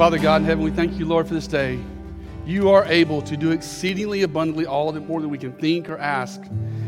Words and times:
Father 0.00 0.18
God 0.18 0.40
in 0.40 0.46
heaven, 0.46 0.64
we 0.64 0.70
thank 0.70 0.98
you, 0.98 1.04
Lord, 1.04 1.28
for 1.28 1.34
this 1.34 1.46
day. 1.46 1.78
You 2.46 2.70
are 2.70 2.86
able 2.86 3.20
to 3.20 3.36
do 3.36 3.50
exceedingly 3.50 4.22
abundantly 4.22 4.64
all 4.64 4.90
that 4.92 5.02
more 5.02 5.20
than 5.20 5.28
we 5.28 5.36
can 5.36 5.52
think 5.52 5.90
or 5.90 5.98
ask. 5.98 6.40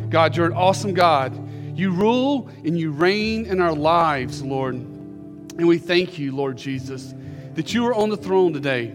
God, 0.08 0.34
you're 0.34 0.46
an 0.46 0.54
awesome 0.54 0.94
God. 0.94 1.38
You 1.78 1.90
rule 1.90 2.48
and 2.64 2.80
you 2.80 2.90
reign 2.90 3.44
in 3.44 3.60
our 3.60 3.74
lives, 3.74 4.42
Lord. 4.42 4.76
And 4.76 5.68
we 5.68 5.76
thank 5.76 6.18
you, 6.18 6.34
Lord 6.34 6.56
Jesus, 6.56 7.12
that 7.52 7.74
you 7.74 7.86
are 7.86 7.92
on 7.92 8.08
the 8.08 8.16
throne 8.16 8.54
today. 8.54 8.94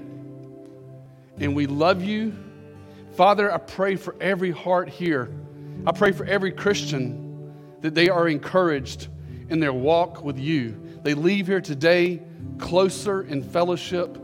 And 1.40 1.56
we 1.56 1.68
love 1.68 2.04
you. 2.04 2.36
Father, 3.14 3.54
I 3.54 3.60
pray 3.60 3.98
for 3.98 4.16
every 4.20 4.50
heart 4.50 4.90
here. 4.90 5.30
I 5.86 5.92
pray 5.92 6.12
for 6.12 6.26
every 6.26 6.52
Christian 6.54 7.54
that 7.82 7.94
they 7.94 8.10
are 8.10 8.28
encouraged 8.28 9.10
in 9.50 9.60
their 9.60 9.74
walk 9.74 10.24
with 10.24 10.40
you. 10.40 10.76
They 11.04 11.14
leave 11.14 11.46
here 11.46 11.62
today 11.62 12.24
closer 12.58 13.24
in 13.24 13.44
fellowship, 13.44 14.18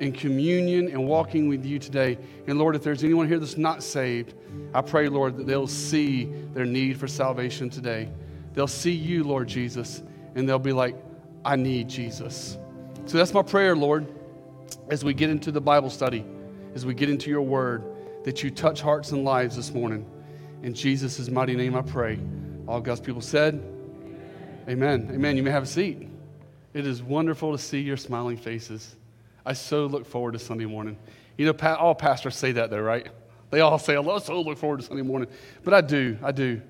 in 0.00 0.12
communion, 0.12 0.88
and 0.88 1.06
walking 1.06 1.48
with 1.48 1.64
you 1.64 1.78
today. 1.78 2.18
And 2.46 2.58
Lord, 2.58 2.76
if 2.76 2.82
there's 2.82 3.04
anyone 3.04 3.28
here 3.28 3.38
that's 3.38 3.56
not 3.56 3.82
saved, 3.82 4.34
I 4.74 4.80
pray, 4.80 5.08
Lord, 5.08 5.36
that 5.36 5.46
they'll 5.46 5.66
see 5.66 6.24
their 6.54 6.64
need 6.64 6.98
for 6.98 7.08
salvation 7.08 7.70
today. 7.70 8.08
They'll 8.54 8.66
see 8.66 8.92
you, 8.92 9.24
Lord 9.24 9.48
Jesus, 9.48 10.02
and 10.34 10.48
they'll 10.48 10.58
be 10.58 10.72
like, 10.72 10.96
I 11.44 11.56
need 11.56 11.88
Jesus. 11.88 12.58
So 13.06 13.16
that's 13.16 13.32
my 13.32 13.42
prayer, 13.42 13.74
Lord, 13.74 14.06
as 14.90 15.04
we 15.04 15.14
get 15.14 15.30
into 15.30 15.50
the 15.50 15.60
Bible 15.60 15.90
study, 15.90 16.24
as 16.74 16.84
we 16.84 16.94
get 16.94 17.08
into 17.08 17.30
your 17.30 17.42
word, 17.42 17.84
that 18.24 18.42
you 18.42 18.50
touch 18.50 18.80
hearts 18.80 19.12
and 19.12 19.24
lives 19.24 19.56
this 19.56 19.72
morning. 19.72 20.04
In 20.62 20.74
Jesus' 20.74 21.28
mighty 21.30 21.56
name 21.56 21.74
I 21.74 21.82
pray. 21.82 22.18
All 22.66 22.80
God's 22.80 23.00
people 23.00 23.22
said, 23.22 23.54
Amen. 24.68 25.02
Amen. 25.02 25.10
Amen. 25.14 25.36
You 25.36 25.42
may 25.42 25.50
have 25.50 25.62
a 25.62 25.66
seat. 25.66 26.07
It 26.74 26.86
is 26.86 27.02
wonderful 27.02 27.52
to 27.52 27.58
see 27.58 27.80
your 27.80 27.96
smiling 27.96 28.36
faces. 28.36 28.96
I 29.44 29.54
so 29.54 29.86
look 29.86 30.06
forward 30.06 30.32
to 30.32 30.38
Sunday 30.38 30.66
morning. 30.66 30.96
You 31.36 31.46
know, 31.46 31.76
all 31.76 31.94
pastors 31.94 32.36
say 32.36 32.52
that, 32.52 32.70
though, 32.70 32.80
right? 32.80 33.06
They 33.50 33.60
all 33.60 33.78
say, 33.78 33.96
I 33.96 34.18
so 34.18 34.40
look 34.42 34.58
forward 34.58 34.80
to 34.80 34.86
Sunday 34.86 35.02
morning. 35.02 35.28
But 35.64 35.72
I 35.72 35.80
do, 35.80 36.18
I 36.22 36.32
do. 36.32 36.60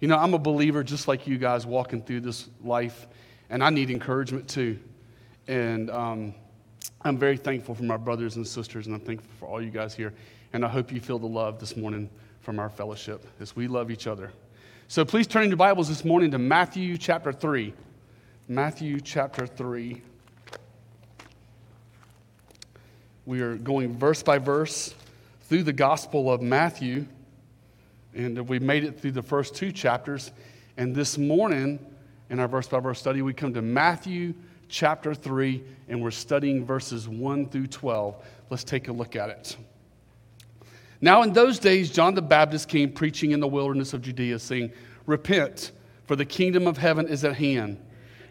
You 0.00 0.08
know, 0.08 0.18
I'm 0.18 0.34
a 0.34 0.38
believer 0.38 0.84
just 0.84 1.08
like 1.08 1.26
you 1.26 1.38
guys 1.38 1.64
walking 1.64 2.02
through 2.02 2.20
this 2.20 2.48
life, 2.62 3.06
and 3.48 3.64
I 3.64 3.70
need 3.70 3.90
encouragement 3.90 4.48
too. 4.48 4.78
And 5.48 5.90
um, 5.90 6.34
I'm 7.02 7.16
very 7.16 7.36
thankful 7.36 7.74
for 7.74 7.84
my 7.84 7.96
brothers 7.96 8.36
and 8.36 8.46
sisters, 8.46 8.86
and 8.86 8.94
I'm 8.94 9.00
thankful 9.00 9.30
for 9.38 9.46
all 9.46 9.62
you 9.62 9.70
guys 9.70 9.94
here. 9.94 10.12
And 10.52 10.64
I 10.64 10.68
hope 10.68 10.92
you 10.92 11.00
feel 11.00 11.18
the 11.18 11.26
love 11.26 11.58
this 11.58 11.76
morning 11.76 12.10
from 12.40 12.58
our 12.58 12.68
fellowship 12.68 13.26
as 13.40 13.56
we 13.56 13.68
love 13.68 13.90
each 13.90 14.06
other. 14.06 14.30
So 14.88 15.04
please 15.04 15.26
turn 15.26 15.48
your 15.48 15.56
Bibles 15.56 15.88
this 15.88 16.04
morning 16.04 16.30
to 16.32 16.38
Matthew 16.38 16.98
chapter 16.98 17.32
3. 17.32 17.72
Matthew 18.48 19.00
chapter 19.00 19.44
3. 19.44 20.00
We 23.24 23.40
are 23.40 23.56
going 23.56 23.98
verse 23.98 24.22
by 24.22 24.38
verse 24.38 24.94
through 25.48 25.64
the 25.64 25.72
Gospel 25.72 26.32
of 26.32 26.40
Matthew, 26.42 27.06
and 28.14 28.48
we 28.48 28.60
made 28.60 28.84
it 28.84 29.00
through 29.00 29.10
the 29.12 29.22
first 29.22 29.56
two 29.56 29.72
chapters. 29.72 30.30
And 30.76 30.94
this 30.94 31.18
morning, 31.18 31.84
in 32.30 32.38
our 32.38 32.46
verse 32.46 32.68
by 32.68 32.78
verse 32.78 33.00
study, 33.00 33.20
we 33.20 33.34
come 33.34 33.52
to 33.52 33.62
Matthew 33.62 34.32
chapter 34.68 35.12
3, 35.12 35.64
and 35.88 36.00
we're 36.00 36.12
studying 36.12 36.64
verses 36.64 37.08
1 37.08 37.48
through 37.48 37.66
12. 37.66 38.14
Let's 38.48 38.62
take 38.62 38.86
a 38.86 38.92
look 38.92 39.16
at 39.16 39.28
it. 39.28 39.56
Now, 41.00 41.22
in 41.22 41.32
those 41.32 41.58
days, 41.58 41.90
John 41.90 42.14
the 42.14 42.22
Baptist 42.22 42.68
came 42.68 42.92
preaching 42.92 43.32
in 43.32 43.40
the 43.40 43.48
wilderness 43.48 43.92
of 43.92 44.02
Judea, 44.02 44.38
saying, 44.38 44.70
Repent, 45.04 45.72
for 46.04 46.14
the 46.14 46.24
kingdom 46.24 46.68
of 46.68 46.78
heaven 46.78 47.08
is 47.08 47.24
at 47.24 47.34
hand. 47.34 47.80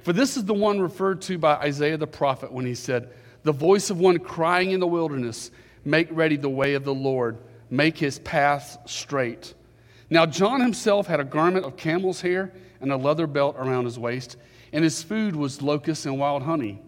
For 0.05 0.13
this 0.13 0.37
is 0.37 0.45
the 0.45 0.53
one 0.53 0.79
referred 0.79 1.23
to 1.23 1.39
by 1.39 1.55
Isaiah 1.55 1.97
the 1.97 2.05
prophet 2.05 2.51
when 2.51 2.63
he 2.63 2.75
said, 2.75 3.09
The 3.41 3.51
voice 3.51 3.89
of 3.89 3.99
one 3.99 4.19
crying 4.19 4.69
in 4.69 4.79
the 4.79 4.85
wilderness, 4.85 5.49
Make 5.83 6.09
ready 6.11 6.37
the 6.37 6.47
way 6.47 6.75
of 6.75 6.83
the 6.83 6.93
Lord, 6.93 7.39
make 7.71 7.97
his 7.97 8.19
paths 8.19 8.77
straight. 8.85 9.55
Now, 10.11 10.27
John 10.27 10.61
himself 10.61 11.07
had 11.07 11.19
a 11.19 11.23
garment 11.23 11.65
of 11.65 11.75
camel's 11.75 12.21
hair 12.21 12.53
and 12.81 12.91
a 12.91 12.97
leather 12.97 13.25
belt 13.25 13.55
around 13.57 13.85
his 13.85 13.97
waist, 13.97 14.37
and 14.71 14.83
his 14.83 15.01
food 15.01 15.35
was 15.35 15.63
locusts 15.63 16.05
and 16.05 16.19
wild 16.19 16.43
honey. 16.43 16.83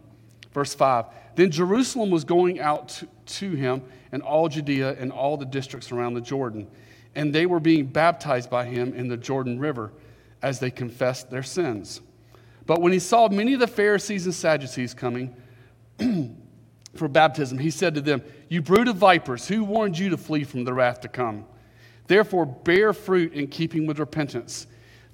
Verse 0.53 0.75
5 0.75 1.06
Then 1.33 1.50
Jerusalem 1.50 2.11
was 2.11 2.23
going 2.23 2.59
out 2.59 2.89
to, 2.89 3.07
to 3.25 3.50
him, 3.50 3.81
and 4.11 4.22
all 4.22 4.47
Judea 4.47 4.95
and 5.00 5.11
all 5.11 5.38
the 5.38 5.45
districts 5.45 5.91
around 5.91 6.13
the 6.13 6.22
Jordan, 6.22 6.67
and 7.16 7.33
they 7.33 7.47
were 7.47 7.59
being 7.59 7.88
baptized 7.88 8.51
by 8.51 8.66
him 8.66 8.94
in 8.94 9.07
the 9.07 9.17
Jordan 9.17 9.57
River 9.57 9.91
as 10.44 10.59
they 10.59 10.69
confessed 10.69 11.31
their 11.31 11.41
sins. 11.41 12.01
But 12.67 12.81
when 12.81 12.91
he 12.91 13.00
saw 13.00 13.29
many 13.29 13.53
of 13.53 13.61
the 13.61 13.67
Pharisees 13.67 14.25
and 14.25 14.35
Sadducees 14.35 14.94
coming, 14.94 15.35
for 16.95 17.07
baptism, 17.07 17.57
he 17.57 17.72
said 17.72 17.95
to 17.95 18.01
them, 18.01 18.22
You 18.50 18.61
brood 18.61 18.89
of 18.89 18.97
vipers, 18.97 19.47
who 19.47 19.63
warned 19.63 19.97
you 19.97 20.09
to 20.09 20.17
flee 20.17 20.44
from 20.44 20.66
the 20.66 20.73
wrath 20.73 21.01
to 21.01 21.07
come? 21.07 21.45
Therefore, 22.07 22.45
bear 22.45 22.91
fruit 22.91 23.33
in 23.33 23.47
keeping 23.47 23.88
with 23.88 24.00
repentance. 24.00 24.67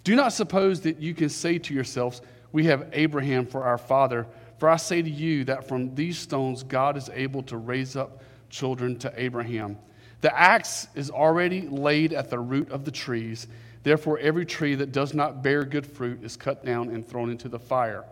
Do 0.03 0.15
not 0.15 0.33
suppose 0.33 0.81
that 0.81 0.99
you 0.99 1.13
can 1.13 1.29
say 1.29 1.59
to 1.59 1.73
yourselves, 1.73 2.21
We 2.51 2.65
have 2.65 2.89
Abraham 2.91 3.45
for 3.45 3.63
our 3.63 3.77
father. 3.77 4.27
For 4.57 4.67
I 4.67 4.77
say 4.77 5.01
to 5.01 5.09
you 5.09 5.43
that 5.45 5.67
from 5.67 5.93
these 5.93 6.17
stones 6.17 6.63
God 6.63 6.97
is 6.97 7.09
able 7.13 7.43
to 7.43 7.57
raise 7.57 7.95
up 7.95 8.23
children 8.49 8.97
to 8.99 9.13
Abraham. 9.15 9.77
The 10.21 10.35
axe 10.35 10.87
is 10.95 11.11
already 11.11 11.67
laid 11.67 12.13
at 12.13 12.29
the 12.29 12.39
root 12.39 12.71
of 12.71 12.85
the 12.85 12.91
trees. 12.91 13.47
Therefore, 13.83 14.17
every 14.19 14.45
tree 14.45 14.75
that 14.75 14.91
does 14.91 15.13
not 15.13 15.43
bear 15.43 15.65
good 15.65 15.85
fruit 15.85 16.23
is 16.23 16.37
cut 16.37 16.65
down 16.65 16.89
and 16.89 17.05
thrown 17.05 17.29
into 17.29 17.49
the 17.49 17.59
fire. 17.59 18.05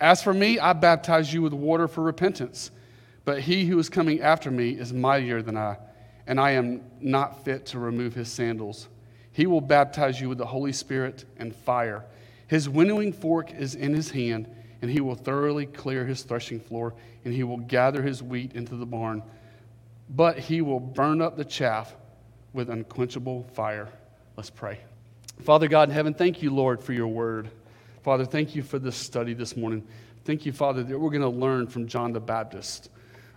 As 0.00 0.22
for 0.22 0.32
me, 0.32 0.60
I 0.60 0.72
baptize 0.72 1.32
you 1.32 1.42
with 1.42 1.52
water 1.52 1.88
for 1.88 2.02
repentance. 2.02 2.70
But 3.24 3.40
he 3.40 3.66
who 3.66 3.78
is 3.78 3.88
coming 3.88 4.22
after 4.22 4.50
me 4.50 4.70
is 4.70 4.92
mightier 4.92 5.42
than 5.42 5.56
I, 5.56 5.76
and 6.26 6.40
I 6.40 6.52
am 6.52 6.82
not 7.00 7.44
fit 7.44 7.66
to 7.66 7.78
remove 7.78 8.14
his 8.14 8.30
sandals. 8.30 8.88
He 9.32 9.46
will 9.46 9.60
baptize 9.60 10.20
you 10.20 10.28
with 10.28 10.38
the 10.38 10.46
Holy 10.46 10.72
Spirit 10.72 11.24
and 11.36 11.54
fire. 11.54 12.04
His 12.46 12.68
winnowing 12.68 13.12
fork 13.12 13.52
is 13.52 13.74
in 13.74 13.92
his 13.92 14.10
hand, 14.10 14.48
and 14.80 14.90
he 14.90 15.00
will 15.00 15.14
thoroughly 15.14 15.66
clear 15.66 16.06
his 16.06 16.22
threshing 16.22 16.60
floor, 16.60 16.94
and 17.24 17.34
he 17.34 17.42
will 17.42 17.58
gather 17.58 18.02
his 18.02 18.22
wheat 18.22 18.54
into 18.54 18.76
the 18.76 18.86
barn. 18.86 19.22
But 20.08 20.38
he 20.38 20.62
will 20.62 20.80
burn 20.80 21.20
up 21.20 21.36
the 21.36 21.44
chaff 21.44 21.94
with 22.52 22.70
unquenchable 22.70 23.42
fire. 23.52 23.88
Let's 24.36 24.50
pray. 24.50 24.80
Father 25.42 25.68
God 25.68 25.88
in 25.88 25.94
heaven, 25.94 26.14
thank 26.14 26.42
you, 26.42 26.50
Lord, 26.50 26.82
for 26.82 26.92
your 26.92 27.08
word. 27.08 27.50
Father, 28.02 28.24
thank 28.24 28.54
you 28.54 28.62
for 28.62 28.78
this 28.78 28.96
study 28.96 29.34
this 29.34 29.56
morning. 29.56 29.86
Thank 30.24 30.44
you, 30.44 30.52
Father, 30.52 30.82
that 30.82 30.98
we're 30.98 31.10
going 31.10 31.22
to 31.22 31.28
learn 31.28 31.68
from 31.68 31.86
John 31.86 32.12
the 32.12 32.20
Baptist 32.20 32.90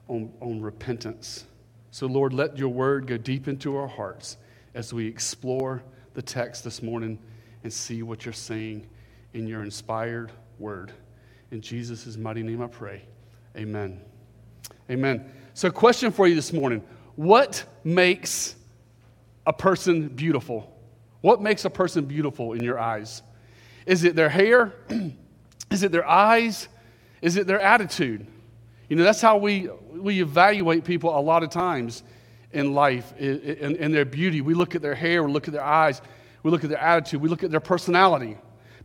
on, 0.07 0.31
on 0.41 0.61
repentance. 0.61 1.45
So, 1.91 2.07
Lord, 2.07 2.33
let 2.33 2.57
your 2.57 2.69
word 2.69 3.07
go 3.07 3.17
deep 3.17 3.47
into 3.47 3.77
our 3.77 3.87
hearts 3.87 4.37
as 4.73 4.93
we 4.93 5.07
explore 5.07 5.83
the 6.13 6.21
text 6.21 6.63
this 6.63 6.81
morning 6.81 7.19
and 7.63 7.71
see 7.71 8.03
what 8.03 8.25
you're 8.25 8.33
saying 8.33 8.87
in 9.33 9.47
your 9.47 9.63
inspired 9.63 10.31
word. 10.59 10.91
In 11.51 11.61
Jesus' 11.61 12.17
mighty 12.17 12.43
name 12.43 12.61
I 12.61 12.67
pray. 12.67 13.03
Amen. 13.55 14.01
Amen. 14.89 15.31
So, 15.53 15.69
question 15.69 16.11
for 16.11 16.27
you 16.27 16.35
this 16.35 16.53
morning 16.53 16.83
What 17.15 17.63
makes 17.83 18.55
a 19.45 19.53
person 19.53 20.07
beautiful? 20.07 20.80
What 21.21 21.41
makes 21.41 21.65
a 21.65 21.69
person 21.69 22.05
beautiful 22.05 22.53
in 22.53 22.63
your 22.63 22.79
eyes? 22.79 23.21
Is 23.85 24.03
it 24.03 24.15
their 24.15 24.29
hair? 24.29 24.73
Is 25.71 25.83
it 25.83 25.91
their 25.91 26.07
eyes? 26.07 26.67
Is 27.21 27.37
it 27.37 27.47
their 27.47 27.61
attitude? 27.61 28.27
You 28.89 28.97
know, 28.97 29.03
that's 29.03 29.21
how 29.21 29.37
we, 29.37 29.69
we 29.91 30.21
evaluate 30.21 30.83
people 30.83 31.17
a 31.17 31.21
lot 31.21 31.43
of 31.43 31.49
times 31.49 32.03
in 32.51 32.73
life, 32.73 33.13
in, 33.17 33.75
in 33.77 33.91
their 33.91 34.03
beauty. 34.03 34.41
We 34.41 34.53
look 34.53 34.75
at 34.75 34.81
their 34.81 34.95
hair, 34.95 35.23
we 35.23 35.31
look 35.31 35.47
at 35.47 35.53
their 35.53 35.63
eyes, 35.63 36.01
we 36.43 36.51
look 36.51 36.63
at 36.63 36.69
their 36.69 36.81
attitude, 36.81 37.21
we 37.21 37.29
look 37.29 37.43
at 37.43 37.51
their 37.51 37.61
personality. 37.61 38.37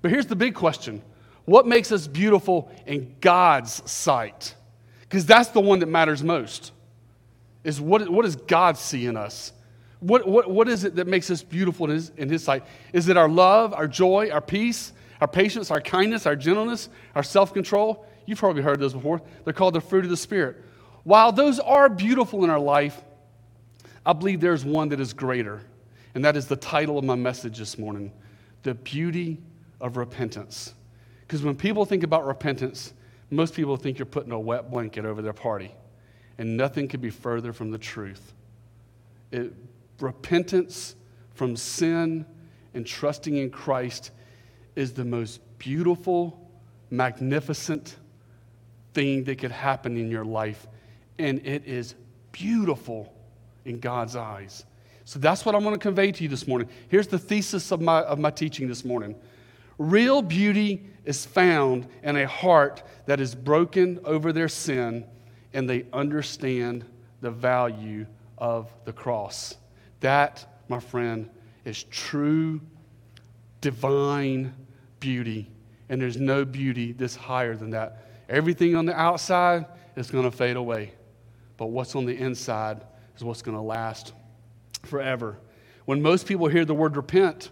But 0.02 0.10
here's 0.10 0.26
the 0.26 0.36
big 0.36 0.54
question 0.54 1.02
What 1.44 1.66
makes 1.66 1.90
us 1.90 2.06
beautiful 2.06 2.70
in 2.86 3.16
God's 3.20 3.88
sight? 3.90 4.54
Because 5.00 5.26
that's 5.26 5.48
the 5.48 5.60
one 5.60 5.80
that 5.80 5.86
matters 5.86 6.22
most. 6.22 6.72
Is 7.64 7.80
what, 7.80 8.08
what 8.08 8.24
does 8.24 8.36
God 8.36 8.76
see 8.76 9.06
in 9.06 9.16
us? 9.16 9.52
What, 10.00 10.28
what, 10.28 10.50
what 10.50 10.68
is 10.68 10.84
it 10.84 10.96
that 10.96 11.06
makes 11.06 11.30
us 11.30 11.42
beautiful 11.42 11.86
in 11.86 11.92
his, 11.92 12.12
in 12.16 12.28
his 12.28 12.44
sight? 12.44 12.64
Is 12.92 13.08
it 13.08 13.16
our 13.16 13.28
love, 13.28 13.72
our 13.72 13.88
joy, 13.88 14.30
our 14.30 14.40
peace, 14.40 14.92
our 15.20 15.28
patience, 15.28 15.70
our 15.70 15.80
kindness, 15.80 16.26
our 16.26 16.36
gentleness, 16.36 16.88
our 17.14 17.22
self 17.22 17.54
control? 17.54 18.06
You've 18.26 18.38
probably 18.38 18.62
heard 18.62 18.80
those 18.80 18.92
before. 18.92 19.22
They're 19.44 19.52
called 19.52 19.74
the 19.74 19.80
fruit 19.80 20.04
of 20.04 20.10
the 20.10 20.16
Spirit. 20.16 20.56
While 21.04 21.32
those 21.32 21.60
are 21.60 21.88
beautiful 21.88 22.44
in 22.44 22.50
our 22.50 22.58
life, 22.58 23.00
I 24.04 24.12
believe 24.12 24.40
there's 24.40 24.64
one 24.64 24.88
that 24.90 25.00
is 25.00 25.12
greater, 25.12 25.62
and 26.14 26.24
that 26.24 26.36
is 26.36 26.46
the 26.46 26.56
title 26.56 26.98
of 26.98 27.04
my 27.04 27.14
message 27.14 27.58
this 27.58 27.78
morning 27.78 28.12
The 28.64 28.74
Beauty 28.74 29.38
of 29.80 29.96
Repentance. 29.96 30.74
Because 31.20 31.42
when 31.42 31.56
people 31.56 31.84
think 31.84 32.02
about 32.02 32.26
repentance, 32.26 32.92
most 33.30 33.54
people 33.54 33.76
think 33.76 33.98
you're 33.98 34.06
putting 34.06 34.32
a 34.32 34.38
wet 34.38 34.70
blanket 34.70 35.04
over 35.04 35.22
their 35.22 35.32
party, 35.32 35.74
and 36.38 36.56
nothing 36.56 36.88
could 36.88 37.00
be 37.00 37.10
further 37.10 37.52
from 37.52 37.70
the 37.70 37.78
truth. 37.78 38.32
It, 39.32 39.52
repentance 40.00 40.94
from 41.34 41.56
sin 41.56 42.26
and 42.74 42.86
trusting 42.86 43.36
in 43.36 43.50
Christ 43.50 44.10
is 44.74 44.92
the 44.92 45.04
most 45.04 45.40
beautiful, 45.58 46.50
magnificent, 46.90 47.96
thing 48.96 49.24
that 49.24 49.36
could 49.36 49.50
happen 49.50 49.98
in 49.98 50.10
your 50.10 50.24
life 50.24 50.66
and 51.18 51.46
it 51.46 51.66
is 51.66 51.94
beautiful 52.32 53.12
in 53.66 53.78
God's 53.78 54.16
eyes. 54.16 54.64
So 55.04 55.18
that's 55.18 55.44
what 55.44 55.54
I'm 55.54 55.62
going 55.62 55.74
to 55.74 55.78
convey 55.78 56.12
to 56.12 56.22
you 56.22 56.30
this 56.30 56.48
morning. 56.48 56.68
Here's 56.88 57.06
the 57.06 57.18
thesis 57.18 57.70
of 57.72 57.82
my, 57.82 58.00
of 58.02 58.18
my 58.18 58.30
teaching 58.30 58.68
this 58.68 58.84
morning 58.84 59.14
Real 59.78 60.22
beauty 60.22 60.88
is 61.04 61.26
found 61.26 61.86
in 62.02 62.16
a 62.16 62.26
heart 62.26 62.82
that 63.04 63.20
is 63.20 63.34
broken 63.34 64.00
over 64.04 64.32
their 64.32 64.48
sin 64.48 65.04
and 65.52 65.68
they 65.68 65.84
understand 65.92 66.84
the 67.20 67.30
value 67.30 68.06
of 68.38 68.72
the 68.86 68.92
cross. 68.94 69.56
That, 70.00 70.62
my 70.68 70.80
friend, 70.80 71.30
is 71.64 71.84
true 71.84 72.60
divine 73.60 74.54
beauty. 75.00 75.50
And 75.88 76.00
there's 76.00 76.16
no 76.16 76.44
beauty 76.44 76.92
that's 76.92 77.16
higher 77.16 77.56
than 77.56 77.70
that. 77.70 78.06
Everything 78.28 78.76
on 78.76 78.86
the 78.86 78.94
outside 78.98 79.66
is 79.96 80.10
going 80.10 80.24
to 80.24 80.36
fade 80.36 80.56
away, 80.56 80.92
but 81.56 81.66
what's 81.66 81.94
on 81.94 82.04
the 82.04 82.16
inside 82.16 82.82
is 83.16 83.24
what's 83.24 83.42
going 83.42 83.56
to 83.56 83.62
last 83.62 84.12
forever. 84.82 85.38
When 85.84 86.02
most 86.02 86.26
people 86.26 86.48
hear 86.48 86.64
the 86.64 86.74
word 86.74 86.96
repent, 86.96 87.50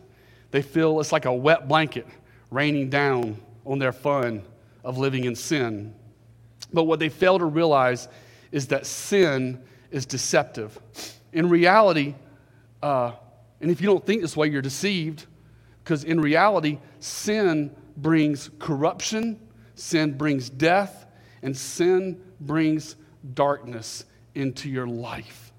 they 0.51 0.63
feel 0.63 1.01
it's 1.01 1.13
like 1.13 1.25
a 1.25 1.33
wet 1.33 1.69
blanket 1.69 2.07
raining 2.51 2.91
down 2.91 3.41
on 3.65 3.79
their 3.79 3.93
fun 3.93 4.43
of 4.85 4.99
living 4.99 5.25
in 5.25 5.35
sin. 5.35 5.95
But 6.73 6.85
what 6.85 6.99
they 6.99 7.09
fail 7.09 7.39
to 7.39 7.45
realize 7.45 8.09
is 8.53 8.69
that 8.69 8.87
sin 8.87 9.63
is 9.91 10.07
deceptive. 10.07 10.79
In 11.33 11.49
reality, 11.49 12.15
uh, 12.85 13.13
and 13.63 13.71
if 13.71 13.81
you 13.81 13.87
don't 13.87 14.05
think 14.05 14.21
this 14.21 14.37
way, 14.37 14.49
you're 14.49 14.61
deceived, 14.61 15.27
because 15.83 16.05
in 16.05 16.21
reality, 16.21 16.79
sin 17.01 17.75
brings 17.97 18.51
corruption, 18.59 19.41
sin 19.75 20.19
brings 20.19 20.51
death, 20.51 21.07
and 21.43 21.57
sin 21.57 22.21
brings 22.41 22.97
darkness 23.33 24.05
into 24.35 24.69
your 24.69 24.87
life. 24.87 25.53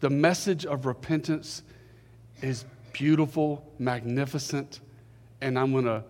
The 0.00 0.10
message 0.10 0.66
of 0.66 0.84
repentance 0.84 1.62
is 2.42 2.64
beautiful, 2.92 3.64
magnificent, 3.78 4.80
and 5.40 5.56
I'm 5.56 5.70
going 5.70 5.84
to 5.84 6.02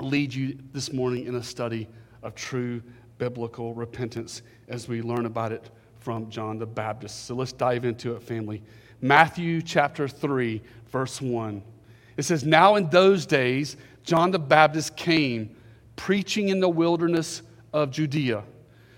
lead 0.00 0.34
you 0.34 0.58
this 0.72 0.92
morning 0.92 1.26
in 1.26 1.36
a 1.36 1.42
study 1.42 1.86
of 2.24 2.34
true 2.34 2.82
biblical 3.18 3.74
repentance 3.74 4.42
as 4.66 4.88
we 4.88 5.02
learn 5.02 5.26
about 5.26 5.52
it 5.52 5.70
from 6.00 6.30
John 6.30 6.58
the 6.58 6.66
Baptist. 6.66 7.26
So 7.26 7.36
let's 7.36 7.52
dive 7.52 7.84
into 7.84 8.16
it, 8.16 8.22
family. 8.24 8.60
Matthew 9.00 9.62
chapter 9.62 10.08
3, 10.08 10.60
verse 10.90 11.20
1. 11.20 11.62
It 12.16 12.22
says, 12.24 12.44
Now 12.44 12.76
in 12.76 12.90
those 12.90 13.26
days, 13.26 13.76
John 14.02 14.30
the 14.30 14.38
Baptist 14.38 14.96
came 14.96 15.54
preaching 15.96 16.48
in 16.48 16.60
the 16.60 16.68
wilderness 16.68 17.42
of 17.72 17.90
Judea. 17.90 18.42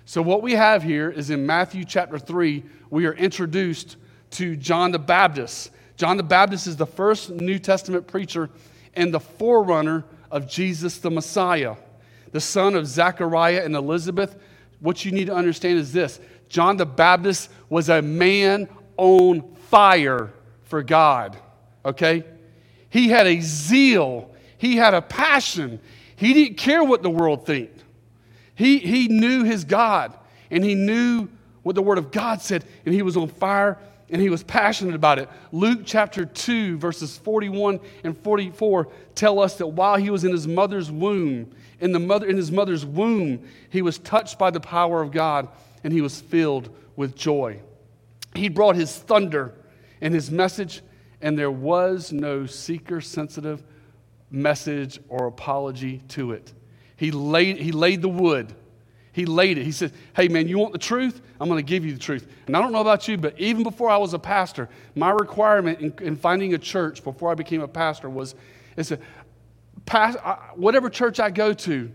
So, 0.05 0.23
what 0.23 0.43
we 0.43 0.53
have 0.53 0.83
here 0.83 1.11
is 1.11 1.31
in 1.31 1.47
Matthew 1.47 1.85
chapter 1.85 2.19
3, 2.19 2.65
we 2.91 3.07
are 3.07 3.15
introduced 3.15 3.97
to 4.33 4.57
John 4.57 4.91
the 4.91 4.99
Baptist. 4.99 5.71
John 5.97 6.17
the 6.17 6.23
Baptist 6.23 6.67
is 6.67 6.77
the 6.77 6.87
first 6.87 7.31
New 7.31 7.59
Testament 7.59 8.07
preacher 8.07 8.51
and 8.95 9.13
the 9.13 9.21
forerunner 9.21 10.05
of 10.31 10.49
Jesus 10.49 10.99
the 10.99 11.11
Messiah, 11.11 11.77
the 12.33 12.41
son 12.41 12.75
of 12.75 12.87
Zechariah 12.87 13.63
and 13.65 13.77
Elizabeth. 13.77 14.37
What 14.81 15.05
you 15.05 15.13
need 15.13 15.27
to 15.27 15.35
understand 15.35 15.79
is 15.79 15.93
this 15.93 16.21
John 16.49 16.77
the 16.77 16.87
Baptist 16.87 17.51
was 17.69 17.89
a 17.89 18.01
man 18.01 18.69
on 18.97 19.57
fire 19.71 20.33
for 20.65 20.83
God, 20.83 21.37
okay? 21.85 22.25
He 22.91 23.09
had 23.09 23.27
a 23.27 23.41
zeal, 23.41 24.31
he 24.59 24.77
had 24.77 24.95
a 24.95 25.01
passion. 25.01 25.81
He 26.17 26.35
didn't 26.35 26.59
care 26.59 26.85
what 26.85 27.03
the 27.03 27.09
world 27.09 27.47
think. 27.47 27.71
He, 28.55 28.79
he 28.79 29.09
knew 29.09 29.43
his 29.43 29.65
God 29.65 30.13
and 30.51 30.63
he 30.63 30.75
knew 30.75 31.29
what 31.63 31.77
the 31.77 31.83
Word 31.83 31.99
of 31.99 32.11
God 32.11 32.43
said, 32.43 32.65
and 32.85 32.95
he 32.95 33.03
was 33.03 33.17
on 33.17 33.29
fire 33.29 33.79
and 34.11 34.21
he 34.21 34.29
was 34.29 34.43
passionate 34.43 34.95
about 34.95 35.19
it. 35.19 35.29
Luke 35.53 35.83
chapter 35.85 36.25
2, 36.27 36.79
verses 36.79 37.17
41 37.17 37.81
and 38.03 38.19
44 38.19 38.89
tell 39.15 39.39
us 39.39 39.57
that 39.59 39.69
while 39.69 39.97
he 39.97 40.11
was 40.11 40.25
in 40.25 40.33
his 40.33 40.49
mother's 40.49 40.91
womb, 40.91 41.51
in, 41.79 41.93
the 41.93 42.01
mother, 42.01 42.27
in 42.27 42.37
his 42.37 42.51
mother's 42.51 42.85
womb, 42.85 43.47
he 43.71 43.83
was 43.83 43.99
touched 43.99 44.39
by 44.39 44.51
the 44.51 44.61
power 44.61 45.01
of 45.01 45.13
God 45.13 45.49
and 45.85 45.93
he 45.93 46.01
was 46.01 46.21
filled 46.21 46.69
with 46.97 47.15
joy. 47.15 47.61
He 48.35 48.49
brought 48.49 48.77
his 48.77 48.95
thunder 48.95 49.55
and 50.01 50.15
his 50.15 50.31
message, 50.31 50.83
and 51.21 51.39
there 51.39 51.51
was 51.51 52.13
no 52.13 52.47
seeker 52.47 53.01
sensitive 53.01 53.63
message 54.31 55.01
or 55.09 55.27
apology 55.27 55.99
to 56.09 56.33
it. 56.33 56.53
He 56.97 57.11
laid, 57.11 57.59
he 57.59 57.73
laid 57.73 58.03
the 58.03 58.09
wood 58.09 58.55
he 59.13 59.27
laid 59.27 59.59
it. 59.59 59.65
He 59.65 59.73
said, 59.73 59.93
Hey, 60.15 60.29
man, 60.29 60.49
you 60.49 60.59
want 60.59 60.73
the 60.73 60.79
truth? 60.79 61.21
I'm 61.41 61.49
going 61.49 61.59
to 61.59 61.69
give 61.69 61.85
you 61.85 61.93
the 61.93 61.99
truth. 61.99 62.27
And 62.47 62.57
I 62.57 62.61
don't 62.61 62.73
know 62.73 62.81
about 62.81 63.09
you, 63.09 63.17
but 63.17 63.39
even 63.39 63.63
before 63.63 63.91
I 63.91 63.97
was 63.97 64.15
a 64.15 64.19
pastor, 64.19 64.69
my 64.95 65.11
requirement 65.11 65.81
in, 65.81 65.95
in 66.01 66.17
finding 66.17 66.55
a 66.55 66.59
church 66.59 67.03
before 67.03 67.31
I 67.31 67.35
became 67.35 67.61
a 67.61 67.69
pastor 67.69 68.09
was 68.09 68.35
is 68.77 68.91
that, 68.91 69.01
whatever 70.55 70.89
church 70.89 71.19
I 71.19 71.31
go 71.31 71.53
to, 71.53 71.91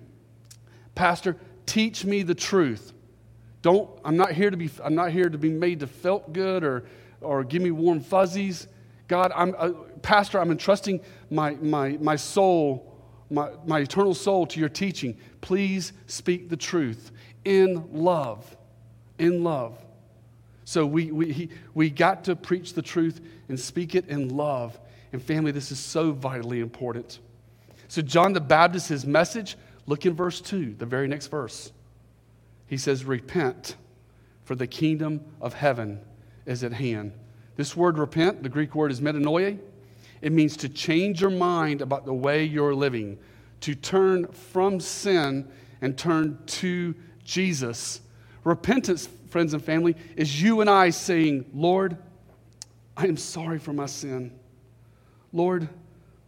Pastor, 0.95 1.37
teach 1.65 2.03
me 2.03 2.23
the 2.23 2.35
truth. 2.35 2.91
Don't, 3.61 3.89
I'm 4.03 4.17
not 4.17 4.31
here 4.31 4.49
to 4.49 4.57
be, 4.57 4.69
I'm 4.83 4.95
not 4.95 5.11
here 5.11 5.29
to 5.29 5.37
be 5.37 5.49
made 5.49 5.79
to 5.79 5.87
felt 5.87 6.33
good 6.33 6.63
or, 6.63 6.85
or 7.25 7.43
give 7.43 7.61
me 7.61 7.71
warm 7.71 7.99
fuzzies. 7.99 8.67
God, 9.07 9.31
I'm, 9.35 9.55
uh, 9.57 9.71
Pastor, 10.01 10.39
I'm 10.39 10.51
entrusting 10.51 11.01
my, 11.29 11.55
my, 11.55 11.97
my 11.99 12.15
soul 12.15 12.95
my, 13.29 13.49
my 13.65 13.79
eternal 13.79 14.13
soul 14.13 14.45
to 14.47 14.59
your 14.59 14.69
teaching. 14.69 15.17
Please 15.41 15.93
speak 16.07 16.49
the 16.49 16.57
truth 16.57 17.11
in 17.43 17.87
love. 17.91 18.55
In 19.17 19.43
love. 19.43 19.77
So 20.63 20.85
we, 20.85 21.11
we, 21.11 21.31
he, 21.31 21.49
we 21.73 21.89
got 21.89 22.23
to 22.25 22.35
preach 22.35 22.73
the 22.73 22.81
truth 22.81 23.21
and 23.49 23.59
speak 23.59 23.95
it 23.95 24.07
in 24.07 24.29
love. 24.29 24.79
And 25.13 25.21
family, 25.21 25.51
this 25.51 25.71
is 25.71 25.79
so 25.79 26.11
vitally 26.11 26.59
important. 26.59 27.19
So, 27.87 28.01
John 28.01 28.33
the 28.33 28.41
Baptist, 28.41 28.89
his 28.89 29.05
message, 29.05 29.57
look 29.85 30.05
in 30.07 30.15
verse 30.15 30.41
2, 30.41 30.75
the 30.77 30.87
very 30.87 31.07
next 31.07 31.27
verse. 31.27 31.71
He 32.65 32.77
says, 32.77 33.05
Repent, 33.05 33.75
for 34.43 34.55
the 34.55 34.65
kingdom 34.65 35.23
of 35.39 35.53
heaven 35.53 36.01
is 36.45 36.63
at 36.63 36.73
hand. 36.73 37.13
This 37.55 37.75
word 37.75 37.97
repent, 37.97 38.43
the 38.43 38.49
Greek 38.49 38.75
word 38.75 38.91
is 38.91 39.01
metanoia. 39.01 39.57
It 40.21 40.31
means 40.31 40.57
to 40.57 40.69
change 40.69 41.21
your 41.21 41.29
mind 41.29 41.81
about 41.81 42.05
the 42.05 42.13
way 42.13 42.43
you're 42.43 42.75
living, 42.75 43.17
to 43.61 43.75
turn 43.75 44.27
from 44.27 44.79
sin 44.79 45.47
and 45.81 45.97
turn 45.97 46.39
to 46.45 46.95
Jesus. 47.23 48.01
Repentance, 48.43 49.07
friends 49.29 49.53
and 49.53 49.63
family, 49.63 49.95
is 50.15 50.41
you 50.41 50.61
and 50.61 50.69
I 50.69 50.89
saying, 50.89 51.45
Lord, 51.53 51.97
I 52.97 53.07
am 53.07 53.17
sorry 53.17 53.59
for 53.59 53.73
my 53.73 53.85
sin. 53.85 54.37
Lord, 55.33 55.67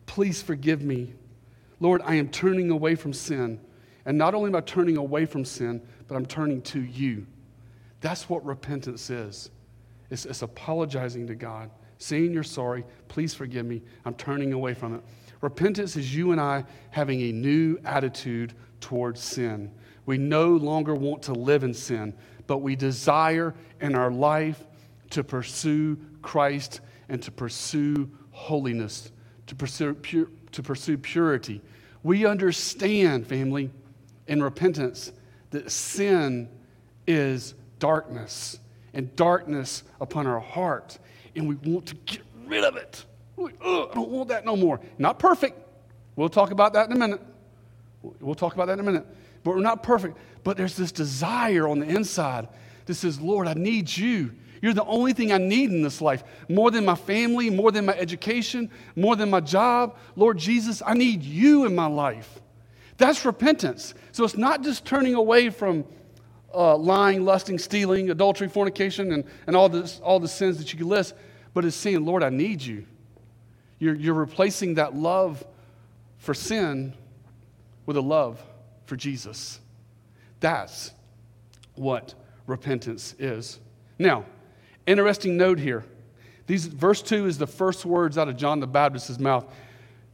please 0.05 0.41
forgive 0.41 0.81
me. 0.81 1.13
Lord, 1.79 2.01
I 2.03 2.15
am 2.15 2.29
turning 2.29 2.71
away 2.71 2.95
from 2.95 3.13
sin. 3.13 3.59
And 4.05 4.17
not 4.17 4.33
only 4.33 4.49
am 4.49 4.55
I 4.55 4.61
turning 4.61 4.97
away 4.97 5.25
from 5.25 5.45
sin, 5.45 5.81
but 6.07 6.15
I'm 6.15 6.25
turning 6.25 6.61
to 6.63 6.81
you. 6.81 7.25
That's 8.01 8.29
what 8.29 8.45
repentance 8.45 9.09
is 9.09 9.49
it's, 10.09 10.25
it's 10.25 10.41
apologizing 10.41 11.27
to 11.27 11.35
God 11.35 11.69
saying 11.97 12.31
you're 12.31 12.43
sorry, 12.43 12.85
please 13.07 13.33
forgive 13.33 13.65
me, 13.65 13.81
I'm 14.05 14.13
turning 14.15 14.53
away 14.53 14.73
from 14.73 14.95
it. 14.95 15.01
Repentance 15.41 15.95
is 15.95 16.15
you 16.15 16.31
and 16.31 16.41
I 16.41 16.63
having 16.91 17.21
a 17.21 17.31
new 17.31 17.79
attitude 17.85 18.53
towards 18.81 19.21
sin. 19.21 19.71
We 20.05 20.17
no 20.17 20.49
longer 20.49 20.95
want 20.95 21.23
to 21.23 21.33
live 21.33 21.63
in 21.63 21.73
sin, 21.73 22.13
but 22.47 22.59
we 22.59 22.75
desire 22.75 23.53
in 23.81 23.95
our 23.95 24.11
life 24.11 24.63
to 25.11 25.23
pursue 25.23 25.97
Christ 26.21 26.81
and 27.09 27.21
to 27.23 27.31
pursue 27.31 28.09
holiness, 28.31 29.11
to 29.47 29.55
pursue, 29.55 29.93
pure, 29.95 30.27
to 30.51 30.63
pursue 30.63 30.97
purity. 30.97 31.61
We 32.03 32.25
understand, 32.25 33.27
family, 33.27 33.71
in 34.27 34.41
repentance, 34.41 35.11
that 35.51 35.71
sin 35.71 36.49
is 37.05 37.53
darkness 37.79 38.59
and 38.97 39.15
darkness 39.15 39.83
upon 40.01 40.27
our 40.27 40.39
heart 40.39 40.97
and 41.37 41.47
we 41.47 41.55
want 41.71 41.85
to 41.85 41.95
get 42.05 42.23
rid 42.47 42.63
of 42.63 42.75
it. 42.75 43.05
Like, 43.37 43.55
I 43.61 43.87
don't 43.93 44.09
want 44.09 44.29
that 44.29 44.43
no 44.43 44.55
more. 44.55 44.81
Not 44.97 45.19
perfect. 45.19 45.61
We'll 46.15 46.29
talk 46.29 46.49
about 46.49 46.73
that 46.73 46.87
in 46.87 46.93
a 46.93 46.99
minute. 46.99 47.21
We'll 48.01 48.35
talk 48.35 48.55
about 48.55 48.65
that 48.65 48.73
in 48.73 48.79
a 48.79 48.83
minute. 48.83 49.05
But 49.43 49.51
we're 49.51 49.61
not 49.61 49.83
perfect. 49.83 50.17
But 50.43 50.57
there's 50.57 50.75
this 50.75 50.91
desire 50.91 51.67
on 51.67 51.79
the 51.79 51.85
inside 51.85 52.47
that 52.87 52.95
says, 52.95 53.21
Lord, 53.21 53.47
I 53.47 53.53
need 53.53 53.95
you. 53.95 54.33
You're 54.63 54.73
the 54.73 54.85
only 54.85 55.13
thing 55.13 55.31
I 55.31 55.37
need 55.37 55.69
in 55.69 55.83
this 55.83 56.01
life. 56.01 56.23
More 56.49 56.71
than 56.71 56.83
my 56.83 56.95
family, 56.95 57.51
more 57.51 57.71
than 57.71 57.85
my 57.85 57.93
education, 57.93 58.71
more 58.95 59.15
than 59.15 59.29
my 59.29 59.41
job. 59.41 59.95
Lord 60.15 60.39
Jesus, 60.39 60.81
I 60.83 60.95
need 60.95 61.21
you 61.21 61.65
in 61.65 61.75
my 61.75 61.85
life. 61.85 62.39
That's 62.97 63.23
repentance. 63.23 63.93
So 64.11 64.23
it's 64.23 64.37
not 64.37 64.63
just 64.63 64.85
turning 64.85 65.13
away 65.13 65.51
from 65.51 65.85
uh, 66.53 66.77
lying, 66.77 67.25
lusting, 67.25 67.59
stealing, 67.59 68.09
adultery, 68.09 68.47
fornication, 68.47 69.11
and, 69.11 69.23
and 69.47 69.55
all, 69.55 69.69
this, 69.69 69.99
all 70.03 70.19
the 70.19 70.27
sins 70.27 70.57
that 70.57 70.71
you 70.71 70.79
can 70.79 70.87
list, 70.87 71.13
but 71.53 71.65
it's 71.65 71.75
saying, 71.75 72.05
Lord, 72.05 72.23
I 72.23 72.29
need 72.29 72.61
you. 72.61 72.85
You're, 73.79 73.95
you're 73.95 74.13
replacing 74.13 74.75
that 74.75 74.95
love 74.95 75.45
for 76.17 76.33
sin 76.33 76.93
with 77.85 77.97
a 77.97 78.01
love 78.01 78.41
for 78.85 78.95
Jesus. 78.95 79.59
That's 80.39 80.91
what 81.75 82.15
repentance 82.47 83.15
is. 83.19 83.59
Now, 83.99 84.25
interesting 84.85 85.37
note 85.37 85.59
here. 85.59 85.83
These, 86.47 86.65
verse 86.67 87.01
2 87.01 87.25
is 87.25 87.37
the 87.37 87.47
first 87.47 87.85
words 87.85 88.17
out 88.17 88.29
of 88.29 88.37
John 88.37 88.59
the 88.59 88.67
Baptist's 88.67 89.19
mouth. 89.19 89.45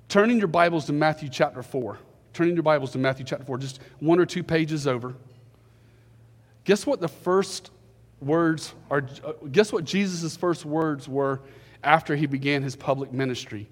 Turning 0.10 0.40
your 0.40 0.48
Bibles 0.48 0.86
to 0.86 0.94
Matthew 0.94 1.30
chapter 1.30 1.62
4. 1.62 1.98
Turning 2.34 2.56
your 2.56 2.63
Bibles 2.63 2.92
to 2.92 2.98
Matthew 2.98 3.24
chapter 3.24 3.46
4, 3.46 3.60
just 3.60 3.80
one 4.00 4.20
or 4.20 4.25
two 4.25 4.44
pages 4.44 4.88
over. 4.88 5.16
Guess 6.65 6.86
what 6.86 7.01
the 7.01 7.08
first 7.08 7.72
words 8.22 8.74
are? 8.89 9.05
Uh, 9.24 9.34
guess 9.51 9.72
what 9.72 9.84
Jesus' 9.84 10.38
first 10.38 10.65
words 10.65 11.08
were 11.08 11.41
after 11.84 12.15
he 12.15 12.25
began 12.25 12.63
his 12.63 12.75
public 12.75 13.12
ministry? 13.12 13.70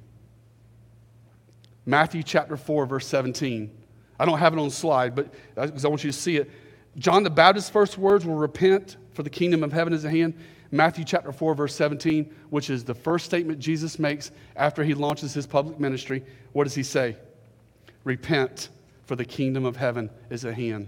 Matthew 1.85 2.23
chapter 2.23 2.57
4, 2.57 2.85
verse 2.85 3.07
17. 3.07 3.71
I 4.19 4.25
don't 4.25 4.37
have 4.37 4.53
it 4.53 4.59
on 4.59 4.67
the 4.67 4.73
slide, 4.73 5.15
but 5.15 5.33
because 5.55 5.83
I 5.83 5.87
want 5.87 6.03
you 6.03 6.11
to 6.11 6.17
see 6.17 6.37
it. 6.37 6.51
John 6.97 7.23
the 7.23 7.29
Baptist's 7.29 7.69
first 7.69 7.97
words 7.97 8.25
were 8.25 8.35
repent, 8.35 8.97
for 9.13 9.23
the 9.23 9.29
kingdom 9.29 9.63
of 9.63 9.73
heaven 9.73 9.93
is 9.93 10.05
at 10.05 10.11
hand. 10.11 10.35
Matthew 10.71 11.03
chapter 11.03 11.31
4, 11.31 11.55
verse 11.55 11.75
17, 11.75 12.33
which 12.49 12.69
is 12.69 12.83
the 12.83 12.93
first 12.93 13.25
statement 13.25 13.59
Jesus 13.59 13.99
makes 13.99 14.31
after 14.55 14.83
he 14.83 14.93
launches 14.93 15.33
his 15.33 15.47
public 15.47 15.79
ministry. 15.79 16.23
What 16.53 16.65
does 16.65 16.75
he 16.75 16.83
say? 16.83 17.17
Repent, 18.03 18.69
for 19.05 19.15
the 19.15 19.25
kingdom 19.25 19.65
of 19.65 19.75
heaven 19.75 20.09
is 20.29 20.45
at 20.45 20.53
hand. 20.53 20.87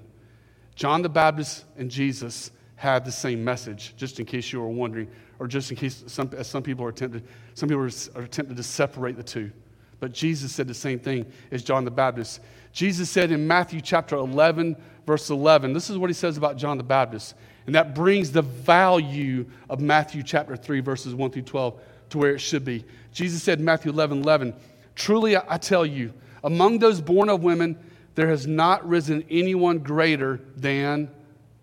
John 0.75 1.01
the 1.01 1.09
Baptist 1.09 1.65
and 1.77 1.89
Jesus 1.89 2.51
had 2.75 3.05
the 3.05 3.11
same 3.11 3.43
message, 3.43 3.93
just 3.95 4.19
in 4.19 4.25
case 4.25 4.51
you 4.51 4.59
were 4.59 4.67
wondering, 4.67 5.07
or 5.39 5.47
just 5.47 5.71
in 5.71 5.77
case 5.77 6.03
some, 6.07 6.29
some 6.43 6.63
people 6.63 6.85
are 6.85 6.91
tempted, 6.91 7.23
some 7.53 7.69
people 7.69 7.83
are 7.83 8.27
tempted 8.27 8.57
to 8.57 8.63
separate 8.63 9.15
the 9.15 9.23
two. 9.23 9.51
But 9.99 10.11
Jesus 10.11 10.51
said 10.51 10.67
the 10.67 10.73
same 10.73 10.99
thing 10.99 11.25
as 11.51 11.63
John 11.63 11.85
the 11.85 11.91
Baptist. 11.91 12.41
Jesus 12.73 13.09
said 13.09 13.31
in 13.31 13.47
Matthew 13.47 13.79
chapter 13.79 14.17
11, 14.17 14.75
verse 15.05 15.29
11, 15.29 15.71
this 15.71 15.89
is 15.89 15.97
what 15.97 16.09
he 16.09 16.13
says 16.13 16.35
about 16.35 16.57
John 16.57 16.77
the 16.77 16.83
Baptist. 16.83 17.35
And 17.65 17.75
that 17.75 17.95
brings 17.95 18.31
the 18.31 18.41
value 18.41 19.45
of 19.69 19.79
Matthew 19.79 20.21
chapter 20.23 20.57
3, 20.57 20.81
verses 20.81 21.15
1 21.15 21.31
through 21.31 21.43
12 21.43 21.79
to 22.09 22.17
where 22.17 22.35
it 22.35 22.39
should 22.39 22.65
be. 22.65 22.83
Jesus 23.13 23.41
said 23.41 23.59
in 23.59 23.65
Matthew 23.65 23.91
11, 23.91 24.21
11, 24.21 24.53
Truly 24.95 25.37
I 25.37 25.57
tell 25.57 25.85
you, 25.85 26.13
among 26.43 26.79
those 26.79 26.99
born 26.99 27.29
of 27.29 27.41
women, 27.41 27.77
there 28.15 28.27
has 28.27 28.45
not 28.45 28.87
risen 28.87 29.23
anyone 29.29 29.79
greater 29.79 30.39
than 30.55 31.09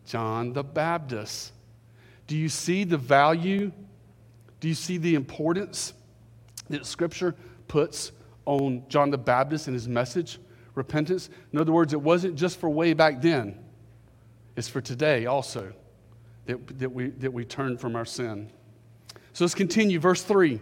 John 0.07 0.53
the 0.53 0.65
Baptist. 0.65 1.53
Do 2.27 2.37
you 2.37 2.49
see 2.49 2.85
the 2.85 2.99
value? 2.99 3.73
Do 4.59 4.69
you 4.69 4.75
see 4.75 4.99
the 4.99 5.15
importance 5.15 5.95
that 6.69 6.87
Scripture 6.87 7.35
puts 7.69 8.13
on 8.47 8.85
John 8.89 9.11
the 9.11 9.19
Baptist 9.19 9.69
and 9.69 9.75
his 9.75 9.87
message, 9.87 10.39
repentance. 10.75 11.31
In 11.53 11.59
other 11.59 11.73
words, 11.73 11.93
it 11.93 12.01
wasn't 12.01 12.37
just 12.37 12.59
for 12.59 12.69
way 12.69 12.95
back 12.95 13.21
then, 13.21 13.59
it's 14.57 14.69
for 14.69 14.81
today 14.81 15.27
also 15.27 15.73
that, 16.47 16.79
that, 16.79 16.91
we, 16.91 17.11
that 17.11 17.33
we 17.33 17.45
turn 17.45 17.79
from 17.79 17.95
our 17.95 18.05
sin. 18.05 18.51
So 19.33 19.45
let's 19.45 19.55
continue. 19.55 20.01
Verse 20.01 20.23
3. 20.23 20.61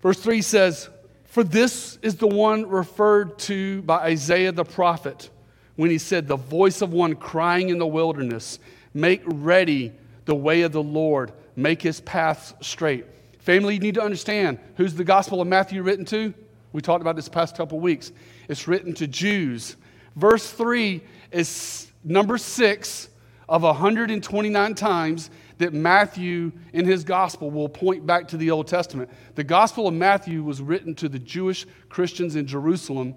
Verse 0.00 0.18
3 0.20 0.42
says, 0.42 0.88
For 1.32 1.42
this 1.42 1.98
is 2.02 2.16
the 2.16 2.28
one 2.28 2.68
referred 2.68 3.38
to 3.38 3.80
by 3.80 4.00
Isaiah 4.00 4.52
the 4.52 4.64
prophet 4.64 5.30
when 5.76 5.88
he 5.88 5.96
said, 5.96 6.28
The 6.28 6.36
voice 6.36 6.82
of 6.82 6.92
one 6.92 7.14
crying 7.14 7.70
in 7.70 7.78
the 7.78 7.86
wilderness, 7.86 8.58
Make 8.92 9.22
ready 9.24 9.94
the 10.26 10.34
way 10.34 10.60
of 10.60 10.72
the 10.72 10.82
Lord, 10.82 11.32
make 11.56 11.80
his 11.80 12.02
paths 12.02 12.52
straight. 12.60 13.06
Family, 13.38 13.72
you 13.72 13.80
need 13.80 13.94
to 13.94 14.02
understand 14.02 14.58
who's 14.76 14.92
the 14.92 15.04
Gospel 15.04 15.40
of 15.40 15.48
Matthew 15.48 15.82
written 15.82 16.04
to? 16.04 16.34
We 16.74 16.82
talked 16.82 17.00
about 17.00 17.16
this 17.16 17.30
past 17.30 17.56
couple 17.56 17.80
weeks. 17.80 18.12
It's 18.46 18.68
written 18.68 18.92
to 18.92 19.06
Jews. 19.06 19.76
Verse 20.16 20.50
3 20.50 21.00
is 21.30 21.90
number 22.04 22.36
six 22.36 23.08
of 23.48 23.62
129 23.62 24.74
times 24.74 25.30
that 25.62 25.72
Matthew 25.72 26.50
in 26.72 26.84
his 26.84 27.04
gospel 27.04 27.50
will 27.50 27.68
point 27.68 28.04
back 28.04 28.26
to 28.28 28.36
the 28.36 28.50
Old 28.50 28.66
Testament. 28.66 29.10
The 29.36 29.44
Gospel 29.44 29.86
of 29.86 29.94
Matthew 29.94 30.42
was 30.42 30.60
written 30.60 30.94
to 30.96 31.08
the 31.08 31.20
Jewish 31.20 31.66
Christians 31.88 32.34
in 32.34 32.46
Jerusalem, 32.46 33.14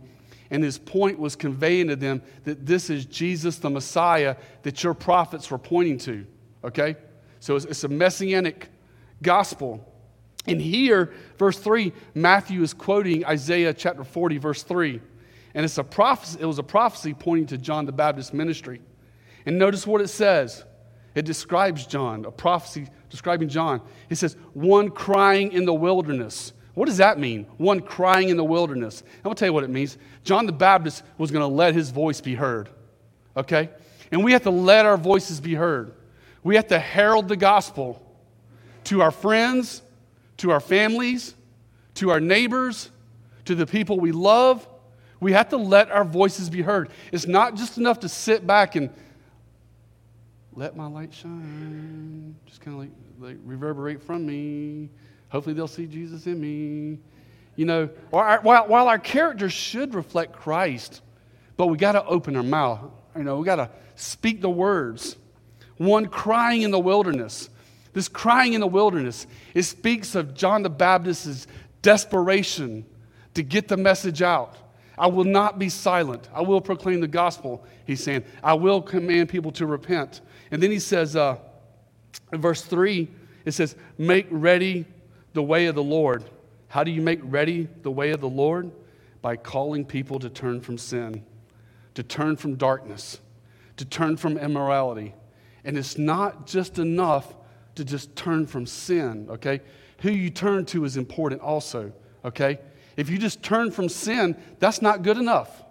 and 0.52 0.64
his 0.64 0.78
point 0.78 1.18
was 1.18 1.36
conveying 1.36 1.88
to 1.88 1.96
them 1.96 2.22
that 2.44 2.66
this 2.66 2.92
is 2.92 3.06
Jesus 3.06 3.58
the 3.58 3.72
Messiah 3.72 4.36
that 4.62 4.84
your 4.84 4.94
prophets 4.94 5.50
were 5.50 5.58
pointing 5.58 5.98
to. 6.00 6.28
Okay? 6.64 6.96
So 7.40 7.56
it's, 7.56 7.66
it's 7.66 7.84
a 7.84 7.88
messianic 7.88 8.70
gospel. 9.24 9.92
And 10.46 10.62
here, 10.62 11.14
verse 11.40 11.58
3, 11.58 11.92
Matthew 12.14 12.62
is 12.62 12.76
quoting 12.76 13.26
Isaiah 13.26 13.74
chapter 13.74 14.04
40, 14.04 14.38
verse 14.38 14.62
3. 14.62 15.02
And 15.56 15.66
it's 15.66 15.80
a 15.80 15.84
prophecy, 15.84 16.40
it 16.42 16.46
was 16.46 16.60
a 16.60 16.64
prophecy 16.64 17.16
pointing 17.16 17.48
to 17.48 17.58
John 17.58 17.88
the 17.88 17.92
Baptist 17.92 18.36
ministry. 18.36 18.82
And 19.48 19.58
notice 19.58 19.88
what 19.88 20.02
it 20.02 20.10
says. 20.10 20.64
It 21.16 21.26
describes 21.26 21.88
John, 21.88 22.26
a 22.26 22.32
prophecy 22.32 22.88
describing 23.10 23.48
John. 23.48 23.82
It 24.10 24.16
says, 24.16 24.36
one 24.54 24.90
crying 24.90 25.54
in 25.54 25.66
the 25.66 25.74
wilderness. 25.74 26.52
What 26.74 26.88
does 26.88 26.98
that 26.98 27.18
mean? 27.18 27.48
One 27.58 27.80
crying 27.80 28.28
in 28.28 28.36
the 28.36 28.44
wilderness. 28.44 29.02
I'm 29.18 29.24
going 29.24 29.36
to 29.36 29.40
tell 29.40 29.48
you 29.48 29.54
what 29.54 29.64
it 29.64 29.70
means. 29.70 29.98
John 30.26 30.46
the 30.46 30.52
Baptist 30.52 31.04
was 31.18 31.32
going 31.32 31.42
to 31.42 31.48
let 31.48 31.74
his 31.74 31.90
voice 31.90 32.20
be 32.20 32.36
heard. 32.36 32.70
Okay? 33.38 33.70
And 34.12 34.24
we 34.24 34.34
have 34.34 34.44
to 34.44 34.50
let 34.50 34.86
our 34.86 34.98
voices 34.98 35.40
be 35.40 35.56
heard. 35.56 35.94
We 36.44 36.58
have 36.58 36.68
to 36.68 36.80
herald 36.80 37.30
the 37.30 37.38
gospel 37.38 38.02
to 38.86 39.02
our 39.02 39.12
friends, 39.12 39.82
to 40.38 40.52
our 40.52 40.60
families, 40.60 41.34
to 41.96 42.12
our 42.12 42.20
neighbors, 42.20 42.92
to 43.46 43.56
the 43.56 43.66
people 43.66 44.00
we 44.00 44.12
love. 44.12 44.68
We 45.22 45.32
have 45.32 45.50
to 45.50 45.58
let 45.58 45.90
our 45.92 46.04
voices 46.04 46.50
be 46.50 46.62
heard. 46.62 46.90
It's 47.14 47.26
not 47.26 47.56
just 47.56 47.78
enough 47.78 48.02
to 48.02 48.10
sit 48.10 48.46
back 48.46 48.76
and 48.76 48.90
let 50.56 50.76
my 50.76 50.88
light 50.88 51.14
shine, 51.14 52.36
just 52.46 52.62
kind 52.62 52.76
of 52.76 52.82
like, 52.82 52.92
like 53.20 53.38
reverberate 53.44 54.02
from 54.02 54.26
me. 54.26 54.90
Hopefully, 55.30 55.54
they'll 55.54 55.68
see 55.68 55.86
Jesus 55.86 56.28
in 56.28 56.40
me. 56.40 57.00
You 57.56 57.66
know, 57.66 57.90
while, 58.10 58.68
while 58.68 58.88
our 58.88 59.00
character 59.00 59.50
should 59.50 59.94
reflect 59.94 60.34
Christ, 60.34 61.02
but 61.58 61.68
we 61.68 61.78
got 61.78 61.94
to 61.94 62.06
open 62.06 62.36
our 62.36 62.44
mouth. 62.44 62.82
You 63.16 63.24
know, 63.24 63.38
we 63.38 63.46
got 63.46 63.58
to 63.58 63.70
speak 63.96 64.42
the 64.42 64.50
words. 64.50 65.18
One 65.78 66.08
crying 66.08 66.62
in 66.62 66.72
the 66.72 66.80
wilderness, 66.80 67.50
this 67.94 68.08
crying 68.08 68.54
in 68.54 68.62
the 68.62 68.68
wilderness, 68.68 69.28
it 69.54 69.64
speaks 69.64 70.16
of 70.16 70.34
John 70.34 70.64
the 70.64 70.70
Baptist's 70.70 71.48
desperation 71.82 72.86
to 73.34 73.44
get 73.44 73.68
the 73.68 73.78
message 73.78 74.22
out. 74.22 74.56
I 74.98 75.08
will 75.08 75.26
not 75.26 75.60
be 75.60 75.70
silent. 75.70 76.30
I 76.34 76.42
will 76.42 76.62
proclaim 76.62 77.02
the 77.02 77.08
gospel, 77.08 77.66
he's 77.86 78.04
saying. 78.04 78.24
I 78.44 78.54
will 78.54 78.82
command 78.82 79.30
people 79.30 79.52
to 79.54 79.66
repent. 79.66 80.22
And 80.52 80.62
then 80.62 80.72
he 80.72 80.80
says, 80.80 81.16
uh, 81.16 81.38
in 82.32 82.42
verse 82.42 82.62
3, 82.64 83.10
it 83.44 83.52
says, 83.52 83.76
Make 83.98 84.28
ready 84.30 84.86
the 85.34 85.44
way 85.44 85.68
of 85.68 85.76
the 85.76 85.84
Lord. 85.84 86.24
How 86.68 86.84
do 86.84 86.92
you 86.92 87.02
make 87.02 87.20
ready 87.24 87.68
the 87.84 87.92
way 87.92 88.12
of 88.12 88.22
the 88.22 88.30
Lord? 88.30 88.72
By 89.22 89.36
calling 89.36 89.86
people 89.86 90.20
to 90.20 90.30
turn 90.30 90.62
from 90.62 90.78
sin, 90.78 91.24
to 91.96 92.04
turn 92.04 92.36
from 92.36 92.56
darkness, 92.56 93.20
to 93.78 93.86
turn 93.86 94.18
from 94.18 94.38
immorality. 94.38 95.14
And 95.64 95.78
it's 95.78 95.98
not 95.98 96.48
just 96.48 96.80
enough 96.80 97.34
to 97.76 97.84
just 97.84 98.16
turn 98.16 98.46
from 98.46 98.66
sin, 98.66 99.28
okay? 99.30 99.62
Who 100.02 100.12
you 100.12 100.30
turn 100.30 100.66
to 100.68 100.86
is 100.86 100.98
important 100.98 101.42
also, 101.42 101.92
okay? 102.24 102.60
If 102.98 103.10
you 103.10 103.18
just 103.18 103.44
turn 103.44 103.72
from 103.72 103.90
sin, 103.90 104.36
that's 104.60 104.82
not 104.82 105.04
good 105.04 105.18
enough. 105.18 105.64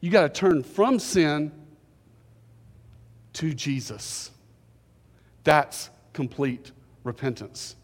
You 0.00 0.10
got 0.10 0.22
to 0.22 0.28
turn 0.28 0.62
from 0.62 0.98
sin 0.98 1.52
to 3.34 3.54
Jesus. 3.54 4.30
That's 5.44 5.90
complete 6.12 6.72
repentance. 7.04 7.76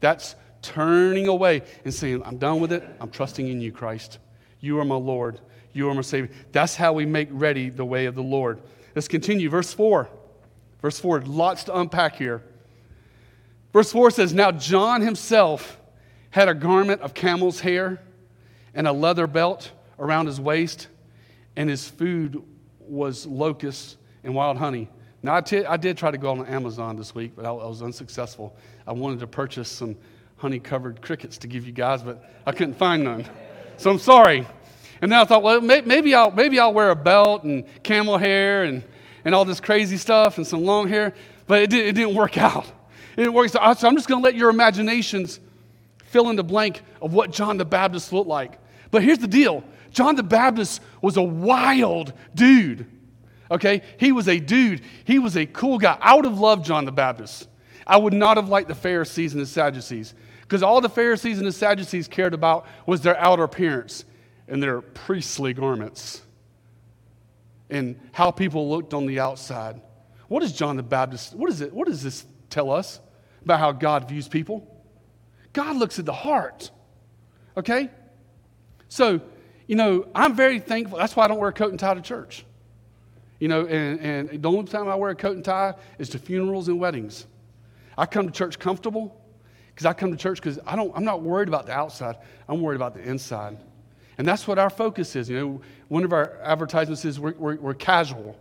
That's 0.00 0.36
turning 0.62 1.28
away 1.28 1.62
and 1.84 1.92
saying, 1.92 2.22
I'm 2.24 2.38
done 2.38 2.60
with 2.60 2.72
it. 2.72 2.82
I'm 3.00 3.10
trusting 3.10 3.46
in 3.46 3.60
you, 3.60 3.72
Christ. 3.72 4.18
You 4.60 4.78
are 4.80 4.84
my 4.84 4.96
Lord. 4.96 5.40
You 5.72 5.88
are 5.90 5.94
my 5.94 6.00
Savior. 6.00 6.34
That's 6.52 6.74
how 6.74 6.92
we 6.92 7.06
make 7.06 7.28
ready 7.30 7.68
the 7.68 7.84
way 7.84 8.06
of 8.06 8.14
the 8.14 8.22
Lord. 8.22 8.60
Let's 8.94 9.08
continue. 9.08 9.50
Verse 9.50 9.72
4. 9.72 10.08
Verse 10.80 10.98
4, 10.98 11.22
lots 11.22 11.64
to 11.64 11.76
unpack 11.76 12.16
here. 12.16 12.42
Verse 13.72 13.92
4 13.92 14.10
says, 14.10 14.32
Now 14.32 14.52
John 14.52 15.00
himself 15.00 15.78
had 16.30 16.48
a 16.48 16.54
garment 16.54 17.00
of 17.00 17.14
camel's 17.14 17.60
hair 17.60 18.00
and 18.74 18.86
a 18.86 18.92
leather 18.92 19.26
belt 19.26 19.70
around 19.98 20.26
his 20.26 20.40
waist, 20.40 20.88
and 21.56 21.70
his 21.70 21.88
food 21.88 22.42
was 22.80 23.26
locusts 23.26 23.96
and 24.22 24.34
wild 24.34 24.56
honey. 24.58 24.88
Now, 25.22 25.36
I, 25.36 25.40
t- 25.40 25.64
I 25.64 25.76
did 25.76 25.96
try 25.96 26.10
to 26.10 26.18
go 26.18 26.30
on 26.30 26.46
Amazon 26.46 26.96
this 26.96 27.14
week, 27.14 27.32
but 27.34 27.44
I, 27.44 27.48
I 27.48 27.66
was 27.66 27.82
unsuccessful. 27.82 28.56
I 28.86 28.92
wanted 28.92 29.20
to 29.20 29.26
purchase 29.26 29.68
some 29.68 29.96
honey 30.36 30.60
covered 30.60 31.00
crickets 31.00 31.38
to 31.38 31.46
give 31.48 31.66
you 31.66 31.72
guys, 31.72 32.02
but 32.02 32.22
I 32.44 32.52
couldn't 32.52 32.74
find 32.74 33.04
none. 33.04 33.24
So 33.78 33.90
I'm 33.90 33.98
sorry. 33.98 34.46
And 35.00 35.10
then 35.12 35.18
I 35.18 35.24
thought, 35.24 35.42
well, 35.42 35.60
maybe 35.60 36.14
I'll, 36.14 36.30
maybe 36.30 36.58
I'll 36.58 36.72
wear 36.72 36.90
a 36.90 36.96
belt 36.96 37.44
and 37.44 37.64
camel 37.82 38.18
hair 38.18 38.64
and, 38.64 38.82
and 39.24 39.34
all 39.34 39.44
this 39.44 39.60
crazy 39.60 39.96
stuff 39.96 40.38
and 40.38 40.46
some 40.46 40.64
long 40.64 40.88
hair, 40.88 41.14
but 41.46 41.62
it, 41.62 41.70
did, 41.70 41.86
it 41.86 41.92
didn't 41.92 42.14
work 42.14 42.38
out. 42.38 42.70
It 43.16 43.32
works. 43.32 43.52
So 43.52 43.60
I'm 43.60 43.96
just 43.96 44.08
going 44.08 44.22
to 44.22 44.24
let 44.24 44.34
your 44.34 44.50
imaginations 44.50 45.40
fill 46.08 46.30
in 46.30 46.36
the 46.36 46.44
blank 46.44 46.82
of 47.00 47.12
what 47.12 47.30
John 47.30 47.56
the 47.56 47.64
Baptist 47.64 48.12
looked 48.12 48.28
like. 48.28 48.58
But 48.90 49.02
here's 49.02 49.18
the 49.18 49.28
deal 49.28 49.64
John 49.90 50.16
the 50.16 50.22
Baptist 50.22 50.80
was 51.00 51.16
a 51.16 51.22
wild 51.22 52.12
dude. 52.34 52.86
Okay? 53.50 53.82
He 53.98 54.12
was 54.12 54.28
a 54.28 54.38
dude. 54.38 54.82
He 55.04 55.18
was 55.18 55.36
a 55.36 55.46
cool 55.46 55.78
guy. 55.78 55.96
I 56.00 56.14
would 56.14 56.24
have 56.24 56.38
loved 56.38 56.64
John 56.64 56.84
the 56.84 56.92
Baptist. 56.92 57.48
I 57.86 57.96
would 57.96 58.12
not 58.12 58.36
have 58.36 58.48
liked 58.48 58.68
the 58.68 58.74
Pharisees 58.74 59.32
and 59.32 59.40
the 59.40 59.46
Sadducees 59.46 60.14
because 60.42 60.62
all 60.62 60.80
the 60.80 60.88
Pharisees 60.88 61.38
and 61.38 61.46
the 61.46 61.52
Sadducees 61.52 62.08
cared 62.08 62.34
about 62.34 62.66
was 62.84 63.00
their 63.00 63.16
outer 63.18 63.44
appearance 63.44 64.04
and 64.48 64.62
their 64.62 64.80
priestly 64.80 65.54
garments 65.54 66.22
and 67.70 67.98
how 68.12 68.30
people 68.30 68.68
looked 68.68 68.94
on 68.94 69.06
the 69.06 69.20
outside. 69.20 69.80
What 70.28 70.40
does 70.40 70.52
John 70.52 70.76
the 70.76 70.82
Baptist, 70.82 71.34
what 71.34 71.50
is 71.50 71.60
it, 71.60 71.72
what 71.72 71.86
does 71.86 72.02
this 72.02 72.24
tell 72.50 72.70
us 72.70 73.00
about 73.42 73.60
how 73.60 73.72
God 73.72 74.08
views 74.08 74.28
people? 74.28 74.75
God 75.56 75.76
looks 75.76 75.98
at 75.98 76.04
the 76.04 76.12
heart. 76.12 76.70
Okay? 77.56 77.90
So, 78.88 79.22
you 79.66 79.74
know, 79.74 80.06
I'm 80.14 80.36
very 80.36 80.60
thankful. 80.60 80.98
That's 80.98 81.16
why 81.16 81.24
I 81.24 81.28
don't 81.28 81.38
wear 81.38 81.48
a 81.48 81.52
coat 81.52 81.70
and 81.70 81.80
tie 81.80 81.94
to 81.94 82.02
church. 82.02 82.44
You 83.38 83.48
know, 83.48 83.66
and, 83.66 83.98
and 83.98 84.42
the 84.42 84.50
only 84.50 84.70
time 84.70 84.86
I 84.86 84.94
wear 84.96 85.10
a 85.10 85.14
coat 85.14 85.34
and 85.34 85.42
tie 85.42 85.72
is 85.98 86.10
to 86.10 86.18
funerals 86.18 86.68
and 86.68 86.78
weddings. 86.78 87.26
I 87.96 88.04
come 88.04 88.26
to 88.26 88.32
church 88.32 88.58
comfortable 88.58 89.18
because 89.68 89.86
I 89.86 89.94
come 89.94 90.10
to 90.10 90.16
church 90.18 90.42
because 90.42 90.58
I 90.66 90.76
don't, 90.76 90.94
I'm 90.94 91.04
not 91.04 91.22
worried 91.22 91.48
about 91.48 91.64
the 91.64 91.72
outside. 91.72 92.16
I'm 92.50 92.60
worried 92.60 92.76
about 92.76 92.92
the 92.92 93.00
inside. 93.00 93.56
And 94.18 94.28
that's 94.28 94.46
what 94.46 94.58
our 94.58 94.68
focus 94.68 95.16
is. 95.16 95.30
You 95.30 95.38
know, 95.38 95.60
one 95.88 96.04
of 96.04 96.12
our 96.12 96.36
advertisements 96.42 97.06
is 97.06 97.18
we're, 97.18 97.32
we're, 97.32 97.56
we're 97.56 97.74
casual. 97.74 98.38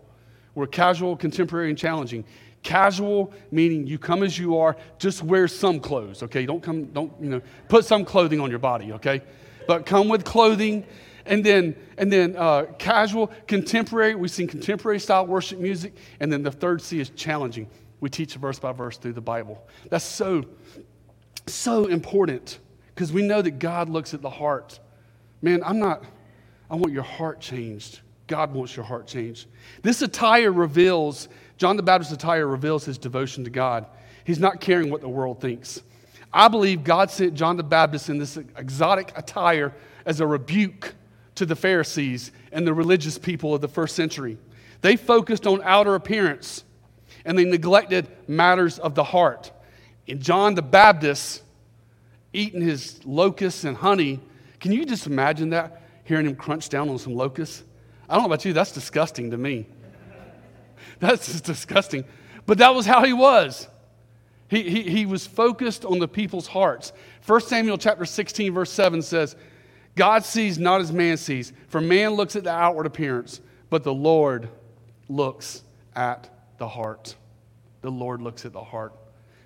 We're 0.53 0.67
casual, 0.67 1.15
contemporary, 1.15 1.69
and 1.69 1.77
challenging. 1.77 2.25
Casual 2.65 3.31
meaning 3.51 3.85
you 3.85 3.99
come 3.99 4.23
as 4.23 4.39
you 4.39 4.57
are, 4.57 4.75
just 4.97 5.21
wear 5.21 5.47
some 5.47 5.79
clothes, 5.79 6.23
okay? 6.23 6.47
Don't 6.47 6.63
come, 6.63 6.85
don't, 6.85 7.13
you 7.21 7.29
know, 7.29 7.41
put 7.69 7.85
some 7.85 8.03
clothing 8.03 8.41
on 8.41 8.49
your 8.49 8.57
body, 8.57 8.91
okay? 8.93 9.21
But 9.67 9.85
come 9.85 10.09
with 10.09 10.25
clothing. 10.25 10.83
And 11.27 11.43
then, 11.43 11.75
and 11.99 12.11
then 12.11 12.35
uh, 12.35 12.65
casual, 12.79 13.27
contemporary, 13.45 14.15
we've 14.15 14.31
seen 14.31 14.47
contemporary 14.47 14.99
style 14.99 15.27
worship 15.27 15.59
music. 15.59 15.93
And 16.19 16.33
then 16.33 16.41
the 16.41 16.51
third 16.51 16.81
C 16.81 16.99
is 16.99 17.11
challenging. 17.11 17.69
We 17.99 18.09
teach 18.09 18.33
verse 18.33 18.57
by 18.57 18.71
verse 18.71 18.97
through 18.97 19.13
the 19.13 19.21
Bible. 19.21 19.63
That's 19.91 20.03
so, 20.03 20.43
so 21.45 21.85
important 21.85 22.57
because 22.95 23.13
we 23.13 23.21
know 23.21 23.43
that 23.43 23.59
God 23.59 23.89
looks 23.89 24.15
at 24.15 24.23
the 24.23 24.29
heart. 24.31 24.79
Man, 25.43 25.61
I'm 25.63 25.77
not, 25.77 26.03
I 26.71 26.75
want 26.75 26.93
your 26.93 27.03
heart 27.03 27.41
changed. 27.41 27.99
God 28.25 28.55
wants 28.55 28.75
your 28.75 28.85
heart 28.85 29.05
changed. 29.05 29.45
This 29.83 30.01
attire 30.01 30.51
reveals, 30.51 31.29
John 31.57 31.77
the 31.77 31.83
Baptist's 31.83 32.13
attire 32.13 32.47
reveals 32.47 32.85
his 32.85 32.97
devotion 32.97 33.43
to 33.43 33.49
God. 33.49 33.85
He's 34.23 34.39
not 34.39 34.59
caring 34.59 34.89
what 34.89 35.01
the 35.01 35.09
world 35.09 35.39
thinks. 35.39 35.81
I 36.33 36.47
believe 36.47 36.83
God 36.83 37.11
sent 37.11 37.33
John 37.35 37.55
the 37.55 37.63
Baptist 37.63 38.09
in 38.09 38.17
this 38.17 38.35
exotic 38.35 39.13
attire 39.15 39.73
as 40.05 40.19
a 40.19 40.27
rebuke 40.27 40.93
to 41.35 41.45
the 41.45 41.55
Pharisees 41.55 42.31
and 42.51 42.67
the 42.67 42.73
religious 42.73 43.17
people 43.17 43.53
of 43.53 43.61
the 43.61 43.67
first 43.67 43.95
century. 43.95 44.37
They 44.81 44.97
focused 44.97 45.47
on 45.47 45.61
outer 45.63 45.95
appearance 45.95 46.63
and 47.23 47.37
they 47.37 47.45
neglected 47.45 48.07
matters 48.27 48.79
of 48.79 48.95
the 48.95 49.03
heart. 49.03 49.51
And 50.07 50.19
John 50.19 50.55
the 50.55 50.61
Baptist 50.61 51.41
eating 52.33 52.61
his 52.61 52.99
locusts 53.05 53.63
and 53.63 53.77
honey, 53.77 54.19
can 54.59 54.71
you 54.71 54.85
just 54.85 55.07
imagine 55.07 55.51
that? 55.51 55.81
Hearing 56.03 56.27
him 56.27 56.35
crunch 56.35 56.69
down 56.69 56.89
on 56.89 56.97
some 56.99 57.15
locusts? 57.15 57.63
I 58.07 58.13
don't 58.13 58.23
know 58.23 58.27
about 58.27 58.45
you, 58.45 58.53
that's 58.53 58.71
disgusting 58.71 59.31
to 59.31 59.37
me. 59.37 59.65
That's 60.99 61.27
just 61.27 61.43
disgusting. 61.43 62.05
But 62.45 62.59
that 62.59 62.73
was 62.73 62.85
how 62.85 63.03
he 63.03 63.13
was. 63.13 63.67
He, 64.47 64.69
he, 64.69 64.81
he 64.83 65.05
was 65.05 65.25
focused 65.25 65.85
on 65.85 65.99
the 65.99 66.07
people's 66.07 66.47
hearts. 66.47 66.93
1 67.25 67.41
Samuel 67.41 67.77
chapter 67.77 68.05
16, 68.05 68.53
verse 68.53 68.71
7 68.71 69.01
says, 69.01 69.35
God 69.95 70.23
sees 70.23 70.59
not 70.59 70.81
as 70.81 70.91
man 70.91 71.17
sees, 71.17 71.53
for 71.67 71.81
man 71.81 72.11
looks 72.11 72.35
at 72.35 72.43
the 72.43 72.51
outward 72.51 72.85
appearance, 72.85 73.41
but 73.69 73.83
the 73.83 73.93
Lord 73.93 74.49
looks 75.09 75.63
at 75.95 76.29
the 76.57 76.67
heart. 76.67 77.15
The 77.81 77.89
Lord 77.89 78.21
looks 78.21 78.45
at 78.45 78.53
the 78.53 78.63
heart. 78.63 78.93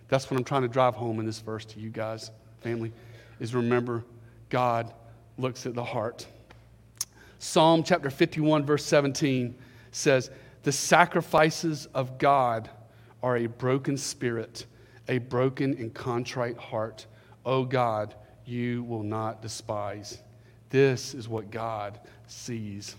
That's 0.10 0.30
what 0.30 0.38
I'm 0.38 0.44
trying 0.44 0.64
to 0.64 0.68
drive 0.68 0.96
home 0.96 1.20
in 1.20 1.26
this 1.26 1.40
verse 1.40 1.66
to 1.66 1.80
you 1.80 1.90
guys, 1.90 2.32
family, 2.62 2.92
is 3.40 3.54
remember 3.54 4.04
God 4.50 4.92
looks 5.38 5.66
at 5.66 5.76
the 5.76 5.84
heart. 5.84 6.26
Psalm 7.38 7.84
chapter 7.84 8.10
51, 8.10 8.66
verse 8.66 8.84
17 8.84 9.56
says, 9.92 10.30
The 10.64 10.72
sacrifices 10.72 11.88
of 11.94 12.18
God 12.18 12.70
are 13.24 13.38
a 13.38 13.48
broken 13.48 13.98
spirit, 13.98 14.66
a 15.08 15.18
broken 15.18 15.74
and 15.74 15.94
contrite 15.94 16.58
heart. 16.58 17.06
O 17.46 17.64
God, 17.64 18.16
you 18.46 18.84
will 18.84 19.04
not 19.04 19.42
despise. 19.42 20.22
This 20.70 21.14
is 21.14 21.28
what 21.28 21.52
God 21.52 22.00
sees 22.28 22.96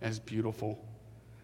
as 0.00 0.18
beautiful. 0.18 0.82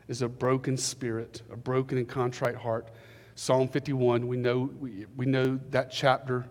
Is 0.08 0.22
a 0.22 0.28
broken 0.28 0.76
spirit, 0.76 1.42
a 1.50 1.56
broken 1.56 1.98
and 1.98 2.08
contrite 2.08 2.54
heart. 2.54 2.88
Psalm 3.34 3.68
51, 3.68 4.26
we 4.26 4.36
know, 4.36 4.70
we, 4.78 5.06
we 5.16 5.26
know 5.26 5.58
that 5.70 5.90
chapter 5.90 6.46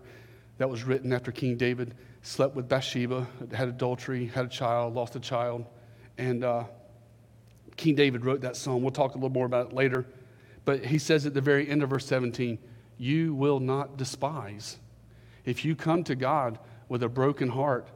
that 0.58 0.68
was 0.68 0.84
written 0.84 1.12
after 1.12 1.32
King 1.32 1.56
David 1.56 1.94
slept 2.22 2.54
with 2.54 2.68
Bathsheba, 2.68 3.26
had 3.52 3.68
adultery, 3.68 4.26
had 4.26 4.46
a 4.46 4.48
child, 4.48 4.94
lost 4.94 5.16
a 5.16 5.20
child. 5.20 5.64
And 6.18 6.44
uh, 6.44 6.64
King 7.76 7.94
David 7.94 8.24
wrote 8.24 8.40
that 8.40 8.56
song. 8.56 8.82
We'll 8.82 8.90
talk 8.90 9.12
a 9.12 9.14
little 9.14 9.30
more 9.30 9.46
about 9.46 9.68
it 9.68 9.72
later. 9.72 10.06
But 10.64 10.84
he 10.84 10.98
says 10.98 11.26
at 11.26 11.34
the 11.34 11.40
very 11.40 11.68
end 11.68 11.82
of 11.82 11.90
verse 11.90 12.06
17, 12.06 12.58
You 12.98 13.34
will 13.34 13.60
not 13.60 13.96
despise. 13.96 14.78
If 15.44 15.64
you 15.64 15.76
come 15.76 16.02
to 16.04 16.14
God 16.14 16.58
with 16.88 17.02
a 17.02 17.08
broken 17.08 17.48
heart, 17.48 17.88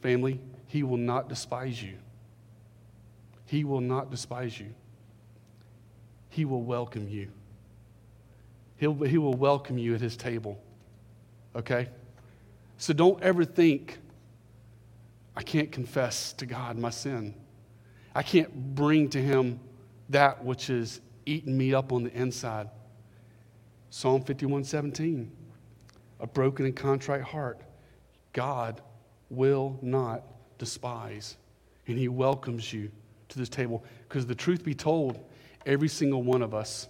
family, 0.00 0.38
He 0.66 0.82
will 0.82 0.98
not 0.98 1.28
despise 1.28 1.82
you. 1.82 1.96
He 3.46 3.64
will 3.64 3.80
not 3.80 4.10
despise 4.10 4.58
you. 4.60 4.74
He 6.28 6.44
will 6.44 6.62
welcome 6.62 7.08
you. 7.08 7.30
He'll, 8.76 8.94
he 8.94 9.18
will 9.18 9.34
welcome 9.34 9.78
you 9.78 9.94
at 9.94 10.00
His 10.00 10.16
table. 10.16 10.62
Okay? 11.56 11.88
So 12.76 12.92
don't 12.92 13.22
ever 13.22 13.44
think 13.44 13.98
I 15.36 15.42
can't 15.42 15.72
confess 15.72 16.32
to 16.34 16.46
God 16.46 16.78
my 16.78 16.90
sin. 16.90 17.34
I 18.14 18.22
can't 18.22 18.74
bring 18.74 19.08
to 19.10 19.20
Him 19.20 19.60
that 20.10 20.44
which 20.44 20.70
is 20.70 21.00
eating 21.26 21.56
me 21.56 21.74
up 21.74 21.92
on 21.92 22.04
the 22.04 22.12
inside. 22.12 22.68
Psalm 23.90 24.22
51 24.22 24.64
17. 24.64 25.30
A 26.20 26.26
broken 26.26 26.64
and 26.64 26.76
contrite 26.76 27.22
heart, 27.22 27.60
God 28.32 28.80
will 29.30 29.78
not 29.82 30.22
despise. 30.58 31.36
And 31.86 31.98
He 31.98 32.08
welcomes 32.08 32.72
you 32.72 32.90
to 33.30 33.38
this 33.38 33.48
table. 33.48 33.84
Because 34.08 34.26
the 34.26 34.34
truth 34.34 34.64
be 34.64 34.74
told, 34.74 35.18
every 35.66 35.88
single 35.88 36.22
one 36.22 36.42
of 36.42 36.54
us 36.54 36.88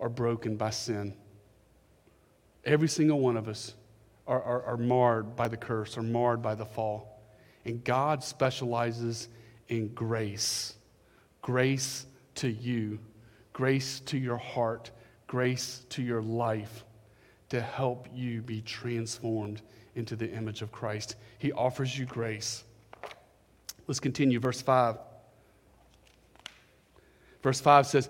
are 0.00 0.08
broken 0.08 0.56
by 0.56 0.70
sin. 0.70 1.14
Every 2.64 2.88
single 2.88 3.20
one 3.20 3.36
of 3.36 3.48
us 3.48 3.74
are, 4.26 4.42
are, 4.42 4.62
are 4.64 4.76
marred 4.76 5.36
by 5.36 5.48
the 5.48 5.56
curse, 5.56 5.96
are 5.96 6.02
marred 6.02 6.42
by 6.42 6.54
the 6.54 6.64
fall. 6.64 7.22
And 7.64 7.82
God 7.84 8.22
specializes 8.22 9.28
in 9.68 9.88
grace 9.88 10.76
grace 11.46 12.06
to 12.34 12.48
you, 12.48 12.98
grace 13.52 14.00
to 14.00 14.18
your 14.18 14.36
heart, 14.36 14.90
grace 15.28 15.86
to 15.88 16.02
your 16.02 16.20
life 16.20 16.84
to 17.48 17.60
help 17.60 18.08
you 18.12 18.42
be 18.42 18.60
transformed 18.62 19.62
into 19.94 20.16
the 20.16 20.28
image 20.28 20.60
of 20.60 20.72
Christ. 20.72 21.14
He 21.38 21.52
offers 21.52 21.96
you 21.96 22.04
grace. 22.04 22.64
Let's 23.86 24.00
continue, 24.00 24.40
verse 24.40 24.60
5. 24.60 24.96
Verse 27.44 27.60
5 27.60 27.86
says, 27.86 28.08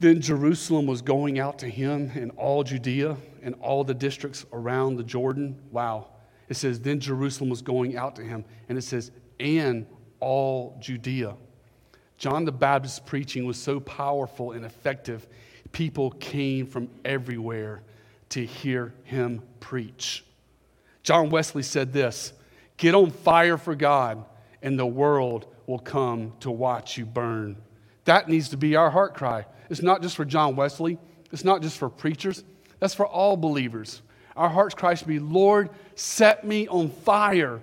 Then 0.00 0.22
Jerusalem 0.22 0.86
was 0.86 1.02
going 1.02 1.38
out 1.38 1.58
to 1.58 1.68
him 1.68 2.12
in 2.14 2.30
all 2.30 2.64
Judea 2.64 3.18
and 3.42 3.54
all 3.60 3.84
the 3.84 3.92
districts 3.92 4.46
around 4.54 4.96
the 4.96 5.04
Jordan. 5.04 5.60
Wow. 5.70 6.06
It 6.48 6.54
says, 6.54 6.80
Then 6.80 6.98
Jerusalem 6.98 7.50
was 7.50 7.60
going 7.60 7.98
out 7.98 8.16
to 8.16 8.22
him. 8.22 8.46
And 8.70 8.78
it 8.78 8.82
says, 8.82 9.10
And 9.38 9.86
all 10.22 10.76
Judea. 10.80 11.34
John 12.16 12.44
the 12.44 12.52
Baptist's 12.52 13.00
preaching 13.00 13.44
was 13.44 13.58
so 13.58 13.80
powerful 13.80 14.52
and 14.52 14.64
effective, 14.64 15.26
people 15.72 16.12
came 16.12 16.66
from 16.66 16.88
everywhere 17.04 17.82
to 18.28 18.46
hear 18.46 18.94
him 19.02 19.42
preach. 19.58 20.24
John 21.02 21.30
Wesley 21.30 21.64
said 21.64 21.92
this 21.92 22.32
Get 22.76 22.94
on 22.94 23.10
fire 23.10 23.58
for 23.58 23.74
God, 23.74 24.24
and 24.62 24.78
the 24.78 24.86
world 24.86 25.46
will 25.66 25.80
come 25.80 26.32
to 26.40 26.50
watch 26.50 26.96
you 26.96 27.04
burn. 27.04 27.56
That 28.04 28.28
needs 28.28 28.48
to 28.50 28.56
be 28.56 28.76
our 28.76 28.90
heart 28.90 29.14
cry. 29.14 29.46
It's 29.68 29.82
not 29.82 30.00
just 30.00 30.16
for 30.16 30.24
John 30.24 30.54
Wesley, 30.54 30.98
it's 31.32 31.44
not 31.44 31.60
just 31.60 31.76
for 31.76 31.88
preachers, 31.88 32.44
that's 32.78 32.94
for 32.94 33.06
all 33.06 33.36
believers. 33.36 34.02
Our 34.36 34.48
heart's 34.48 34.74
cry 34.74 34.94
should 34.94 35.08
be, 35.08 35.18
Lord, 35.18 35.70
set 35.94 36.44
me 36.44 36.68
on 36.68 36.88
fire 36.88 37.60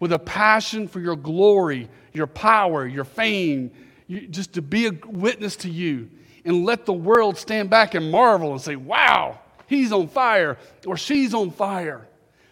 with 0.00 0.12
a 0.12 0.18
passion 0.18 0.88
for 0.88 1.00
your 1.00 1.16
glory, 1.16 1.88
your 2.12 2.26
power, 2.26 2.86
your 2.86 3.04
fame, 3.04 3.70
you, 4.06 4.26
just 4.28 4.54
to 4.54 4.62
be 4.62 4.86
a 4.86 4.92
witness 5.06 5.56
to 5.56 5.70
you. 5.70 6.10
And 6.44 6.64
let 6.64 6.86
the 6.86 6.92
world 6.92 7.36
stand 7.36 7.70
back 7.70 7.94
and 7.94 8.10
marvel 8.10 8.52
and 8.52 8.60
say, 8.60 8.76
wow, 8.76 9.40
he's 9.66 9.92
on 9.92 10.08
fire 10.08 10.58
or 10.86 10.96
she's 10.96 11.34
on 11.34 11.50
fire. 11.50 12.06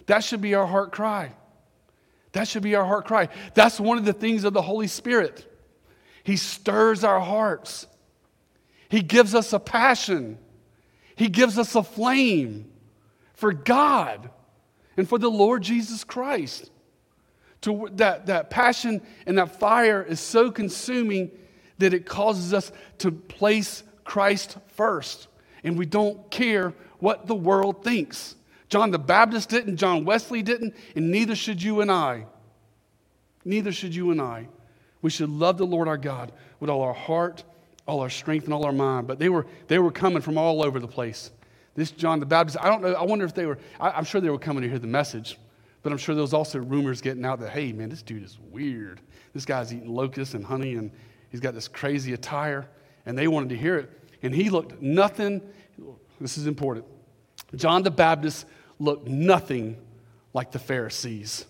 That 0.07 0.25
should 0.25 0.41
be 0.41 0.55
our 0.55 0.67
heart 0.67 0.93
cry. 0.93 1.33
That 2.33 2.49
should 2.49 2.63
be 2.63 2.75
our 2.75 2.85
heart 2.85 3.07
cry. 3.07 3.29
That's 3.55 3.79
one 3.79 3.97
of 3.97 4.05
the 4.05 4.13
things 4.13 4.43
of 4.45 4.53
the 4.53 4.63
Holy 4.63 4.89
Spirit. 4.89 5.49
He 6.25 6.37
stirs 6.37 7.05
our 7.05 7.21
hearts. 7.21 7.87
He 8.89 9.03
gives 9.03 9.35
us 9.35 9.53
a 9.53 9.61
passion. 9.61 10.39
He 11.15 11.29
gives 11.29 11.59
us 11.59 11.75
a 11.77 11.83
flame 11.83 12.71
for 13.35 13.53
God 13.53 14.31
and 14.97 15.09
for 15.09 15.19
the 15.19 15.31
Lord 15.31 15.63
Jesus 15.63 16.03
Christ. 16.03 16.71
To, 17.65 17.89
that, 17.95 18.27
that 18.27 18.51
passion 18.51 19.03
and 19.27 19.39
that 19.39 19.59
fire 19.59 20.03
is 20.03 20.21
so 20.21 20.51
consuming 20.51 21.31
that 21.79 21.95
it 21.95 22.07
causes 22.07 22.53
us 22.55 22.73
to 22.99 23.11
place 23.11 23.83
Christ 24.05 24.59
first. 24.69 25.29
And 25.63 25.79
we 25.79 25.87
don't 25.87 26.31
care 26.31 26.75
what 26.99 27.27
the 27.27 27.35
world 27.35 27.83
thinks. 27.83 28.37
John 28.69 28.91
the 28.91 28.99
Baptist 28.99 29.49
didn't, 29.49 29.77
John 29.77 30.05
Wesley 30.05 30.43
didn't, 30.43 30.75
and 30.95 31.11
neither 31.11 31.35
should 31.35 31.63
you 31.63 31.81
and 31.81 31.91
I. 31.91 32.27
Neither 33.45 33.73
should 33.73 33.95
you 33.95 34.11
and 34.11 34.21
I. 34.21 34.49
We 35.01 35.11
should 35.11 35.31
love 35.31 35.59
the 35.59 35.67
Lord 35.67 35.87
our 35.87 35.99
God 35.99 36.33
with 36.61 36.71
all 36.71 36.83
our 36.83 36.95
heart, 36.95 37.45
all 37.87 38.01
our 38.01 38.11
strength, 38.11 38.45
and 38.45 38.55
all 38.55 38.65
our 38.65 38.73
mind. 38.73 39.07
But 39.07 39.19
they 39.19 39.29
were, 39.29 39.47
they 39.69 39.79
were 39.79 39.91
coming 39.93 40.23
from 40.23 40.39
all 40.39 40.65
over 40.65 40.81
the 40.81 40.89
place. 40.89 41.31
This 41.75 41.91
John 41.91 42.21
the 42.21 42.27
Baptist, 42.27 42.57
I 42.61 42.69
don't 42.69 42.83
know, 42.83 42.93
I 42.93 43.03
wonder 43.05 43.25
if 43.25 43.35
they 43.35 43.47
were, 43.47 43.59
I, 43.79 43.99
am 43.99 44.05
sure 44.05 44.21
they 44.21 44.31
were 44.31 44.39
coming 44.39 44.63
to 44.63 44.69
hear 44.69 44.79
the 44.79 44.87
message, 44.87 45.39
but 45.85 45.93
I'm 45.93 45.99
sure 45.99 46.15
there 46.15 46.23
was 46.23 46.33
also 46.33 46.59
rumors 46.59 47.03
getting 47.03 47.27
out 47.27 47.39
that, 47.41 47.51
hey, 47.51 47.71
man, 47.71 47.91
this 47.91 48.03
dude 48.03 48.25
is 48.25 48.39
weird. 48.51 49.03
This 49.35 49.45
guy's 49.45 49.73
eating 49.73 49.95
locusts 49.95 50.33
and 50.33 50.43
honey, 50.43 50.77
and 50.77 50.91
he's 51.31 51.41
got 51.41 51.53
this 51.53 51.69
crazy 51.69 52.15
attire, 52.15 52.67
and 53.05 53.17
they 53.17 53.29
wanted 53.29 53.51
to 53.51 53.57
hear 53.57 53.77
it. 53.77 53.91
And 54.23 54.35
he 54.35 54.49
looked 54.49 54.81
nothing, 54.81 55.43
this 56.19 56.39
is 56.39 56.47
important. 56.47 56.87
John 57.55 57.83
the 57.83 57.91
Baptist 57.91 58.47
looked 58.79 59.07
nothing 59.07 59.77
like 60.33 60.53
the 60.53 60.59
Pharisees 60.59 61.45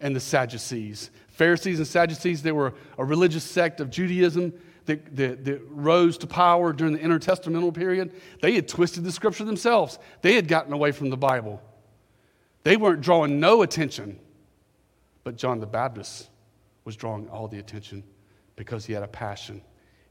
and 0.00 0.14
the 0.14 0.20
Sadducees. 0.20 1.10
Pharisees 1.30 1.78
and 1.78 1.88
Sadducees, 1.88 2.42
they 2.42 2.52
were 2.52 2.72
a 2.98 3.04
religious 3.04 3.42
sect 3.42 3.80
of 3.80 3.90
Judaism 3.90 4.52
that, 4.86 5.16
that, 5.16 5.44
that, 5.44 5.60
rose 5.70 6.16
to 6.18 6.28
power 6.28 6.72
during 6.72 6.92
the 6.92 7.00
intertestamental 7.00 7.74
period. 7.74 8.12
They 8.40 8.54
had 8.54 8.68
twisted 8.68 9.02
the 9.02 9.10
scripture 9.10 9.44
themselves, 9.44 9.98
they 10.22 10.34
had 10.34 10.46
gotten 10.46 10.72
away 10.72 10.92
from 10.92 11.10
the 11.10 11.16
Bible. 11.16 11.60
They 12.62 12.76
weren't 12.76 13.00
drawing 13.00 13.40
no 13.40 13.62
attention. 13.62 14.18
But 15.24 15.36
John 15.36 15.60
the 15.60 15.66
Baptist 15.66 16.28
was 16.84 16.96
drawing 16.96 17.28
all 17.28 17.48
the 17.48 17.58
attention 17.58 18.02
because 18.56 18.86
he 18.86 18.92
had 18.92 19.02
a 19.02 19.08
passion 19.08 19.62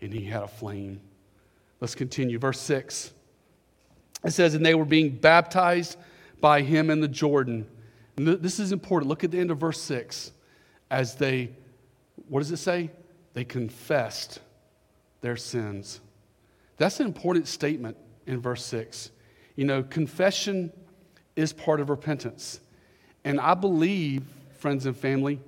and 0.02 0.14
he 0.14 0.24
had 0.26 0.44
a 0.44 0.48
flame. 0.48 1.02
Let's 1.80 1.96
continue. 1.96 2.40
Verse 2.40 2.60
6. 2.60 3.14
It 4.24 4.32
says, 4.32 4.54
And 4.54 4.66
they 4.66 4.76
were 4.76 4.86
being 4.86 5.10
baptized 5.10 5.98
by 6.42 6.62
him 6.62 6.90
in 6.90 7.02
the 7.02 7.08
Jordan. 7.08 7.68
And 8.18 8.28
this 8.28 8.60
is 8.60 8.72
important. 8.72 9.10
Look 9.10 9.24
at 9.24 9.32
the 9.32 9.40
end 9.40 9.52
of 9.52 9.60
verse 9.60 9.82
6. 9.82 10.32
As 10.92 11.16
they, 11.16 11.52
what 12.28 12.40
does 12.40 12.52
it 12.52 12.58
say? 12.58 12.90
They 13.34 13.46
confessed 13.46 14.40
their 15.22 15.38
sins. 15.38 16.02
That's 16.78 17.00
an 17.00 17.06
important 17.06 17.48
statement 17.48 17.98
in 18.26 18.40
verse 18.40 18.66
6. 18.66 19.12
You 19.56 19.66
know, 19.66 19.84
confession 19.84 20.72
is 21.40 21.54
part 21.54 21.80
of 21.80 21.90
repentance. 21.90 22.60
And 23.24 23.40
I 23.40 23.54
believe, 23.54 24.24
friends 24.58 24.86
and 24.86 24.96
family, 24.96 25.40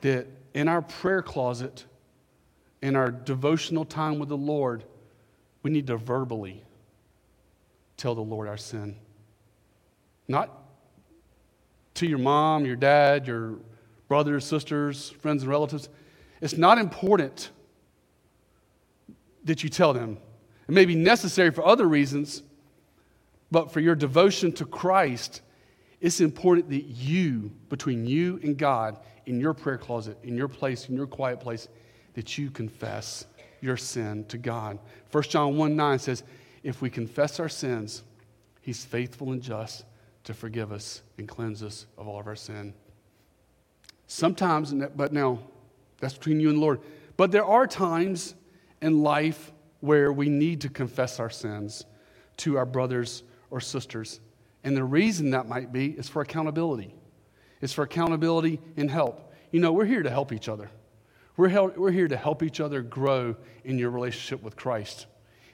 that 0.00 0.26
in 0.54 0.68
our 0.68 0.80
prayer 0.80 1.20
closet, 1.20 1.84
in 2.80 2.96
our 2.96 3.10
devotional 3.10 3.84
time 3.84 4.18
with 4.18 4.30
the 4.30 4.36
Lord, 4.38 4.84
we 5.62 5.70
need 5.70 5.86
to 5.88 5.98
verbally 5.98 6.62
tell 7.98 8.14
the 8.14 8.22
Lord 8.22 8.48
our 8.48 8.56
sin. 8.56 8.96
Not 10.28 10.50
to 11.94 12.06
your 12.06 12.18
mom, 12.18 12.64
your 12.64 12.76
dad, 12.76 13.26
your 13.26 13.56
brothers, 14.08 14.46
sisters, 14.46 15.10
friends, 15.10 15.42
and 15.42 15.50
relatives. 15.50 15.90
It's 16.40 16.56
not 16.56 16.78
important 16.78 17.50
that 19.44 19.62
you 19.62 19.68
tell 19.68 19.92
them. 19.92 20.16
It 20.68 20.72
may 20.72 20.86
be 20.86 20.94
necessary 20.94 21.50
for 21.50 21.66
other 21.66 21.86
reasons, 21.86 22.42
but 23.50 23.72
for 23.72 23.80
your 23.80 23.94
devotion 23.94 24.52
to 24.52 24.64
Christ, 24.64 25.42
it's 26.00 26.20
important 26.20 26.70
that 26.70 26.84
you, 26.84 27.50
between 27.68 28.06
you 28.06 28.38
and 28.42 28.56
God, 28.56 28.98
in 29.26 29.40
your 29.40 29.54
prayer 29.54 29.78
closet, 29.78 30.18
in 30.22 30.36
your 30.36 30.48
place, 30.48 30.88
in 30.88 30.96
your 30.96 31.06
quiet 31.06 31.40
place, 31.40 31.68
that 32.14 32.38
you 32.38 32.50
confess 32.50 33.26
your 33.60 33.76
sin 33.76 34.24
to 34.26 34.38
God. 34.38 34.78
1 35.10 35.22
John 35.24 35.56
1 35.56 35.76
9 35.76 35.98
says, 35.98 36.22
If 36.62 36.80
we 36.82 36.90
confess 36.90 37.40
our 37.40 37.48
sins, 37.48 38.02
He's 38.60 38.84
faithful 38.84 39.32
and 39.32 39.42
just 39.42 39.84
to 40.24 40.34
forgive 40.34 40.72
us 40.72 41.02
and 41.16 41.26
cleanse 41.26 41.62
us 41.62 41.86
of 41.96 42.06
all 42.06 42.20
of 42.20 42.26
our 42.26 42.36
sin. 42.36 42.74
Sometimes, 44.06 44.72
but 44.94 45.12
now, 45.12 45.38
that's 46.00 46.14
between 46.14 46.40
you 46.40 46.48
and 46.48 46.58
the 46.58 46.62
Lord. 46.62 46.80
But 47.16 47.32
there 47.32 47.44
are 47.44 47.66
times 47.66 48.34
in 48.80 49.02
life 49.02 49.52
where 49.80 50.12
we 50.12 50.28
need 50.28 50.60
to 50.62 50.68
confess 50.68 51.18
our 51.18 51.30
sins 51.30 51.84
to 52.38 52.56
our 52.56 52.66
brothers 52.66 53.22
or 53.50 53.60
sisters. 53.60 54.20
And 54.64 54.76
the 54.76 54.84
reason 54.84 55.30
that 55.30 55.48
might 55.48 55.72
be 55.72 55.90
is 55.90 56.08
for 56.08 56.22
accountability. 56.22 56.94
It's 57.60 57.72
for 57.72 57.82
accountability 57.82 58.60
and 58.76 58.90
help. 58.90 59.32
You 59.50 59.60
know, 59.60 59.72
we're 59.72 59.84
here 59.84 60.02
to 60.02 60.10
help 60.10 60.32
each 60.32 60.48
other. 60.48 60.70
We're, 61.36 61.68
we're 61.70 61.90
here 61.92 62.08
to 62.08 62.16
help 62.16 62.42
each 62.42 62.60
other 62.60 62.82
grow 62.82 63.36
in 63.64 63.78
your 63.78 63.90
relationship 63.90 64.42
with 64.42 64.56
Christ. 64.56 65.06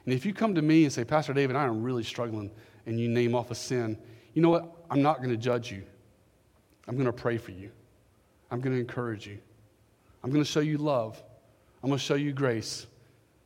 And 0.05 0.15
if 0.15 0.27
you 0.27 0.35
come 0.35 0.55
to 0.55 0.63
me 0.63 0.85
and 0.85 0.93
say, 0.93 1.05
Pastor 1.05 1.33
David, 1.33 1.57
I 1.57 1.65
am 1.65 1.83
really 1.83 2.03
struggling, 2.03 2.51
and 2.87 2.99
you 2.99 3.09
name 3.09 3.35
off 3.35 3.51
a 3.51 3.55
sin, 3.55 3.99
you 4.33 4.43
know 4.43 4.51
what? 4.51 4.71
I'm 4.91 5.03
not 5.03 5.19
going 5.19 5.31
to 5.31 5.37
judge 5.37 5.71
you. 5.71 5.83
I'm 6.89 6.97
going 6.97 7.07
to 7.07 7.13
pray 7.13 7.39
for 7.39 7.53
you. 7.53 7.71
I'm 8.51 8.61
going 8.61 8.75
to 8.75 8.81
encourage 8.81 9.27
you. 9.27 9.39
I'm 10.23 10.31
going 10.31 10.43
to 10.45 10.51
show 10.51 10.61
you 10.61 10.79
love. 10.79 11.23
I'm 11.83 11.89
going 11.89 11.99
to 11.99 12.05
show 12.05 12.15
you 12.15 12.33
grace. 12.33 12.87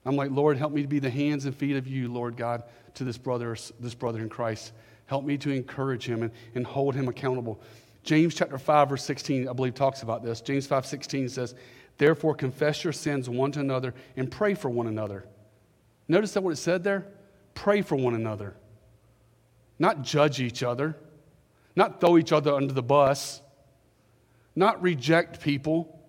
I'm 0.09 0.17
like, 0.17 0.31
Lord, 0.31 0.57
help 0.57 0.73
me 0.73 0.81
to 0.81 0.89
be 0.89 1.01
the 1.01 1.11
hands 1.11 1.45
and 1.45 1.55
feet 1.55 1.77
of 1.77 1.87
you, 1.87 2.11
Lord 2.11 2.35
God, 2.35 2.63
to 2.95 3.05
this 3.05 3.19
brother, 3.19 3.55
this 3.79 3.93
brother 3.93 4.21
in 4.21 4.31
Christ. 4.31 4.73
Help 5.05 5.23
me 5.23 5.37
to 5.37 5.51
encourage 5.51 6.07
him 6.07 6.23
and, 6.23 6.33
and 6.55 6.67
hold 6.67 6.95
him 6.95 7.09
accountable. 7.09 7.61
James 8.05 8.35
chapter 8.35 8.57
5, 8.57 8.89
verse 8.89 9.05
16, 9.05 9.47
I 9.47 9.53
believe, 9.53 9.75
talks 9.75 10.01
about 10.01 10.25
this. 10.25 10.41
James 10.41 10.67
5, 10.67 10.87
16 10.87 11.29
says, 11.29 11.55
Therefore, 11.99 12.35
confess 12.35 12.85
your 12.85 12.95
sins 12.95 13.29
one 13.29 13.53
to 13.53 13.61
another 13.61 13.93
and 14.17 14.31
pray 14.31 14.55
for 14.55 14.71
one 14.71 14.87
another. 14.87 15.27
Notice 16.09 16.33
that 16.33 16.43
what 16.43 16.55
it 16.55 16.57
said 16.57 16.83
there? 16.83 17.07
Pray 17.53 17.83
for 17.83 17.97
one 17.97 18.15
another. 18.15 18.57
Not 19.79 20.01
judge 20.01 20.41
each 20.41 20.63
other, 20.63 20.97
not 21.77 22.01
throw 22.01 22.17
each 22.17 22.33
other 22.33 22.55
under 22.55 22.73
the 22.73 22.83
bus, 22.83 23.43
not 24.57 24.81
reject 24.81 25.43
people, 25.43 26.01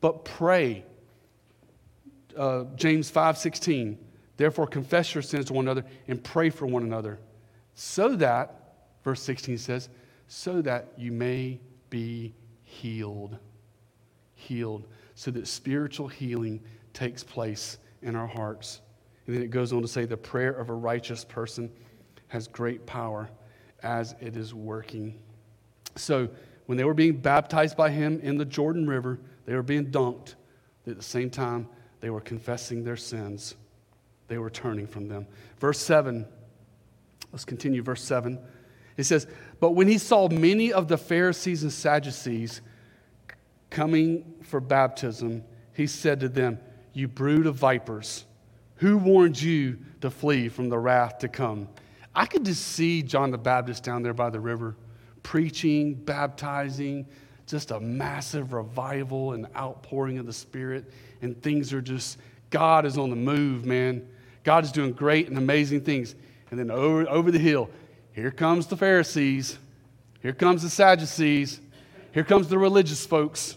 but 0.00 0.24
pray 0.24 0.84
uh, 2.38 2.64
James 2.76 3.10
5:16. 3.10 3.96
Therefore, 4.36 4.68
confess 4.68 5.14
your 5.14 5.22
sins 5.22 5.46
to 5.46 5.52
one 5.52 5.64
another 5.64 5.84
and 6.06 6.22
pray 6.22 6.48
for 6.48 6.64
one 6.66 6.84
another, 6.84 7.18
so 7.74 8.16
that, 8.16 8.74
verse 9.04 9.22
16 9.22 9.56
says, 9.58 9.88
so 10.26 10.60
that 10.62 10.88
you 10.96 11.12
may 11.12 11.60
be 11.90 12.34
healed. 12.64 13.38
Healed. 14.34 14.86
So 15.14 15.30
that 15.30 15.46
spiritual 15.46 16.08
healing 16.08 16.60
takes 16.92 17.22
place 17.22 17.78
in 18.02 18.16
our 18.16 18.26
hearts. 18.26 18.80
And 19.26 19.36
then 19.36 19.44
it 19.44 19.50
goes 19.50 19.72
on 19.72 19.82
to 19.82 19.88
say, 19.88 20.06
the 20.06 20.16
prayer 20.16 20.50
of 20.50 20.70
a 20.70 20.74
righteous 20.74 21.24
person 21.24 21.70
has 22.28 22.48
great 22.48 22.84
power 22.84 23.30
as 23.84 24.16
it 24.20 24.36
is 24.36 24.52
working. 24.52 25.18
So, 25.94 26.28
when 26.66 26.76
they 26.76 26.84
were 26.84 26.94
being 26.94 27.16
baptized 27.16 27.76
by 27.76 27.90
him 27.90 28.20
in 28.22 28.36
the 28.36 28.44
Jordan 28.44 28.86
River, 28.86 29.20
they 29.46 29.54
were 29.54 29.62
being 29.62 29.86
dunked. 29.86 30.34
At 30.86 30.96
the 30.96 31.02
same 31.02 31.30
time, 31.30 31.68
they 32.00 32.10
were 32.10 32.20
confessing 32.20 32.84
their 32.84 32.96
sins, 32.96 33.54
they 34.28 34.38
were 34.38 34.50
turning 34.50 34.86
from 34.86 35.08
them. 35.08 35.26
Verse 35.58 35.78
7, 35.78 36.26
let's 37.32 37.44
continue. 37.44 37.82
Verse 37.82 38.02
7. 38.02 38.38
It 38.96 39.04
says, 39.04 39.26
But 39.60 39.70
when 39.70 39.88
he 39.88 39.98
saw 39.98 40.28
many 40.28 40.72
of 40.72 40.88
the 40.88 40.98
Pharisees 40.98 41.62
and 41.62 41.72
Sadducees 41.72 42.60
coming 43.70 44.34
for 44.42 44.60
baptism, 44.60 45.44
he 45.72 45.86
said 45.86 46.20
to 46.20 46.28
them, 46.28 46.58
You 46.92 47.08
brood 47.08 47.46
of 47.46 47.54
vipers, 47.54 48.24
who 48.76 48.98
warned 48.98 49.40
you 49.40 49.78
to 50.00 50.10
flee 50.10 50.48
from 50.48 50.68
the 50.68 50.78
wrath 50.78 51.18
to 51.20 51.28
come? 51.28 51.68
I 52.14 52.26
could 52.26 52.44
just 52.44 52.66
see 52.66 53.02
John 53.02 53.30
the 53.30 53.38
Baptist 53.38 53.84
down 53.84 54.02
there 54.02 54.14
by 54.14 54.30
the 54.30 54.40
river, 54.40 54.76
preaching, 55.22 55.94
baptizing, 55.94 57.06
just 57.48 57.70
a 57.70 57.80
massive 57.80 58.52
revival 58.52 59.32
and 59.32 59.46
outpouring 59.56 60.18
of 60.18 60.26
the 60.26 60.32
Spirit 60.32 60.84
and 61.22 61.40
things 61.42 61.72
are 61.72 61.80
just, 61.80 62.18
God 62.50 62.86
is 62.86 62.98
on 62.98 63.10
the 63.10 63.16
move, 63.16 63.64
man. 63.64 64.06
God 64.44 64.64
is 64.64 64.72
doing 64.72 64.92
great 64.92 65.28
and 65.28 65.36
amazing 65.36 65.80
things. 65.80 66.14
And 66.50 66.58
then 66.58 66.70
over, 66.70 67.08
over 67.08 67.30
the 67.30 67.38
hill, 67.38 67.70
here 68.12 68.30
comes 68.30 68.66
the 68.66 68.76
Pharisees. 68.76 69.58
Here 70.22 70.32
comes 70.32 70.62
the 70.62 70.70
Sadducees. 70.70 71.60
Here 72.12 72.24
comes 72.24 72.48
the 72.48 72.58
religious 72.58 73.04
folks. 73.04 73.56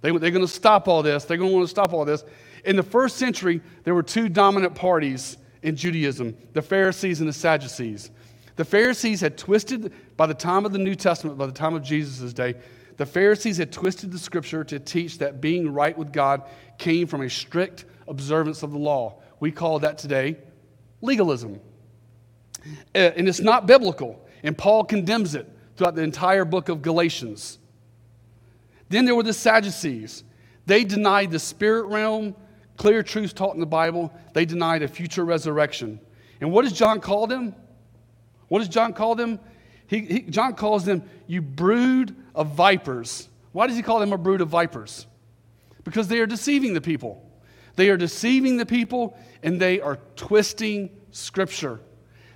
They, 0.00 0.10
they're 0.10 0.30
going 0.30 0.46
to 0.46 0.48
stop 0.48 0.88
all 0.88 1.02
this. 1.02 1.24
They're 1.24 1.36
going 1.36 1.50
to 1.50 1.56
want 1.56 1.66
to 1.66 1.70
stop 1.70 1.92
all 1.92 2.04
this. 2.04 2.24
In 2.64 2.76
the 2.76 2.82
first 2.82 3.16
century, 3.16 3.60
there 3.84 3.94
were 3.94 4.02
two 4.02 4.28
dominant 4.28 4.74
parties 4.74 5.36
in 5.62 5.76
Judaism 5.76 6.36
the 6.52 6.62
Pharisees 6.62 7.20
and 7.20 7.28
the 7.28 7.32
Sadducees. 7.32 8.10
The 8.56 8.64
Pharisees 8.64 9.20
had 9.20 9.36
twisted, 9.36 9.92
by 10.16 10.26
the 10.26 10.34
time 10.34 10.64
of 10.64 10.72
the 10.72 10.78
New 10.78 10.94
Testament, 10.94 11.36
by 11.36 11.46
the 11.46 11.52
time 11.52 11.74
of 11.74 11.82
Jesus' 11.82 12.32
day, 12.32 12.54
The 12.96 13.06
Pharisees 13.06 13.58
had 13.58 13.72
twisted 13.72 14.10
the 14.10 14.18
scripture 14.18 14.64
to 14.64 14.78
teach 14.78 15.18
that 15.18 15.40
being 15.40 15.72
right 15.72 15.96
with 15.96 16.12
God 16.12 16.42
came 16.78 17.06
from 17.06 17.20
a 17.20 17.30
strict 17.30 17.84
observance 18.08 18.62
of 18.62 18.72
the 18.72 18.78
law. 18.78 19.20
We 19.38 19.52
call 19.52 19.80
that 19.80 19.98
today 19.98 20.36
legalism. 21.02 21.60
Uh, 22.94 22.98
and 22.98 23.28
it's 23.28 23.40
not 23.40 23.66
biblical. 23.66 24.26
And 24.42 24.56
Paul 24.56 24.84
condemns 24.84 25.34
it 25.34 25.48
throughout 25.76 25.94
the 25.94 26.02
entire 26.02 26.44
book 26.44 26.68
of 26.68 26.82
Galatians. 26.82 27.58
Then 28.88 29.04
there 29.04 29.14
were 29.14 29.22
the 29.22 29.32
Sadducees. 29.32 30.24
They 30.64 30.84
denied 30.84 31.30
the 31.30 31.38
spirit 31.38 31.86
realm, 31.86 32.34
clear 32.76 33.02
truths 33.02 33.32
taught 33.32 33.54
in 33.54 33.60
the 33.60 33.66
Bible. 33.66 34.12
They 34.32 34.44
denied 34.44 34.82
a 34.82 34.88
future 34.88 35.24
resurrection. 35.24 36.00
And 36.40 36.50
what 36.50 36.62
does 36.62 36.72
John 36.72 37.00
call 37.00 37.26
them? 37.26 37.54
What 38.48 38.60
does 38.60 38.68
John 38.68 38.92
call 38.92 39.14
them? 39.14 39.38
He, 39.86 40.00
he, 40.00 40.20
John 40.22 40.54
calls 40.54 40.84
them, 40.84 41.02
you 41.26 41.42
brood 41.42 42.14
of 42.34 42.48
vipers. 42.48 43.28
Why 43.52 43.66
does 43.66 43.76
he 43.76 43.82
call 43.82 44.00
them 44.00 44.12
a 44.12 44.18
brood 44.18 44.40
of 44.40 44.48
vipers? 44.48 45.06
Because 45.84 46.08
they 46.08 46.20
are 46.20 46.26
deceiving 46.26 46.74
the 46.74 46.80
people. 46.80 47.22
They 47.76 47.90
are 47.90 47.96
deceiving 47.96 48.56
the 48.56 48.66
people 48.66 49.16
and 49.42 49.60
they 49.60 49.80
are 49.80 49.98
twisting 50.16 50.90
Scripture. 51.10 51.80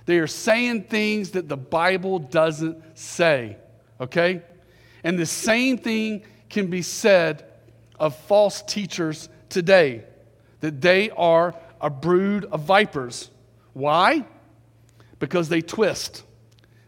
They 0.05 0.19
are 0.19 0.27
saying 0.27 0.83
things 0.85 1.31
that 1.31 1.47
the 1.47 1.57
Bible 1.57 2.19
doesn't 2.19 2.97
say, 2.97 3.57
okay? 3.99 4.41
And 5.03 5.17
the 5.17 5.25
same 5.25 5.77
thing 5.77 6.23
can 6.49 6.67
be 6.67 6.81
said 6.81 7.45
of 7.99 8.15
false 8.15 8.61
teachers 8.63 9.29
today 9.49 10.05
that 10.61 10.81
they 10.81 11.09
are 11.11 11.55
a 11.79 11.89
brood 11.89 12.45
of 12.45 12.61
vipers. 12.61 13.29
Why? 13.73 14.25
Because 15.19 15.49
they 15.49 15.61
twist, 15.61 16.23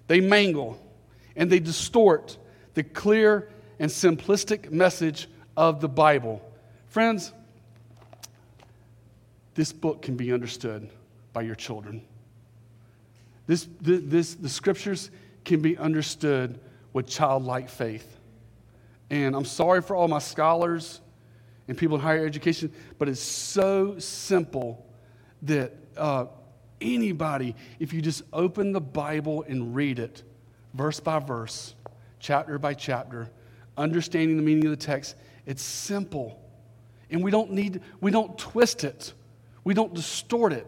they 0.08 0.20
mangle, 0.20 0.80
and 1.36 1.52
they 1.52 1.60
distort 1.60 2.38
the 2.74 2.84
clear 2.84 3.50
and 3.80 3.90
simplistic 3.90 4.72
message 4.72 5.28
of 5.56 5.82
the 5.82 5.90
Bible. 5.90 6.42
Friends, 6.88 7.32
this 9.56 9.72
book 9.72 10.02
can 10.02 10.16
be 10.16 10.32
understood 10.32 10.90
by 11.32 11.42
your 11.42 11.56
children. 11.56 12.04
This, 13.46 13.68
this, 13.82 14.36
the 14.36 14.50
scriptures 14.50 15.12
can 15.44 15.62
be 15.62 15.78
understood 15.78 16.60
with 16.94 17.08
childlike 17.08 17.70
faith. 17.70 18.18
And 19.10 19.36
I'm 19.36 19.46
sorry 19.46 19.82
for 19.82 19.96
all 19.96 20.08
my 20.08 20.20
scholars 20.20 21.02
and 21.68 21.78
people 21.78 21.98
in 21.98 22.02
higher 22.02 22.26
education, 22.26 22.72
but 22.98 23.10
it's 23.10 23.20
so 23.20 24.00
simple 24.00 24.86
that 25.44 25.74
uh, 25.98 26.26
anybody, 26.84 27.56
if 27.80 27.94
you 27.94 28.02
just 28.02 28.22
open 28.32 28.74
the 28.74 28.82
Bible 28.82 29.44
and 29.48 29.74
read 29.74 29.98
it, 29.98 30.24
verse 30.74 31.00
by 31.00 31.20
verse, 31.20 31.74
chapter 32.20 32.60
by 32.60 32.74
chapter, 32.74 33.30
understanding 33.78 34.38
the 34.38 34.44
meaning 34.44 34.66
of 34.66 34.72
the 34.72 34.78
text, 34.78 35.16
it's 35.46 35.64
simple. 35.64 36.40
And 37.10 37.24
we 37.24 37.32
don't 37.32 37.52
need, 37.52 37.82
we 38.02 38.12
don't 38.12 38.38
twist 38.38 38.84
it, 38.84 39.14
we 39.64 39.74
don't 39.74 39.94
distort 39.94 40.54
it. 40.54 40.68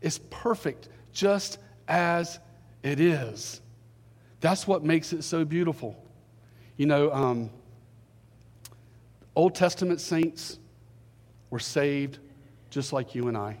It's 0.00 0.18
perfect, 0.30 0.88
just 1.12 1.58
as 1.88 2.38
it 2.82 3.00
is. 3.00 3.60
That's 4.40 4.66
what 4.66 4.84
makes 4.84 5.12
it 5.12 5.24
so 5.24 5.44
beautiful. 5.44 5.96
You 6.76 6.86
know, 6.86 7.12
um, 7.12 7.50
Old 9.34 9.54
Testament 9.54 10.00
saints 10.00 10.58
were 11.50 11.58
saved 11.58 12.18
just 12.70 12.92
like 12.92 13.14
you 13.14 13.28
and 13.28 13.36
I. 13.36 13.58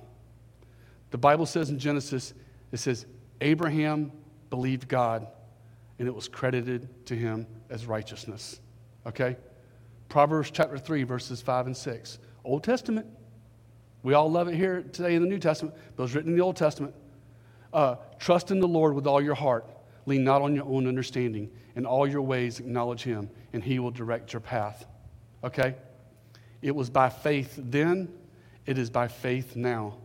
The 1.14 1.18
Bible 1.18 1.46
says 1.46 1.70
in 1.70 1.78
Genesis, 1.78 2.34
it 2.72 2.78
says, 2.78 3.06
Abraham 3.40 4.10
believed 4.50 4.88
God 4.88 5.28
and 6.00 6.08
it 6.08 6.10
was 6.12 6.26
credited 6.26 7.06
to 7.06 7.14
him 7.14 7.46
as 7.70 7.86
righteousness. 7.86 8.58
Okay? 9.06 9.36
Proverbs 10.08 10.50
chapter 10.50 10.76
3, 10.76 11.04
verses 11.04 11.40
5 11.40 11.68
and 11.68 11.76
6. 11.76 12.18
Old 12.42 12.64
Testament. 12.64 13.06
We 14.02 14.14
all 14.14 14.28
love 14.28 14.48
it 14.48 14.56
here 14.56 14.82
today 14.82 15.14
in 15.14 15.22
the 15.22 15.28
New 15.28 15.38
Testament, 15.38 15.76
but 15.94 16.02
it 16.02 16.06
was 16.06 16.16
written 16.16 16.32
in 16.32 16.36
the 16.36 16.42
Old 16.42 16.56
Testament. 16.56 16.92
Uh, 17.72 17.94
Trust 18.18 18.50
in 18.50 18.58
the 18.58 18.66
Lord 18.66 18.96
with 18.96 19.06
all 19.06 19.22
your 19.22 19.36
heart. 19.36 19.70
Lean 20.06 20.24
not 20.24 20.42
on 20.42 20.52
your 20.52 20.66
own 20.66 20.88
understanding. 20.88 21.48
In 21.76 21.86
all 21.86 22.08
your 22.08 22.22
ways, 22.22 22.58
acknowledge 22.58 23.04
Him, 23.04 23.30
and 23.52 23.62
He 23.62 23.78
will 23.78 23.92
direct 23.92 24.32
your 24.32 24.40
path. 24.40 24.84
Okay? 25.44 25.76
It 26.60 26.74
was 26.74 26.90
by 26.90 27.08
faith 27.08 27.54
then, 27.56 28.12
it 28.66 28.78
is 28.78 28.90
by 28.90 29.06
faith 29.06 29.54
now. 29.54 29.98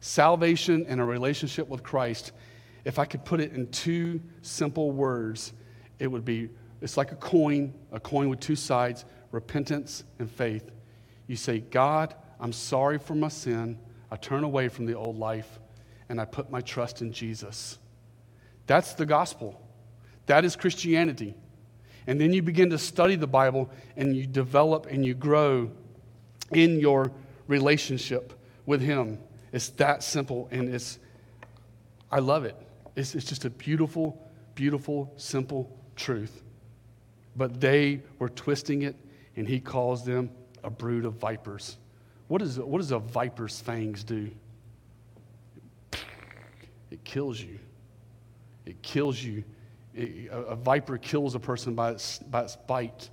Salvation 0.00 0.86
and 0.88 1.00
a 1.00 1.04
relationship 1.04 1.68
with 1.68 1.82
Christ, 1.82 2.32
if 2.84 2.98
I 2.98 3.04
could 3.04 3.24
put 3.24 3.40
it 3.40 3.52
in 3.52 3.68
two 3.70 4.20
simple 4.42 4.92
words, 4.92 5.52
it 5.98 6.06
would 6.06 6.24
be 6.24 6.50
it's 6.80 6.96
like 6.96 7.12
a 7.12 7.16
coin, 7.16 7.74
a 7.90 7.98
coin 7.98 8.28
with 8.28 8.40
two 8.40 8.56
sides 8.56 9.04
repentance 9.32 10.04
and 10.18 10.30
faith. 10.30 10.70
You 11.26 11.36
say, 11.36 11.58
God, 11.58 12.14
I'm 12.38 12.52
sorry 12.52 12.98
for 12.98 13.14
my 13.14 13.28
sin. 13.28 13.78
I 14.10 14.16
turn 14.16 14.44
away 14.44 14.68
from 14.68 14.86
the 14.86 14.94
old 14.94 15.18
life 15.18 15.58
and 16.08 16.20
I 16.20 16.24
put 16.24 16.50
my 16.50 16.60
trust 16.60 17.02
in 17.02 17.12
Jesus. 17.12 17.78
That's 18.66 18.94
the 18.94 19.06
gospel. 19.06 19.60
That 20.26 20.44
is 20.44 20.56
Christianity. 20.56 21.34
And 22.06 22.20
then 22.20 22.32
you 22.32 22.42
begin 22.42 22.70
to 22.70 22.78
study 22.78 23.16
the 23.16 23.26
Bible 23.26 23.70
and 23.96 24.16
you 24.16 24.26
develop 24.26 24.86
and 24.86 25.04
you 25.04 25.14
grow 25.14 25.70
in 26.52 26.78
your 26.78 27.10
relationship 27.48 28.32
with 28.64 28.80
Him. 28.80 29.18
It's 29.52 29.68
that 29.70 30.02
simple 30.02 30.48
and 30.50 30.74
it's, 30.74 30.98
I 32.10 32.18
love 32.18 32.44
it. 32.44 32.56
It's, 32.94 33.14
it's 33.14 33.26
just 33.26 33.44
a 33.44 33.50
beautiful, 33.50 34.22
beautiful, 34.54 35.12
simple 35.16 35.70
truth. 35.96 36.42
But 37.36 37.60
they 37.60 38.02
were 38.18 38.28
twisting 38.28 38.82
it 38.82 38.96
and 39.36 39.46
He 39.46 39.60
calls 39.60 40.04
them 40.04 40.30
a 40.64 40.70
brood 40.70 41.04
of 41.04 41.14
vipers. 41.14 41.76
What, 42.28 42.42
is, 42.42 42.58
what 42.58 42.78
does 42.78 42.90
a 42.90 42.98
viper's 42.98 43.60
fangs 43.60 44.02
do? 44.02 44.30
it 46.90 47.04
kills 47.04 47.40
you. 47.40 47.58
It 48.64 48.80
kills 48.82 49.22
you. 49.22 49.44
It, 49.94 50.28
a, 50.30 50.38
a, 50.38 50.56
viper 50.56 50.98
kills 50.98 51.34
a 51.34 51.40
person 51.40 51.74
by 51.74 51.92
its, 51.92 52.18
by 52.18 52.42
its 52.42 52.56
bite. 52.56 53.10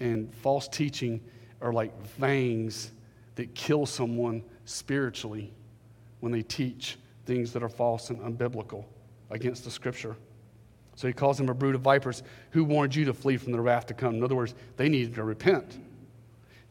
And 0.00 0.32
false 0.34 0.68
teaching 0.68 1.20
are 1.60 1.72
like 1.72 2.06
fangs 2.06 2.92
that 3.36 3.54
kill 3.54 3.86
someone 3.86 4.42
spiritually 4.66 5.52
when 6.20 6.32
they 6.32 6.42
teach 6.42 6.98
things 7.24 7.52
that 7.52 7.62
are 7.62 7.68
false 7.68 8.10
and 8.10 8.20
unbiblical 8.20 8.84
against 9.30 9.64
the 9.64 9.70
scripture. 9.70 10.16
So 10.94 11.06
he 11.06 11.12
calls 11.12 11.36
them 11.38 11.48
a 11.48 11.54
brood 11.54 11.74
of 11.74 11.80
vipers 11.80 12.22
who 12.50 12.64
warned 12.64 12.94
you 12.94 13.04
to 13.06 13.12
flee 13.12 13.36
from 13.36 13.52
the 13.52 13.60
wrath 13.60 13.86
to 13.86 13.94
come. 13.94 14.14
In 14.14 14.24
other 14.24 14.34
words, 14.34 14.54
they 14.76 14.88
needed 14.88 15.14
to 15.14 15.24
repent. 15.24 15.78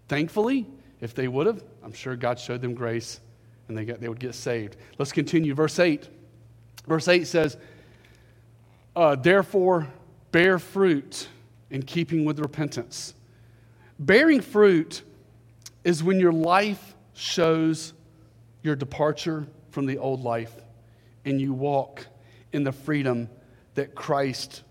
Thankfully, 0.08 0.68
if 1.02 1.14
they 1.14 1.28
would 1.28 1.48
have, 1.48 1.64
I'm 1.84 1.94
sure 1.94 2.16
God 2.16 2.40
showed 2.40 2.62
them 2.62 2.74
grace 2.74 3.20
and 3.68 3.78
they, 3.78 3.86
got, 3.86 4.00
they 4.00 4.10
would 4.10 4.20
get 4.20 4.36
saved. 4.36 4.78
Let's 4.98 5.12
continue. 5.12 5.54
Verse 5.54 5.80
8. 5.80 6.10
Verse 6.88 7.08
8 7.08 7.28
says, 7.28 7.58
uh, 8.96 9.16
Therefore, 9.16 9.88
bear 10.32 10.60
fruit 10.60 11.28
in 11.70 11.84
keeping 11.84 12.26
with 12.26 12.40
repentance. 12.40 13.14
Bearing 14.00 14.42
fruit 14.42 15.04
is 15.84 16.04
when 16.04 16.20
your 16.20 16.34
life 16.34 16.95
shows 17.16 17.94
your 18.62 18.76
departure 18.76 19.48
from 19.70 19.86
the 19.86 19.98
old 19.98 20.22
life 20.22 20.54
and 21.24 21.42
you 21.42 21.54
walk 21.54 22.06
in 22.54 22.64
the 22.64 22.72
freedom 22.72 23.30
that 23.74 23.96
Christ 23.96 24.64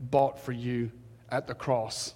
bought 0.00 0.40
for 0.40 0.52
you 0.52 0.90
at 1.28 1.46
the 1.46 1.54
cross. 1.54 2.14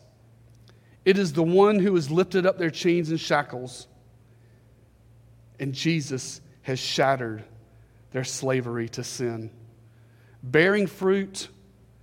It 1.04 1.18
is 1.18 1.32
the 1.32 1.42
one 1.42 1.78
who 1.78 1.94
has 1.94 2.10
lifted 2.10 2.46
up 2.46 2.56
their 2.56 2.70
chains 2.70 3.10
and 3.10 3.20
shackles, 3.20 3.86
and 5.60 5.74
Jesus 5.74 6.40
has 6.62 6.78
shattered 6.78 7.44
their 8.10 8.24
slavery 8.24 8.88
to 8.90 9.04
sin. 9.04 9.50
Bearing 10.42 10.86
fruit 10.86 11.48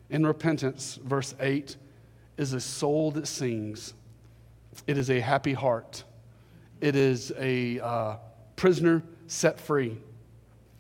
in 0.10 0.26
repentance, 0.26 1.00
verse 1.04 1.34
8, 1.40 1.78
is 2.38 2.54
a 2.54 2.60
soul 2.60 3.12
that 3.12 3.28
sings. 3.28 3.94
It 4.88 4.98
is 4.98 5.10
a 5.10 5.20
happy 5.20 5.54
heart. 5.54 6.04
It 6.82 6.96
is 6.96 7.32
a 7.38 7.80
uh, 7.80 8.16
prisoner 8.56 9.04
set 9.28 9.60
free. 9.60 9.98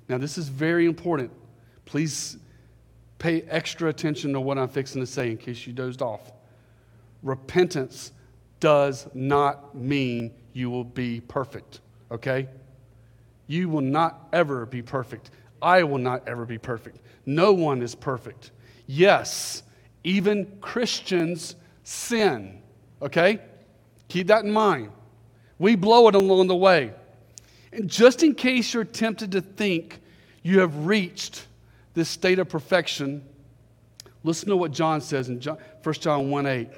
Now, 0.09 0.17
this 0.17 0.37
is 0.37 0.49
very 0.49 0.85
important. 0.85 1.31
Please 1.85 2.37
pay 3.19 3.43
extra 3.43 3.87
attention 3.87 4.33
to 4.33 4.41
what 4.41 4.57
I'm 4.57 4.67
fixing 4.67 4.99
to 4.99 5.05
say 5.05 5.29
in 5.29 5.37
case 5.37 5.65
you 5.65 5.73
dozed 5.73 6.01
off. 6.01 6.31
Repentance 7.21 8.11
does 8.59 9.07
not 9.13 9.75
mean 9.75 10.33
you 10.53 10.69
will 10.69 10.83
be 10.83 11.21
perfect, 11.21 11.81
okay? 12.11 12.49
You 13.47 13.69
will 13.69 13.81
not 13.81 14.27
ever 14.33 14.65
be 14.65 14.81
perfect. 14.81 15.29
I 15.61 15.83
will 15.83 15.99
not 15.99 16.27
ever 16.27 16.45
be 16.45 16.57
perfect. 16.57 16.99
No 17.25 17.53
one 17.53 17.81
is 17.81 17.93
perfect. 17.93 18.51
Yes, 18.87 19.63
even 20.03 20.57
Christians 20.61 21.55
sin. 21.83 22.61
Okay? 23.01 23.39
Keep 24.07 24.27
that 24.27 24.43
in 24.45 24.51
mind. 24.51 24.91
We 25.61 25.75
blow 25.75 26.07
it 26.07 26.15
along 26.15 26.47
the 26.47 26.55
way. 26.55 26.91
And 27.71 27.87
just 27.87 28.23
in 28.23 28.33
case 28.33 28.73
you're 28.73 28.83
tempted 28.83 29.33
to 29.33 29.41
think 29.41 29.99
you 30.41 30.61
have 30.61 30.87
reached 30.87 31.45
this 31.93 32.09
state 32.09 32.39
of 32.39 32.49
perfection, 32.49 33.23
listen 34.23 34.49
to 34.49 34.57
what 34.57 34.71
John 34.71 35.01
says 35.01 35.29
in 35.29 35.39
John, 35.39 35.59
1 35.83 35.93
John 35.99 36.31
1 36.31 36.45
8. 36.47 36.69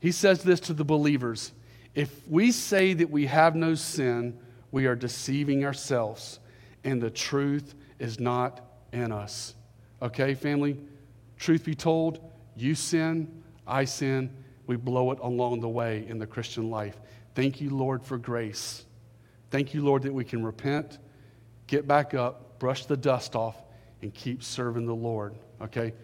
He 0.00 0.12
says 0.12 0.42
this 0.42 0.60
to 0.60 0.74
the 0.74 0.84
believers 0.84 1.52
If 1.94 2.10
we 2.28 2.52
say 2.52 2.92
that 2.92 3.08
we 3.08 3.24
have 3.24 3.56
no 3.56 3.74
sin, 3.74 4.38
we 4.70 4.84
are 4.84 4.94
deceiving 4.94 5.64
ourselves, 5.64 6.40
and 6.84 7.00
the 7.00 7.08
truth 7.08 7.74
is 7.98 8.20
not 8.20 8.60
in 8.92 9.12
us. 9.12 9.54
Okay, 10.02 10.34
family? 10.34 10.76
Truth 11.38 11.64
be 11.64 11.74
told, 11.74 12.20
you 12.54 12.74
sin, 12.74 13.42
I 13.66 13.86
sin, 13.86 14.30
we 14.66 14.76
blow 14.76 15.10
it 15.10 15.20
along 15.22 15.60
the 15.60 15.70
way 15.70 16.04
in 16.06 16.18
the 16.18 16.26
Christian 16.26 16.68
life. 16.68 17.00
Thank 17.40 17.62
you, 17.62 17.70
Lord, 17.70 18.04
for 18.04 18.18
grace. 18.18 18.84
Thank 19.50 19.72
you, 19.72 19.82
Lord, 19.82 20.02
that 20.02 20.12
we 20.12 20.26
can 20.26 20.44
repent, 20.44 20.98
get 21.68 21.88
back 21.88 22.12
up, 22.12 22.58
brush 22.58 22.84
the 22.84 22.98
dust 22.98 23.34
off, 23.34 23.56
and 24.02 24.12
keep 24.12 24.42
serving 24.42 24.84
the 24.84 24.94
Lord. 24.94 25.34
Okay? 25.62 25.94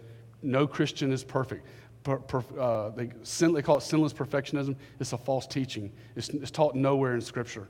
No 0.41 0.67
Christian 0.67 1.13
is 1.13 1.23
perfect. 1.23 1.67
Per, 2.05 2.17
per, 2.21 2.43
uh, 2.59 2.89
they, 2.89 3.11
sin, 3.23 3.53
they 3.53 3.61
call 3.61 3.77
it 3.77 3.83
sinless 3.83 4.15
perfectionism. 4.15 4.77
It's 4.99 5.13
a 5.13 5.19
false 5.19 5.47
teaching. 5.47 5.93
It's, 6.15 6.31
it's 6.31 6.51
taught 6.51 6.75
nowhere 6.75 7.15
in 7.15 7.21
Scripture. 7.21 7.69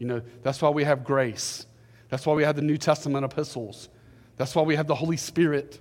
You 0.00 0.08
know, 0.08 0.22
that's 0.42 0.60
why 0.60 0.70
we 0.70 0.82
have 0.82 1.04
grace. 1.04 1.66
That's 2.08 2.26
why 2.26 2.34
we 2.34 2.42
have 2.42 2.56
the 2.56 2.62
New 2.62 2.78
Testament 2.78 3.24
epistles. 3.24 3.90
That's 4.38 4.56
why 4.56 4.62
we 4.62 4.74
have 4.74 4.88
the 4.88 4.96
Holy 4.96 5.18
Spirit 5.18 5.78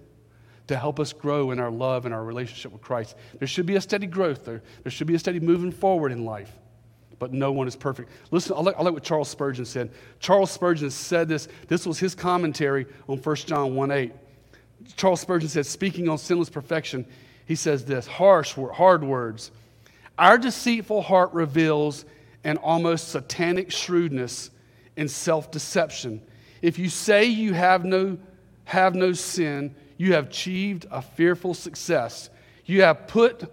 to 0.67 0.77
help 0.77 0.99
us 0.99 1.13
grow 1.13 1.49
in 1.49 1.59
our 1.59 1.71
love 1.71 2.05
and 2.05 2.13
our 2.13 2.23
relationship 2.23 2.73
with 2.73 2.83
Christ. 2.83 3.15
There 3.39 3.47
should 3.47 3.65
be 3.65 3.75
a 3.75 3.81
steady 3.81 4.05
growth 4.05 4.45
there. 4.45 4.61
There 4.83 4.91
should 4.91 5.07
be 5.07 5.15
a 5.15 5.19
steady 5.19 5.39
moving 5.39 5.71
forward 5.71 6.11
in 6.11 6.23
life. 6.23 6.51
But 7.19 7.33
no 7.33 7.51
one 7.51 7.67
is 7.67 7.75
perfect. 7.75 8.11
Listen, 8.29 8.55
I 8.55 8.61
like, 8.61 8.75
I 8.77 8.83
like 8.83 8.93
what 8.93 9.03
Charles 9.03 9.29
Spurgeon 9.29 9.65
said. 9.65 9.89
Charles 10.19 10.51
Spurgeon 10.51 10.91
said 10.91 11.27
this. 11.27 11.47
This 11.67 11.85
was 11.85 11.97
his 11.97 12.13
commentary 12.13 12.85
on 13.07 13.17
1 13.17 13.35
John 13.37 13.75
1 13.75 13.91
8. 13.91 14.11
Charles 14.95 15.21
Spurgeon 15.21 15.49
said, 15.49 15.65
speaking 15.65 16.07
on 16.07 16.17
sinless 16.17 16.49
perfection, 16.49 17.05
he 17.45 17.55
says 17.55 17.85
this 17.85 18.05
harsh, 18.05 18.53
hard 18.53 19.03
words. 19.03 19.51
Our 20.17 20.37
deceitful 20.37 21.01
heart 21.01 21.33
reveals 21.33 22.05
an 22.43 22.57
almost 22.57 23.09
satanic 23.09 23.71
shrewdness 23.71 24.51
and 24.95 25.09
self 25.09 25.51
deception. 25.51 26.21
If 26.61 26.79
you 26.79 26.89
say 26.89 27.25
you 27.25 27.53
have 27.53 27.85
no, 27.85 28.17
have 28.65 28.95
no 28.95 29.13
sin, 29.13 29.75
you 29.97 30.13
have 30.13 30.27
achieved 30.27 30.85
a 30.91 31.01
fearful 31.01 31.53
success. 31.53 32.29
You 32.65 32.81
have 32.83 33.07
put 33.07 33.51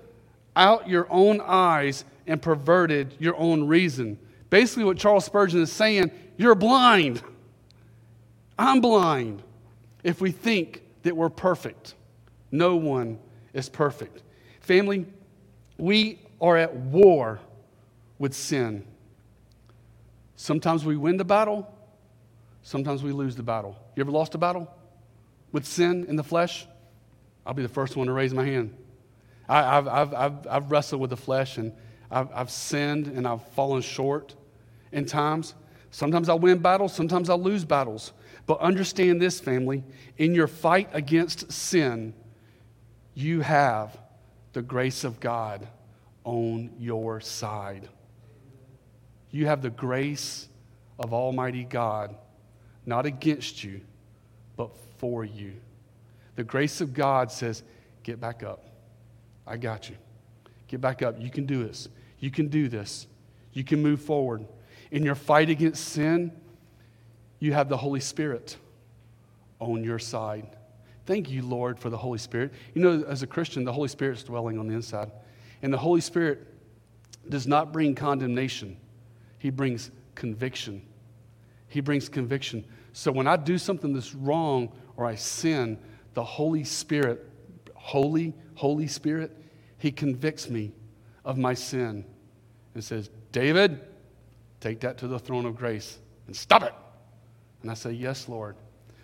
out 0.56 0.88
your 0.88 1.06
own 1.10 1.40
eyes 1.40 2.04
and 2.26 2.40
perverted 2.40 3.14
your 3.18 3.36
own 3.36 3.66
reason. 3.66 4.18
Basically, 4.50 4.84
what 4.84 4.98
Charles 4.98 5.24
Spurgeon 5.24 5.60
is 5.60 5.72
saying, 5.72 6.10
you're 6.36 6.54
blind. 6.54 7.22
I'm 8.58 8.80
blind. 8.80 9.42
If 10.02 10.20
we 10.20 10.30
think 10.30 10.82
that 11.02 11.16
we're 11.16 11.30
perfect, 11.30 11.94
no 12.50 12.76
one 12.76 13.18
is 13.52 13.68
perfect. 13.68 14.22
Family, 14.60 15.06
we 15.78 16.18
are 16.40 16.56
at 16.56 16.74
war 16.74 17.40
with 18.18 18.34
sin. 18.34 18.84
Sometimes 20.36 20.84
we 20.84 20.96
win 20.96 21.16
the 21.16 21.24
battle, 21.24 21.72
sometimes 22.62 23.02
we 23.02 23.12
lose 23.12 23.36
the 23.36 23.42
battle. 23.42 23.76
You 23.96 24.02
ever 24.02 24.10
lost 24.10 24.34
a 24.34 24.38
battle 24.38 24.72
with 25.52 25.64
sin 25.64 26.04
in 26.08 26.16
the 26.16 26.24
flesh? 26.24 26.66
I'll 27.46 27.54
be 27.54 27.62
the 27.62 27.68
first 27.68 27.96
one 27.96 28.06
to 28.06 28.12
raise 28.12 28.32
my 28.34 28.44
hand. 28.44 28.74
I, 29.48 29.62
have 29.62 29.88
I've, 29.88 30.14
I've, 30.14 30.46
I've 30.46 30.70
wrestled 30.70 31.00
with 31.00 31.10
the 31.10 31.16
flesh 31.16 31.58
and 31.58 31.72
I've, 32.14 32.28
I've 32.32 32.50
sinned 32.50 33.08
and 33.08 33.26
I've 33.26 33.46
fallen 33.48 33.82
short 33.82 34.36
in 34.92 35.04
times. 35.04 35.54
Sometimes 35.90 36.28
I'll 36.28 36.38
win 36.38 36.58
battles, 36.58 36.94
sometimes 36.94 37.28
I'll 37.28 37.42
lose 37.42 37.64
battles. 37.64 38.12
But 38.46 38.60
understand 38.60 39.20
this, 39.20 39.40
family 39.40 39.82
in 40.16 40.34
your 40.34 40.46
fight 40.46 40.88
against 40.92 41.50
sin, 41.50 42.14
you 43.14 43.40
have 43.40 43.98
the 44.52 44.62
grace 44.62 45.02
of 45.02 45.18
God 45.18 45.66
on 46.22 46.70
your 46.78 47.20
side. 47.20 47.88
You 49.30 49.46
have 49.46 49.62
the 49.62 49.70
grace 49.70 50.48
of 50.98 51.12
Almighty 51.12 51.64
God, 51.64 52.14
not 52.86 53.06
against 53.06 53.64
you, 53.64 53.80
but 54.56 54.70
for 54.98 55.24
you. 55.24 55.54
The 56.36 56.44
grace 56.44 56.80
of 56.80 56.94
God 56.94 57.32
says, 57.32 57.64
Get 58.04 58.20
back 58.20 58.42
up. 58.42 58.64
I 59.46 59.56
got 59.56 59.88
you. 59.88 59.96
Get 60.68 60.80
back 60.80 61.02
up. 61.02 61.20
You 61.20 61.30
can 61.30 61.46
do 61.46 61.64
this. 61.64 61.88
You 62.24 62.30
can 62.30 62.48
do 62.48 62.70
this. 62.70 63.06
You 63.52 63.64
can 63.64 63.82
move 63.82 64.00
forward. 64.00 64.46
In 64.90 65.02
your 65.02 65.14
fight 65.14 65.50
against 65.50 65.84
sin, 65.88 66.32
you 67.38 67.52
have 67.52 67.68
the 67.68 67.76
Holy 67.76 68.00
Spirit 68.00 68.56
on 69.60 69.84
your 69.84 69.98
side. 69.98 70.56
Thank 71.04 71.28
you, 71.28 71.42
Lord, 71.42 71.78
for 71.78 71.90
the 71.90 71.98
Holy 71.98 72.16
Spirit. 72.16 72.54
You 72.72 72.80
know, 72.80 73.04
as 73.06 73.22
a 73.22 73.26
Christian, 73.26 73.62
the 73.62 73.74
Holy 73.74 73.88
Spirit's 73.88 74.22
dwelling 74.22 74.58
on 74.58 74.68
the 74.68 74.74
inside. 74.74 75.12
And 75.60 75.70
the 75.70 75.76
Holy 75.76 76.00
Spirit 76.00 76.46
does 77.28 77.46
not 77.46 77.74
bring 77.74 77.94
condemnation, 77.94 78.78
he 79.38 79.50
brings 79.50 79.90
conviction. 80.14 80.80
He 81.68 81.82
brings 81.82 82.08
conviction. 82.08 82.64
So 82.94 83.12
when 83.12 83.26
I 83.26 83.36
do 83.36 83.58
something 83.58 83.92
that's 83.92 84.14
wrong 84.14 84.72
or 84.96 85.04
I 85.04 85.14
sin, 85.14 85.76
the 86.14 86.24
Holy 86.24 86.64
Spirit, 86.64 87.28
Holy, 87.74 88.32
Holy 88.54 88.86
Spirit, 88.86 89.30
He 89.76 89.92
convicts 89.92 90.48
me 90.48 90.72
of 91.22 91.36
my 91.36 91.52
sin 91.52 92.06
and 92.74 92.82
says, 92.82 93.10
David, 93.32 93.80
take 94.60 94.80
that 94.80 94.98
to 94.98 95.08
the 95.08 95.18
throne 95.18 95.46
of 95.46 95.56
grace 95.56 95.98
and 96.26 96.36
stop 96.36 96.62
it. 96.62 96.74
And 97.62 97.70
I 97.70 97.74
say, 97.74 97.92
Yes, 97.92 98.28
Lord. 98.28 98.56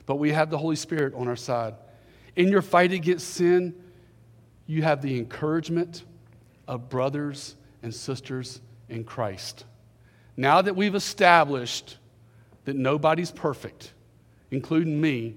But 0.07 0.17
we 0.17 0.33
have 0.33 0.51
the 0.51 0.59
Holy 0.59 0.77
Spirit 0.77 1.15
on 1.15 1.29
our 1.29 1.37
side. 1.37 1.75
In 2.37 2.49
your 2.49 2.63
fight 2.63 2.93
against 2.93 3.29
sin, 3.35 3.75
you 4.67 4.83
have 4.83 5.03
the 5.03 5.17
encouragement 5.19 6.05
of 6.67 6.89
brothers 6.89 7.57
and 7.83 7.95
sisters 7.95 8.61
in 8.89 9.05
Christ. 9.05 9.65
Now 10.37 10.63
that 10.63 10.75
we've 10.75 10.95
established 10.95 11.99
that 12.65 12.77
nobody's 12.77 13.31
perfect, 13.31 13.93
including 14.51 15.01
me, 15.01 15.37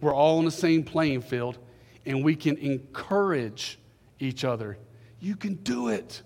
we're 0.00 0.14
all 0.14 0.38
on 0.38 0.44
the 0.44 0.50
same 0.50 0.82
playing 0.82 1.22
field, 1.22 1.58
and 2.06 2.24
we 2.24 2.34
can 2.34 2.56
encourage 2.58 3.78
each 4.18 4.44
other. 4.44 4.78
You 5.20 5.36
can 5.36 5.54
do 5.54 5.88
it. 5.88 6.22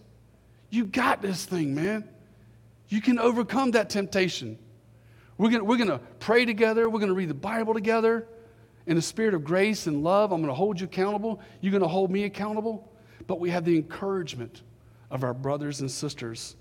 You 0.77 0.85
got 0.85 1.23
this 1.23 1.47
thing, 1.47 1.75
man. 1.75 2.07
You 2.89 3.01
can 3.01 3.19
overcome 3.19 3.71
that 3.71 3.89
temptation. 3.89 4.59
We're 5.39 5.49
going 5.49 5.65
we're 5.65 5.79
to 5.79 6.01
pray 6.21 6.45
together. 6.45 6.91
We're 6.91 6.99
going 6.99 7.09
to 7.09 7.15
read 7.15 7.31
the 7.31 7.35
Bible 7.35 7.73
together. 7.73 8.29
In 8.87 8.95
the 8.95 9.03
spirit 9.03 9.33
of 9.33 9.43
grace 9.43 9.87
and 9.87 10.05
love, 10.05 10.33
I'm 10.33 10.43
going 10.43 10.51
to 10.51 10.55
hold 10.55 10.79
you 10.79 10.85
accountable. 10.85 11.41
You're 11.62 11.71
going 11.71 11.83
to 11.83 11.89
hold 11.89 12.11
me 12.11 12.25
accountable. 12.25 12.93
But 13.27 13.41
we 13.41 13.49
have 13.51 13.65
the 13.65 13.75
encouragement 13.75 14.65
of 15.11 15.25
our 15.25 15.33
brothers 15.33 15.81
and 15.81 15.91
sisters 15.91 16.57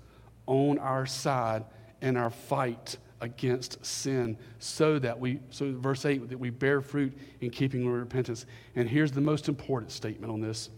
on 0.46 0.78
our 0.78 1.04
side 1.04 1.66
in 2.00 2.16
our 2.16 2.30
fight 2.30 2.96
against 3.20 3.84
sin 3.84 4.38
so 4.58 4.98
that 4.98 5.20
we 5.20 5.40
so 5.50 5.74
verse 5.74 6.06
8 6.06 6.30
that 6.30 6.38
we 6.38 6.48
bear 6.48 6.80
fruit 6.80 7.12
in 7.42 7.50
keeping 7.50 7.84
with 7.84 7.98
repentance 7.98 8.44
and 8.76 8.88
here's 8.88 9.10
the 9.10 9.20
most 9.22 9.48
important 9.48 9.90
statement 9.90 10.30
on 10.30 10.40
this 10.40 10.68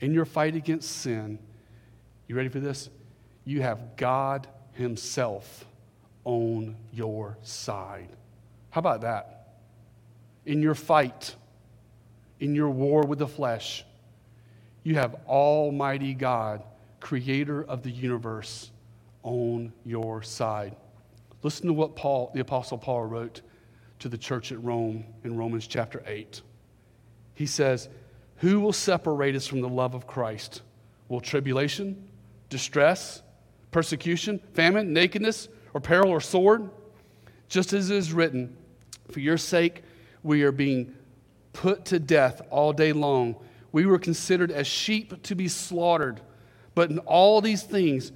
in 0.00 0.12
your 0.12 0.24
fight 0.24 0.56
against 0.56 0.90
sin 0.90 1.38
you 2.26 2.34
ready 2.34 2.48
for 2.48 2.60
this 2.60 2.88
you 3.44 3.62
have 3.62 3.96
god 3.96 4.46
himself 4.72 5.64
on 6.24 6.76
your 6.92 7.36
side 7.42 8.08
how 8.70 8.78
about 8.78 9.02
that 9.02 9.48
in 10.46 10.62
your 10.62 10.74
fight 10.74 11.34
in 12.40 12.54
your 12.54 12.70
war 12.70 13.02
with 13.02 13.18
the 13.18 13.28
flesh 13.28 13.84
you 14.82 14.94
have 14.94 15.14
almighty 15.26 16.14
god 16.14 16.62
creator 17.04 17.62
of 17.62 17.82
the 17.82 17.90
universe 17.90 18.70
on 19.24 19.72
your 19.84 20.22
side. 20.22 20.74
Listen 21.42 21.66
to 21.66 21.72
what 21.72 21.96
Paul, 21.96 22.30
the 22.32 22.40
Apostle 22.40 22.78
Paul 22.78 23.04
wrote 23.04 23.42
to 23.98 24.08
the 24.08 24.16
church 24.16 24.52
at 24.52 24.62
Rome 24.64 25.04
in 25.24 25.36
Romans 25.36 25.66
chapter 25.66 26.02
8. 26.06 26.40
He 27.34 27.44
says, 27.46 27.88
Who 28.36 28.60
will 28.60 28.72
separate 28.72 29.34
us 29.34 29.46
from 29.46 29.60
the 29.60 29.68
love 29.68 29.94
of 29.94 30.06
Christ? 30.06 30.62
Will 31.08 31.20
tribulation, 31.20 32.08
distress, 32.48 33.22
persecution, 33.70 34.40
famine, 34.52 34.92
nakedness, 34.92 35.48
or 35.72 35.80
peril 35.80 36.10
or 36.10 36.20
sword? 36.20 36.70
Just 37.48 37.72
as 37.72 37.90
it 37.90 37.96
is 37.96 38.12
written, 38.12 38.56
For 39.10 39.20
your 39.20 39.38
sake 39.38 39.82
we 40.22 40.42
are 40.42 40.52
being 40.52 40.94
put 41.52 41.84
to 41.86 41.98
death 41.98 42.42
all 42.50 42.72
day 42.72 42.92
long. 42.92 43.36
We 43.72 43.86
were 43.86 43.98
considered 43.98 44.50
as 44.50 44.66
sheep 44.66 45.22
to 45.22 45.34
be 45.34 45.48
slaughtered. 45.48 46.20
But 46.74 46.90
in 46.90 46.98
all 47.00 47.40
these 47.40 47.62
things, 47.62 48.12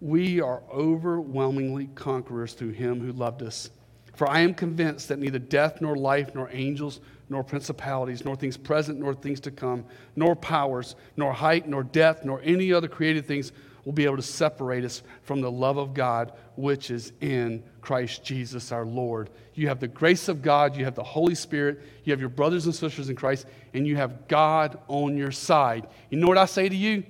we 0.00 0.40
are 0.40 0.62
overwhelmingly 0.72 1.88
conquerors 1.94 2.54
through 2.54 2.70
him 2.70 3.00
who 3.00 3.12
loved 3.12 3.42
us. 3.42 3.70
For 4.14 4.28
I 4.28 4.40
am 4.40 4.54
convinced 4.54 5.08
that 5.08 5.18
neither 5.18 5.38
death, 5.38 5.80
nor 5.80 5.96
life, 5.96 6.34
nor 6.34 6.48
angels, 6.52 7.00
nor 7.28 7.44
principalities, 7.44 8.24
nor 8.24 8.36
things 8.36 8.56
present, 8.56 8.98
nor 8.98 9.14
things 9.14 9.40
to 9.40 9.50
come, 9.50 9.84
nor 10.16 10.34
powers, 10.34 10.96
nor 11.16 11.32
height, 11.32 11.68
nor 11.68 11.82
depth, 11.82 12.24
nor 12.24 12.40
any 12.42 12.72
other 12.72 12.88
created 12.88 13.26
things 13.26 13.52
will 13.84 13.92
be 13.92 14.04
able 14.04 14.16
to 14.16 14.22
separate 14.22 14.84
us 14.84 15.02
from 15.22 15.40
the 15.40 15.50
love 15.50 15.78
of 15.78 15.94
God 15.94 16.32
which 16.56 16.90
is 16.90 17.12
in 17.20 17.62
Christ 17.80 18.24
Jesus 18.24 18.72
our 18.72 18.84
Lord. 18.84 19.30
You 19.54 19.68
have 19.68 19.80
the 19.80 19.88
grace 19.88 20.28
of 20.28 20.42
God, 20.42 20.76
you 20.76 20.84
have 20.84 20.94
the 20.94 21.02
Holy 21.02 21.34
Spirit, 21.34 21.80
you 22.04 22.12
have 22.12 22.20
your 22.20 22.28
brothers 22.28 22.66
and 22.66 22.74
sisters 22.74 23.08
in 23.08 23.16
Christ, 23.16 23.46
and 23.72 23.86
you 23.86 23.96
have 23.96 24.28
God 24.28 24.78
on 24.88 25.16
your 25.16 25.32
side. 25.32 25.86
You 26.10 26.18
know 26.18 26.26
what 26.26 26.38
I 26.38 26.46
say 26.46 26.68
to 26.68 26.76
you? 26.76 27.04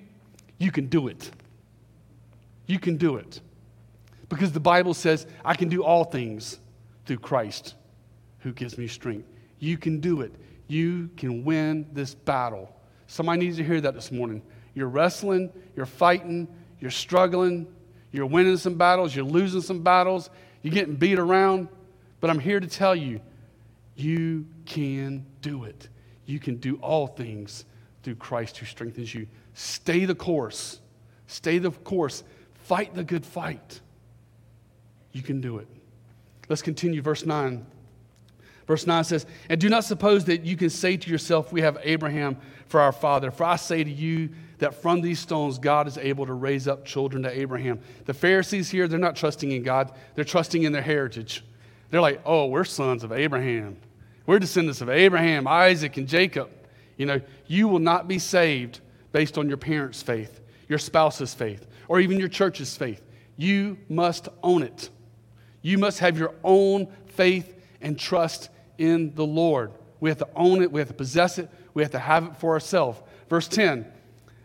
you 0.59 0.73
can 0.73 0.87
do 0.87 1.09
it. 1.09 1.31
You 2.66 2.79
can 2.79 2.97
do 2.97 3.16
it. 3.16 3.41
Because 4.29 4.53
the 4.53 4.61
Bible 4.61 4.93
says, 4.93 5.27
I 5.45 5.55
can 5.55 5.69
do 5.69 5.83
all 5.83 6.05
things 6.05 6.59
through 7.07 7.19
Christ 7.19 7.75
who 8.41 8.53
gives 8.53 8.77
me 8.77 8.89
strength. 8.89 9.27
You 9.59 9.77
can 9.79 10.01
do 10.01 10.21
it. 10.21 10.35
You 10.67 11.11
can 11.17 11.45
win 11.45 11.87
this 11.93 12.15
battle. 12.15 12.75
Somebody 13.07 13.47
needs 13.47 13.57
to 13.57 13.65
hear 13.65 13.81
that 13.81 13.95
this 13.95 14.13
morning. 14.13 14.43
You're 14.75 14.89
wrestling, 14.89 15.51
you're 15.75 15.87
fighting, 15.87 16.47
you're 16.79 16.91
struggling, 16.91 17.67
you're 18.13 18.27
winning 18.27 18.57
some 18.57 18.75
battles, 18.75 19.15
you're 19.15 19.25
losing 19.25 19.61
some 19.61 19.83
battles, 19.83 20.31
you're 20.63 20.75
getting 20.75 20.95
beat 20.95 21.19
around. 21.19 21.69
But 22.21 22.31
I'm 22.31 22.39
here 22.39 22.61
to 22.61 22.67
tell 22.67 22.95
you, 22.95 23.21
you 23.97 24.47
can 24.67 25.27
do 25.41 25.65
it. 25.65 25.89
You 26.27 26.39
can 26.39 26.57
do 26.57 26.77
all 26.77 27.07
things 27.07 27.65
through 28.03 28.17
Christ 28.17 28.59
who 28.59 28.67
strengthens 28.67 29.15
you. 29.15 29.27
Stay 29.55 30.05
the 30.05 30.15
course. 30.15 30.81
Stay 31.27 31.59
the 31.59 31.71
course. 31.71 32.23
Fight 32.55 32.95
the 32.95 33.05
good 33.05 33.25
fight. 33.25 33.81
You 35.13 35.23
can 35.23 35.41
do 35.41 35.59
it. 35.59 35.67
Let's 36.49 36.63
continue, 36.63 37.03
verse 37.03 37.25
9. 37.27 37.67
Verse 38.69 38.87
9 38.87 39.03
says, 39.03 39.27
And 39.49 39.59
do 39.59 39.71
not 39.71 39.85
suppose 39.85 40.27
that 40.27 40.45
you 40.45 40.55
can 40.55 40.69
say 40.69 40.99
to 40.99 41.11
yourself, 41.11 41.53
We 41.53 41.62
have 41.62 41.79
Abraham 41.83 42.37
for 42.66 42.81
our 42.81 42.93
father. 42.93 43.31
For 43.31 43.45
I 43.45 43.57
say 43.57 43.83
to 43.83 43.91
you 43.91 44.29
that 44.59 44.75
from 44.75 45.01
these 45.01 45.19
stones 45.19 45.59
God 45.59 45.89
is 45.89 45.97
able 45.97 46.27
to 46.27 46.35
raise 46.35 46.69
up 46.69 46.85
children 46.85 47.23
to 47.23 47.31
Abraham. 47.31 47.81
The 48.05 48.12
Pharisees 48.12 48.69
here, 48.69 48.87
they're 48.87 48.99
not 48.99 49.16
trusting 49.16 49.51
in 49.51 49.62
God, 49.62 49.93
they're 50.14 50.25
trusting 50.25 50.62
in 50.62 50.73
their 50.73 50.83
heritage. 50.83 51.43
They're 51.91 52.03
like, 52.03 52.21
Oh, 52.27 52.47
we're 52.47 52.64
sons 52.64 53.03
of 53.03 53.11
Abraham. 53.11 53.79
We're 54.27 54.39
descendants 54.39 54.83
of 54.83 54.91
Abraham, 54.91 55.49
Isaac, 55.49 55.97
and 55.97 56.07
Jacob. 56.07 56.51
You 56.99 57.07
know, 57.07 57.23
you 57.47 57.69
will 57.69 57.79
not 57.79 58.07
be 58.07 58.19
saved 58.19 58.81
based 59.12 59.39
on 59.39 59.49
your 59.49 59.57
parents' 59.57 60.03
faith, 60.03 60.43
your 60.69 60.79
spouse's 60.79 61.33
faith, 61.33 61.66
or 61.89 62.01
even 62.01 62.19
your 62.19 62.29
church's 62.29 62.77
faith. 62.77 63.03
You 63.39 63.79
must 63.89 64.29
own 64.43 64.62
it. 64.62 64.91
You 65.62 65.79
must 65.79 66.01
have 66.01 66.19
your 66.19 66.35
own 66.45 66.89
faith 67.07 67.55
and 67.81 67.99
trust 67.99 68.51
in 68.79 69.14
the 69.14 69.26
Lord. 69.26 69.72
We 70.01 70.11
have 70.11 70.18
to 70.18 70.29
own 70.35 70.62
it, 70.62 70.70
we 70.70 70.81
have 70.81 70.89
to 70.89 70.95
possess 70.95 71.39
it, 71.39 71.51
we 71.74 71.83
have 71.83 71.93
to 71.93 71.99
have 71.99 72.24
it 72.24 72.37
for 72.37 72.53
ourselves. 72.53 73.01
Verse 73.29 73.49
10 73.49 73.87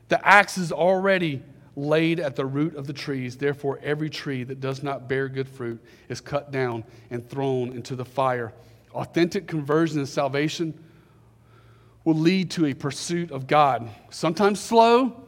The 0.09 0.27
axe 0.27 0.57
is 0.57 0.71
already 0.71 1.41
laid 1.75 2.19
at 2.19 2.36
the 2.36 2.45
root 2.45 2.75
of 2.75 2.88
the 2.88 2.93
trees. 2.93 3.38
Therefore, 3.38 3.79
every 3.81 4.09
tree 4.09 4.43
that 4.43 4.59
does 4.59 4.84
not 4.84 5.07
bear 5.07 5.27
good 5.27 5.47
fruit 5.47 5.84
is 6.09 6.21
cut 6.21 6.51
down 6.51 6.84
and 7.09 7.27
thrown 7.27 7.71
into 7.71 7.95
the 7.95 8.05
fire. 8.05 8.53
Authentic 8.93 9.47
conversion 9.47 9.99
and 9.99 10.07
salvation 10.07 10.73
will 12.03 12.15
lead 12.15 12.51
to 12.51 12.65
a 12.65 12.73
pursuit 12.73 13.31
of 13.31 13.47
God. 13.47 13.89
Sometimes 14.09 14.59
slow, 14.59 15.23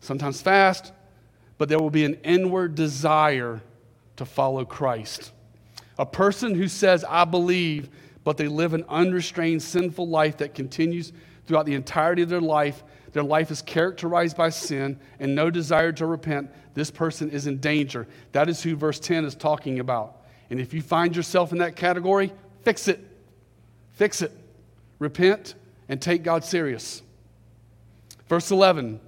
sometimes 0.00 0.42
fast, 0.42 0.92
but 1.56 1.68
there 1.68 1.78
will 1.78 1.90
be 1.90 2.04
an 2.04 2.14
inward 2.24 2.74
desire 2.74 3.60
to 4.16 4.24
follow 4.24 4.64
Christ. 4.64 5.32
A 5.98 6.06
person 6.06 6.54
who 6.54 6.68
says, 6.68 7.04
I 7.08 7.24
believe, 7.24 7.88
but 8.24 8.36
they 8.36 8.48
live 8.48 8.74
an 8.74 8.84
unrestrained, 8.88 9.62
sinful 9.62 10.08
life 10.08 10.38
that 10.38 10.54
continues 10.54 11.12
throughout 11.46 11.66
the 11.66 11.74
entirety 11.74 12.22
of 12.22 12.28
their 12.28 12.40
life. 12.40 12.82
Their 13.12 13.22
life 13.22 13.50
is 13.50 13.62
characterized 13.62 14.36
by 14.36 14.50
sin 14.50 15.00
and 15.18 15.34
no 15.34 15.50
desire 15.50 15.92
to 15.92 16.06
repent. 16.06 16.50
This 16.74 16.90
person 16.90 17.30
is 17.30 17.46
in 17.46 17.58
danger. 17.58 18.06
That 18.32 18.48
is 18.48 18.62
who 18.62 18.76
verse 18.76 19.00
10 19.00 19.24
is 19.24 19.34
talking 19.34 19.80
about. 19.80 20.24
And 20.50 20.60
if 20.60 20.74
you 20.74 20.82
find 20.82 21.16
yourself 21.16 21.52
in 21.52 21.58
that 21.58 21.76
category, 21.76 22.32
fix 22.62 22.88
it. 22.88 23.00
Fix 23.92 24.22
it. 24.22 24.32
Repent 24.98 25.54
and 25.88 26.00
take 26.00 26.22
God 26.22 26.44
serious. 26.44 27.02
Verse 28.28 28.50
11 28.50 29.00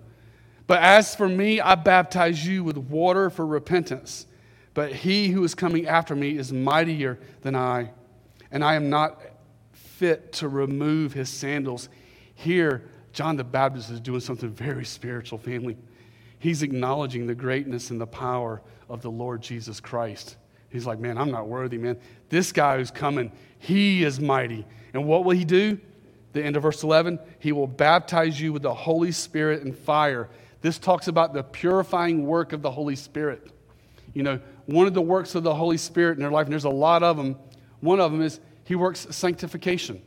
But 0.67 0.83
as 0.83 1.15
for 1.15 1.29
me, 1.29 1.61
I 1.61 1.77
baptize 1.77 2.45
you 2.47 2.65
with 2.65 2.77
water 2.77 3.31
for 3.31 3.47
repentance. 3.47 4.27
But 4.75 4.93
he 4.93 5.29
who 5.29 5.45
is 5.45 5.55
coming 5.55 5.87
after 5.87 6.17
me 6.17 6.37
is 6.37 6.53
mightier 6.53 7.19
than 7.43 7.55
I, 7.55 7.91
and 8.53 8.63
I 8.63 8.75
am 8.75 8.89
not 8.91 9.21
fit 9.73 10.33
to 10.35 10.49
remove 10.49 11.13
his 11.13 11.29
sandals. 11.29 11.89
Here, 12.35 12.89
John 13.13 13.37
the 13.37 13.45
Baptist 13.45 13.91
is 13.91 14.01
doing 14.01 14.21
something 14.21 14.51
very 14.51 14.85
spiritual, 14.85 15.39
family. 15.39 15.77
He's 16.39 16.63
acknowledging 16.63 17.27
the 17.27 17.35
greatness 17.35 17.91
and 17.91 18.01
the 18.01 18.07
power 18.07 18.63
of 18.89 19.03
the 19.03 19.11
Lord 19.11 19.43
Jesus 19.43 19.81
Christ. 19.81 20.37
He's 20.71 20.87
like, 20.87 20.99
man, 20.99 21.19
I'm 21.19 21.31
not 21.31 21.49
worthy, 21.49 21.79
man. 21.79 21.99
This 22.29 22.53
guy 22.53 22.79
who's 22.79 22.91
coming, 22.91 23.33
he 23.59 24.05
is 24.05 24.21
mighty. 24.21 24.67
And 24.95 25.07
what 25.07 25.25
will 25.25 25.37
he 25.37 25.45
do? 25.45 25.79
The 26.33 26.43
end 26.43 26.57
of 26.57 26.63
verse 26.63 26.83
11, 26.83 27.19
he 27.39 27.53
will 27.53 27.67
baptize 27.67 28.41
you 28.41 28.53
with 28.53 28.63
the 28.63 28.73
Holy 28.73 29.13
Spirit 29.13 29.63
and 29.63 29.77
fire. 29.77 30.31
This 30.63 30.79
talks 30.79 31.09
about 31.09 31.35
the 31.35 31.43
purifying 31.43 32.27
work 32.27 32.53
of 32.53 32.63
the 32.63 32.71
Holy 32.71 32.97
Spirit. 32.97 33.51
You 34.15 34.23
know, 34.23 34.41
one 34.67 34.87
of 34.87 34.95
the 34.95 35.03
works 35.03 35.35
of 35.35 35.43
the 35.43 35.55
Holy 35.55 35.77
Spirit 35.77 36.13
in 36.13 36.21
their 36.21 36.31
life, 36.31 36.47
and 36.47 36.53
there's 36.53 36.65
a 36.65 36.71
lot 36.71 37.03
of 37.03 37.17
them, 37.17 37.37
one 37.83 38.01
of 38.01 38.11
them 38.13 38.23
is 38.23 38.41
he 38.65 38.75
works 38.75 39.07
sanctification. 39.11 40.01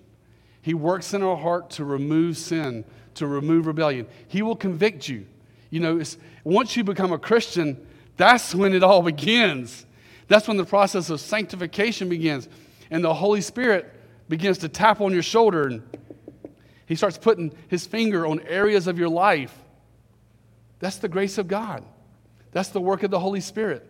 He 0.61 0.73
works 0.73 1.13
in 1.13 1.21
our 1.21 1.37
heart 1.37 1.69
to 1.71 1.85
remove 1.85 2.37
sin, 2.37 2.85
to 3.15 3.27
remove 3.27 3.67
rebellion. 3.67 4.07
He 4.27 4.41
will 4.41 4.55
convict 4.55 5.07
you. 5.07 5.27
You 5.69 5.81
know, 5.81 6.01
once 6.43 6.75
you 6.75 6.83
become 6.83 7.11
a 7.11 7.19
Christian, 7.19 7.85
that's 8.17 8.55
when 8.55 8.73
it 8.73 8.81
all 8.81 9.01
begins. 9.11 9.85
That's 10.27 10.47
when 10.47 10.57
the 10.57 10.65
process 10.65 11.09
of 11.09 11.19
sanctification 11.19 12.09
begins. 12.09 12.49
And 12.89 13.03
the 13.03 13.13
Holy 13.13 13.41
Spirit 13.41 13.93
begins 14.29 14.57
to 14.59 14.69
tap 14.69 15.01
on 15.01 15.13
your 15.13 15.21
shoulder 15.21 15.67
and 15.67 15.83
he 16.87 16.95
starts 16.95 17.17
putting 17.17 17.51
his 17.67 17.85
finger 17.85 18.25
on 18.25 18.39
areas 18.41 18.87
of 18.87 18.97
your 18.97 19.09
life. 19.09 19.55
That's 20.79 20.97
the 20.97 21.07
grace 21.07 21.37
of 21.37 21.47
God. 21.47 21.83
That's 22.51 22.69
the 22.69 22.81
work 22.81 23.03
of 23.03 23.11
the 23.11 23.19
Holy 23.19 23.41
Spirit 23.41 23.89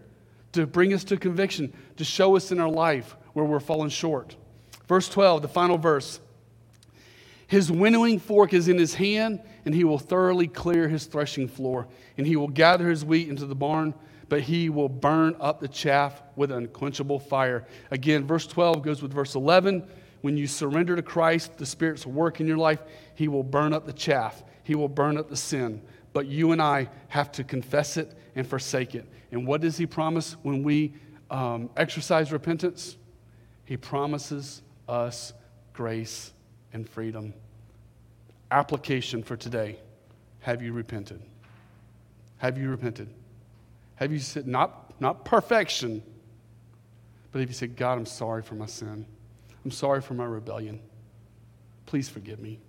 to 0.53 0.65
bring 0.65 0.93
us 0.93 1.03
to 1.05 1.17
conviction, 1.17 1.73
to 1.97 2.05
show 2.05 2.36
us 2.36 2.51
in 2.51 2.59
our 2.59 2.69
life 2.69 3.15
where 3.36 3.43
we're 3.45 3.59
falling 3.59 3.89
short. 3.89 4.38
Verse 4.88 5.09
12, 5.09 5.41
the 5.41 5.47
final 5.49 5.77
verse. 5.77 6.21
His 7.47 7.69
winnowing 7.69 8.17
fork 8.17 8.53
is 8.53 8.69
in 8.69 8.77
his 8.77 8.95
hand, 8.95 9.41
and 9.65 9.75
he 9.75 9.83
will 9.83 9.99
thoroughly 9.99 10.47
clear 10.47 10.88
his 10.88 11.05
threshing 11.05 11.49
floor, 11.49 11.86
and 12.17 12.25
he 12.25 12.38
will 12.38 12.47
gather 12.47 12.89
his 12.89 13.03
wheat 13.03 13.27
into 13.27 13.45
the 13.45 13.53
barn, 13.53 13.93
but 14.29 14.41
he 14.41 14.69
will 14.69 14.88
burn 14.88 15.36
up 15.41 15.59
the 15.59 15.67
chaff 15.67 16.23
with 16.38 16.49
unquenchable 16.49 17.19
fire. 17.19 17.67
Again, 17.91 18.25
verse 18.25 18.47
12 18.47 18.81
goes 18.81 19.01
with 19.01 19.13
verse 19.13 19.36
11. 19.36 19.86
When 20.21 20.38
you 20.38 20.47
surrender 20.47 20.95
to 20.95 21.01
Christ, 21.03 21.57
the 21.57 21.65
Spirit's 21.65 22.05
work 22.05 22.39
in 22.39 22.47
your 22.47 22.57
life, 22.57 22.81
he 23.15 23.27
will 23.27 23.43
burn 23.43 23.73
up 23.73 23.86
the 23.86 23.93
chaff, 23.93 24.43
he 24.63 24.75
will 24.75 24.89
burn 24.89 25.17
up 25.17 25.29
the 25.29 25.36
sin. 25.36 25.81
But 26.13 26.27
you 26.27 26.53
and 26.53 26.61
I 26.61 26.88
have 27.09 27.33
to 27.33 27.43
confess 27.43 27.97
it 27.97 28.17
and 28.33 28.47
forsake 28.47 28.95
it. 28.95 29.05
And 29.31 29.45
what 29.45 29.59
does 29.59 29.77
he 29.77 29.86
promise 29.86 30.38
when 30.41 30.63
we 30.63 30.93
um, 31.29 31.69
exercise 31.75 32.31
repentance? 32.31 32.95
He 33.66 33.78
promises 33.78 34.61
us 34.88 35.34
grace 35.74 36.32
and 36.74 36.88
freedom. 36.88 37.34
Application 38.51 39.24
for 39.24 39.36
today 39.36 39.80
Have 40.41 40.61
you 40.61 40.74
repented? 40.74 41.22
Have 42.38 42.57
you 42.57 42.70
repented? 42.70 43.09
Have 43.95 44.11
you 44.11 44.20
said, 44.20 44.45
not, 44.45 44.99
not 44.99 45.26
perfection, 45.26 46.03
but 47.32 47.39
have 47.39 47.49
you 47.49 47.55
said, 47.55 47.76
God, 47.76 47.97
I'm 47.97 48.05
sorry 48.05 48.43
for 48.43 48.55
my 48.55 48.66
sin? 48.66 49.05
I'm 49.63 49.72
sorry 49.72 50.01
for 50.01 50.13
my 50.13 50.26
rebellion. 50.26 50.80
Please 51.86 52.09
forgive 52.09 52.39
me. 52.39 52.59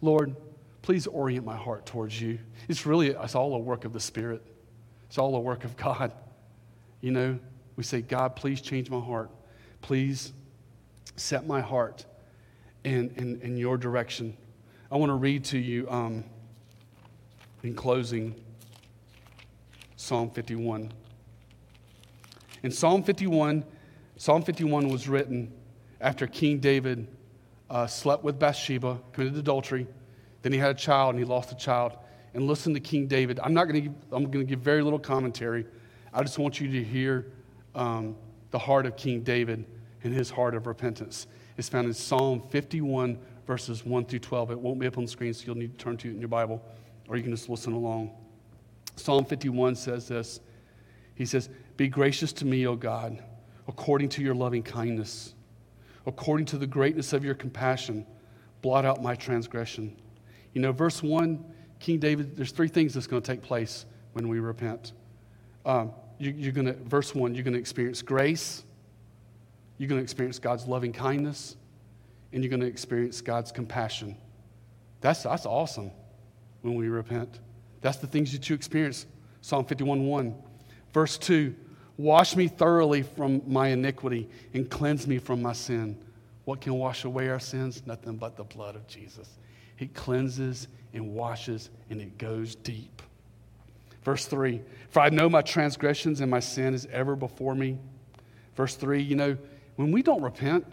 Lord, 0.00 0.34
please 0.82 1.06
orient 1.06 1.44
my 1.44 1.56
heart 1.56 1.86
towards 1.86 2.20
you. 2.20 2.38
It's 2.68 2.86
really, 2.86 3.08
it's 3.10 3.34
all 3.34 3.54
a 3.54 3.58
work 3.58 3.84
of 3.84 3.92
the 3.92 4.00
Spirit. 4.00 4.42
It's 5.08 5.18
all 5.18 5.34
a 5.36 5.40
work 5.40 5.64
of 5.64 5.76
God. 5.78 6.12
You 7.00 7.12
know, 7.12 7.38
we 7.76 7.84
say, 7.84 8.00
God, 8.00 8.34
please 8.34 8.60
change 8.60 8.90
my 8.90 9.00
heart. 9.00 9.30
Please 9.80 10.32
set 11.16 11.46
my 11.46 11.60
heart 11.60 12.06
in, 12.84 13.10
in, 13.16 13.40
in 13.42 13.56
your 13.56 13.76
direction. 13.76 14.36
I 14.90 14.96
want 14.96 15.10
to 15.10 15.14
read 15.14 15.44
to 15.46 15.58
you 15.58 15.88
um, 15.90 16.24
in 17.62 17.74
closing 17.74 18.34
Psalm 19.96 20.30
51. 20.30 20.92
In 22.62 22.70
Psalm 22.70 23.02
51, 23.02 23.64
Psalm 24.16 24.42
51 24.42 24.88
was 24.88 25.08
written 25.08 25.52
after 26.00 26.26
King 26.26 26.58
David 26.58 27.06
uh, 27.70 27.86
slept 27.86 28.24
with 28.24 28.38
Bathsheba, 28.38 28.98
committed 29.12 29.38
adultery. 29.38 29.86
Then 30.42 30.52
he 30.52 30.58
had 30.58 30.70
a 30.70 30.78
child 30.78 31.10
and 31.10 31.18
he 31.18 31.24
lost 31.24 31.50
the 31.50 31.54
child. 31.54 31.96
And 32.34 32.46
listen 32.46 32.74
to 32.74 32.80
King 32.80 33.06
David. 33.06 33.40
I'm 33.42 33.54
not 33.54 33.64
going 33.64 33.84
to. 33.84 33.90
I'm 34.12 34.30
going 34.30 34.44
to 34.46 34.48
give 34.48 34.60
very 34.60 34.82
little 34.82 35.00
commentary. 35.00 35.66
I 36.14 36.22
just 36.22 36.38
want 36.38 36.60
you 36.60 36.70
to 36.70 36.84
hear 36.84 37.26
um, 37.74 38.16
the 38.50 38.58
heart 38.58 38.86
of 38.86 38.96
King 38.96 39.22
David 39.22 39.64
and 40.02 40.14
his 40.14 40.30
heart 40.30 40.54
of 40.54 40.66
repentance. 40.66 41.26
It's 41.56 41.68
found 41.68 41.86
in 41.86 41.94
Psalm 41.94 42.42
51, 42.50 43.18
verses 43.46 43.84
1 43.84 44.04
through 44.06 44.18
12. 44.20 44.52
It 44.52 44.58
won't 44.58 44.78
be 44.78 44.86
up 44.86 44.98
on 44.98 45.04
the 45.04 45.10
screen, 45.10 45.34
so 45.34 45.46
you'll 45.46 45.56
need 45.56 45.78
to 45.78 45.84
turn 45.84 45.96
to 45.98 46.08
it 46.08 46.12
in 46.12 46.20
your 46.20 46.28
Bible, 46.28 46.62
or 47.08 47.16
you 47.16 47.22
can 47.22 47.32
just 47.32 47.48
listen 47.48 47.72
along. 47.72 48.10
Psalm 48.96 49.24
51 49.24 49.74
says 49.76 50.08
this. 50.08 50.40
He 51.14 51.26
says, 51.26 51.50
"Be 51.76 51.88
gracious 51.88 52.32
to 52.34 52.44
me, 52.44 52.66
O 52.66 52.76
God, 52.76 53.22
according 53.68 54.08
to 54.10 54.22
your 54.22 54.34
loving 54.34 54.62
kindness." 54.62 55.34
according 56.06 56.46
to 56.46 56.58
the 56.58 56.66
greatness 56.66 57.12
of 57.12 57.24
your 57.24 57.34
compassion, 57.34 58.06
blot 58.62 58.84
out 58.84 59.02
my 59.02 59.14
transgression. 59.14 59.96
You 60.54 60.60
know, 60.60 60.72
verse 60.72 61.02
1 61.02 61.44
King 61.78 61.98
David, 61.98 62.36
there's 62.36 62.52
three 62.52 62.68
things 62.68 62.92
that's 62.92 63.06
going 63.06 63.22
to 63.22 63.26
take 63.26 63.40
place 63.40 63.86
when 64.12 64.28
we 64.28 64.38
repent. 64.38 64.92
Um, 65.64 65.92
you're 66.20 66.52
going 66.52 66.66
to, 66.66 66.74
verse 66.74 67.14
one, 67.14 67.34
you're 67.34 67.44
going 67.44 67.54
to 67.54 67.60
experience 67.60 68.02
grace, 68.02 68.62
you're 69.78 69.88
going 69.88 69.98
to 69.98 70.02
experience 70.02 70.38
God's 70.38 70.66
loving 70.66 70.92
kindness, 70.92 71.56
and 72.32 72.44
you're 72.44 72.50
going 72.50 72.60
to 72.60 72.66
experience 72.66 73.20
God's 73.20 73.50
compassion. 73.50 74.16
That's, 75.00 75.22
that's 75.22 75.46
awesome 75.46 75.90
when 76.62 76.74
we 76.74 76.88
repent. 76.88 77.40
That's 77.80 77.96
the 77.96 78.06
things 78.06 78.32
that 78.32 78.48
you 78.48 78.54
experience. 78.54 79.06
Psalm 79.40 79.64
51 79.64 80.06
1. 80.06 80.34
Verse 80.92 81.16
2 81.18 81.54
Wash 81.96 82.36
me 82.36 82.48
thoroughly 82.48 83.02
from 83.02 83.42
my 83.46 83.68
iniquity 83.68 84.28
and 84.54 84.70
cleanse 84.70 85.06
me 85.06 85.18
from 85.18 85.42
my 85.42 85.52
sin. 85.52 85.98
What 86.44 86.60
can 86.60 86.74
wash 86.74 87.04
away 87.04 87.28
our 87.28 87.40
sins? 87.40 87.82
Nothing 87.86 88.16
but 88.16 88.36
the 88.36 88.44
blood 88.44 88.74
of 88.74 88.86
Jesus. 88.86 89.38
It 89.78 89.94
cleanses 89.94 90.68
and 90.92 91.14
washes 91.14 91.70
and 91.88 92.00
it 92.00 92.18
goes 92.18 92.54
deep. 92.54 93.02
Verse 94.02 94.26
3 94.26 94.62
For 94.88 95.00
I 95.00 95.10
know 95.10 95.28
my 95.28 95.42
transgressions 95.42 96.20
and 96.20 96.30
my 96.30 96.40
sin 96.40 96.74
is 96.74 96.86
ever 96.90 97.16
before 97.16 97.54
me. 97.54 97.78
Verse 98.56 98.74
3 98.76 99.02
You 99.02 99.16
know, 99.16 99.36
when 99.76 99.92
we 99.92 100.02
don't 100.02 100.22
repent, 100.22 100.66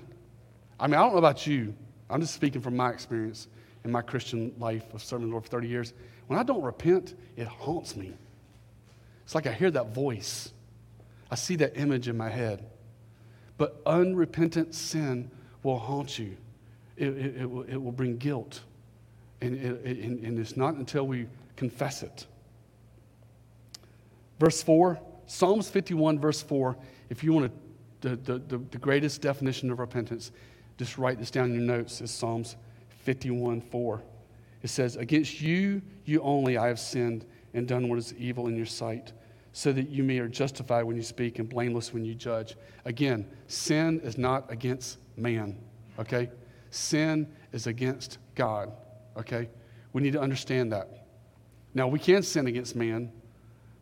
I 0.80 0.88
mean, 0.88 0.96
I 0.96 1.04
don't 1.04 1.14
know 1.14 1.18
about 1.18 1.48
you, 1.48 1.74
I'm 2.10 2.22
just 2.22 2.34
speaking 2.34 2.62
from 2.62 2.76
my 2.76 2.90
experience 2.90 3.48
in 3.84 3.92
my 3.92 4.02
Christian 4.02 4.54
life 4.60 4.94
of 4.94 5.04
serving 5.04 5.28
the 5.28 5.32
Lord 5.32 5.44
for 5.44 5.50
30 5.50 5.68
years. 5.68 5.94
When 6.28 6.40
I 6.40 6.44
don't 6.44 6.62
repent, 6.62 7.16
it 7.36 7.48
haunts 7.48 7.96
me. 7.96 8.14
It's 9.24 9.36
like 9.36 9.48
I 9.48 9.54
hear 9.54 9.72
that 9.72 9.94
voice, 9.94 10.52
I 11.30 11.36
see 11.36 11.56
that 11.58 11.78
image 11.78 12.08
in 12.08 12.16
my 12.16 12.30
head. 12.30 12.66
But 13.58 13.82
unrepentant 13.86 14.76
sin 14.76 15.32
will 15.64 15.80
haunt 15.80 16.20
you, 16.20 16.38
it, 16.96 17.10
it, 17.10 17.38
it 17.42 17.50
will, 17.50 17.64
it 17.64 17.76
will 17.76 17.92
bring 17.92 18.18
guilt. 18.18 18.62
And, 19.42 19.56
and, 19.56 20.24
and 20.24 20.40
it's 20.40 20.58
not 20.58 20.76
until 20.76 21.06
we 21.06 21.28
confess 21.56 22.04
it. 22.04 22.26
Verse 24.40 24.62
4, 24.62 25.00
Psalms 25.26 25.70
51, 25.70 26.20
verse 26.20 26.42
4, 26.42 26.78
if 27.10 27.24
you 27.24 27.34
want 27.34 27.52
to, 28.02 28.16
the, 28.16 28.38
the, 28.38 28.58
the 28.58 28.78
greatest 28.78 29.22
definition 29.22 29.72
of 29.72 29.80
repentance, 29.80 30.32
just 30.78 30.98
write 30.98 31.18
this 31.18 31.32
down 31.32 31.46
in 31.46 31.56
your 31.56 31.64
notes, 31.64 32.02
is 32.02 32.12
Psalms 32.12 32.56
51, 33.04 33.62
4. 33.62 34.04
It 34.64 34.70
says, 34.70 34.96
Against 34.96 35.42
you, 35.42 35.82
you 36.06 36.22
only, 36.22 36.58
I 36.58 36.68
have 36.68 36.80
sinned 36.80 37.26
and 37.54 37.68
done 37.68 37.90
what 37.90 37.98
is 37.98 38.14
evil 38.14 38.48
in 38.48 38.56
your 38.56 38.66
sight, 38.66 39.14
so 39.54 39.74
that 39.74 39.90
you 39.90 40.04
may 40.04 40.20
are 40.20 40.28
justified 40.28 40.84
when 40.84 40.96
you 40.96 41.02
speak 41.02 41.40
and 41.40 41.50
blameless 41.50 41.94
when 41.94 42.06
you 42.06 42.14
judge. 42.14 42.56
Again, 42.86 43.28
sin 43.48 44.00
is 44.04 44.18
not 44.18 44.52
against 44.52 45.00
man, 45.16 45.58
okay? 45.98 46.30
Sin 46.70 47.28
is 47.52 47.66
against 47.66 48.20
God, 48.36 48.72
okay? 49.18 49.50
We 49.94 50.04
need 50.04 50.14
to 50.14 50.22
understand 50.22 50.72
that. 50.74 51.08
Now, 51.74 51.88
we 51.88 51.98
can 51.98 52.22
sin 52.22 52.48
against 52.48 52.76
man, 52.76 53.12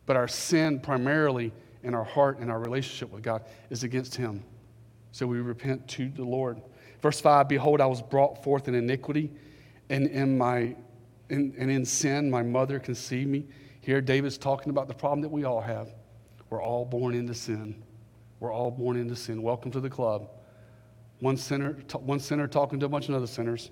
but 0.06 0.16
our 0.16 0.28
sin 0.28 0.80
primarily 0.80 1.52
in 1.82 1.94
our 1.94 2.04
heart 2.04 2.38
and 2.38 2.50
our 2.50 2.58
relationship 2.58 3.12
with 3.12 3.22
God 3.22 3.44
is 3.70 3.82
against 3.82 4.14
Him. 4.14 4.42
So 5.12 5.26
we 5.26 5.40
repent 5.40 5.86
to 5.88 6.08
the 6.08 6.24
Lord. 6.24 6.60
Verse 7.02 7.20
5 7.20 7.48
Behold, 7.48 7.80
I 7.80 7.86
was 7.86 8.02
brought 8.02 8.42
forth 8.42 8.68
in 8.68 8.74
iniquity, 8.74 9.30
and 9.90 10.06
in, 10.06 10.38
my, 10.38 10.74
in, 11.28 11.54
and 11.58 11.70
in 11.70 11.84
sin 11.84 12.30
my 12.30 12.42
mother 12.42 12.78
conceived 12.78 13.28
me. 13.28 13.46
Here, 13.80 14.00
David's 14.00 14.38
talking 14.38 14.70
about 14.70 14.88
the 14.88 14.94
problem 14.94 15.20
that 15.20 15.28
we 15.28 15.44
all 15.44 15.60
have. 15.60 15.92
We're 16.50 16.62
all 16.62 16.84
born 16.84 17.14
into 17.14 17.34
sin. 17.34 17.82
We're 18.40 18.52
all 18.52 18.70
born 18.70 18.96
into 18.96 19.16
sin. 19.16 19.42
Welcome 19.42 19.70
to 19.72 19.80
the 19.80 19.90
club. 19.90 20.28
One 21.20 21.36
sinner, 21.36 21.78
one 21.92 22.20
sinner 22.20 22.46
talking 22.46 22.80
to 22.80 22.86
a 22.86 22.88
bunch 22.88 23.08
of 23.08 23.14
other 23.14 23.26
sinners. 23.26 23.70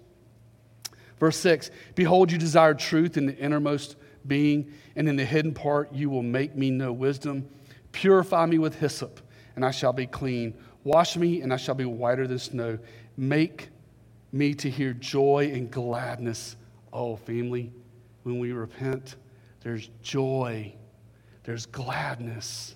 Verse 1.19 1.37
6 1.39 1.71
Behold, 1.95 2.33
you 2.33 2.39
desire 2.39 2.75
truth 2.75 3.17
in 3.17 3.27
the 3.27 3.37
innermost 3.37 3.97
being, 4.27 4.73
and 4.97 5.09
in 5.09 5.17
the 5.17 5.25
hidden 5.25 5.55
part 5.55 5.93
you 5.93 6.11
will 6.11 6.23
make 6.23 6.57
me 6.57 6.71
know 6.71 6.93
wisdom. 6.93 7.49
Purify 7.93 8.47
me 8.47 8.59
with 8.59 8.77
hyssop, 8.77 9.21
and 9.57 9.65
I 9.65 9.71
shall 9.71 9.93
be 9.93 10.07
clean. 10.07 10.55
Wash 10.83 11.17
me, 11.17 11.41
and 11.41 11.53
I 11.53 11.57
shall 11.57 11.75
be 11.75 11.85
whiter 11.85 12.27
than 12.27 12.39
snow. 12.39 12.79
Make 13.17 13.69
me 14.33 14.55
to 14.55 14.69
hear 14.69 14.93
joy 14.93 15.51
and 15.55 15.71
gladness. 15.71 16.57
Oh, 16.93 17.17
family, 17.17 17.73
when 18.25 18.39
we 18.39 18.53
repent, 18.53 19.17
there's 19.61 19.89
joy, 20.03 20.75
there's 21.45 21.67
gladness. 21.67 22.75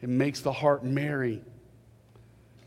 It 0.00 0.08
makes 0.08 0.40
the 0.40 0.52
heart 0.52 0.84
merry. 0.84 1.42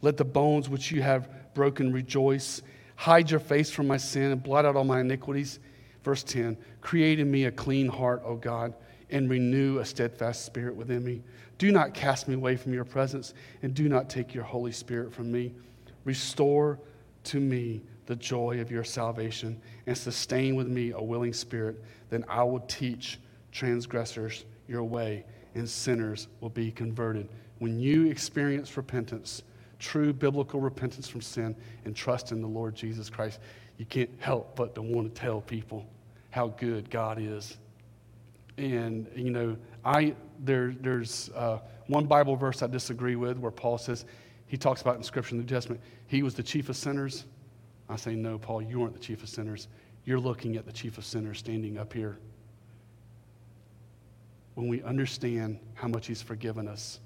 Let 0.02 0.18
the 0.18 0.26
bones 0.26 0.70
which 0.70 0.92
you 0.92 1.02
have 1.02 1.30
broken 1.54 1.92
rejoice. 1.92 2.62
Hide 2.96 3.32
your 3.32 3.40
face 3.40 3.72
from 3.72 3.88
my 3.88 3.98
sin 3.98 4.32
and 4.32 4.44
blot 4.44 4.66
out 4.66 4.76
all 4.76 4.84
my 4.84 5.02
iniquities. 5.02 5.60
Verse 6.06 6.24
10 6.24 6.56
Create 6.82 7.20
in 7.20 7.32
me 7.32 7.46
a 7.46 7.52
clean 7.52 7.88
heart, 7.88 8.22
O 8.24 8.36
God, 8.36 8.76
and 9.10 9.28
renew 9.28 9.80
a 9.80 9.86
steadfast 9.86 10.46
spirit 10.46 10.76
within 10.76 11.04
me. 11.04 11.24
Do 11.58 11.72
not 11.72 11.96
cast 11.96 12.28
me 12.28 12.36
away 12.36 12.58
from 12.58 12.74
your 12.74 12.86
presence, 12.86 13.34
and 13.64 13.74
do 13.74 13.90
not 13.90 14.08
take 14.08 14.34
your 14.34 14.44
Holy 14.44 14.72
Spirit 14.72 15.12
from 15.12 15.32
me. 15.32 15.52
Restore 16.04 16.80
to 17.24 17.40
me 17.40 17.82
the 18.06 18.16
joy 18.16 18.62
of 18.62 18.70
your 18.70 18.84
salvation, 18.84 19.60
and 19.88 19.98
sustain 19.98 20.56
with 20.56 20.68
me 20.68 20.92
a 20.92 21.02
willing 21.02 21.34
spirit. 21.34 21.84
Then 22.12 22.24
I 22.30 22.44
will 22.44 22.60
teach 22.60 23.20
transgressors 23.52 24.46
your 24.68 24.84
way, 24.84 25.26
and 25.56 25.68
sinners 25.68 26.28
will 26.40 26.50
be 26.50 26.72
converted. 26.72 27.30
When 27.58 27.80
you 27.80 28.12
experience 28.12 28.78
repentance, 28.78 29.42
true 29.80 30.14
biblical 30.14 30.60
repentance 30.60 31.08
from 31.08 31.22
sin, 31.22 31.56
and 31.84 31.96
trust 31.96 32.32
in 32.32 32.42
the 32.42 32.48
Lord 32.48 32.76
Jesus 32.76 33.10
Christ, 33.10 33.40
you 33.80 33.86
can't 33.86 34.12
help 34.20 34.56
but 34.56 34.76
to 34.76 34.84
want 34.84 35.16
to 35.16 35.20
tell 35.20 35.42
people 35.42 35.88
how 36.36 36.48
good 36.48 36.90
God 36.90 37.18
is. 37.18 37.56
And, 38.58 39.10
you 39.16 39.30
know, 39.30 39.56
I, 39.86 40.16
there, 40.44 40.76
there's 40.82 41.30
uh, 41.34 41.60
one 41.88 42.08
Bible 42.08 42.36
verse 42.36 42.62
I 42.62 42.68
disagree 42.68 43.16
with 43.16 43.38
where 43.38 43.52
Paul 43.52 43.78
says, 43.78 44.04
he 44.46 44.58
talks 44.58 44.82
about 44.82 44.98
in 44.98 45.04
Scripture 45.04 45.32
in 45.32 45.38
the 45.38 45.44
New 45.44 45.50
Testament, 45.50 45.80
he 46.08 46.24
was 46.24 46.36
the 46.36 46.44
chief 46.44 46.68
of 46.68 46.76
sinners. 46.76 47.24
I 47.88 47.96
say, 47.96 48.16
no, 48.16 48.38
Paul, 48.38 48.62
you 48.62 48.82
aren't 48.82 48.96
the 48.96 49.00
chief 49.00 49.24
of 49.24 49.30
sinners. 49.30 49.70
You're 50.04 50.20
looking 50.20 50.58
at 50.58 50.66
the 50.66 50.74
chief 50.74 50.98
of 50.98 51.06
sinners 51.06 51.40
standing 51.40 51.78
up 51.78 51.94
here. 51.94 52.18
When 54.56 54.68
we 54.68 54.84
understand 54.84 55.58
how 55.74 55.88
much 55.88 56.08
he's 56.08 56.22
forgiven 56.22 56.68
us, 56.68 57.00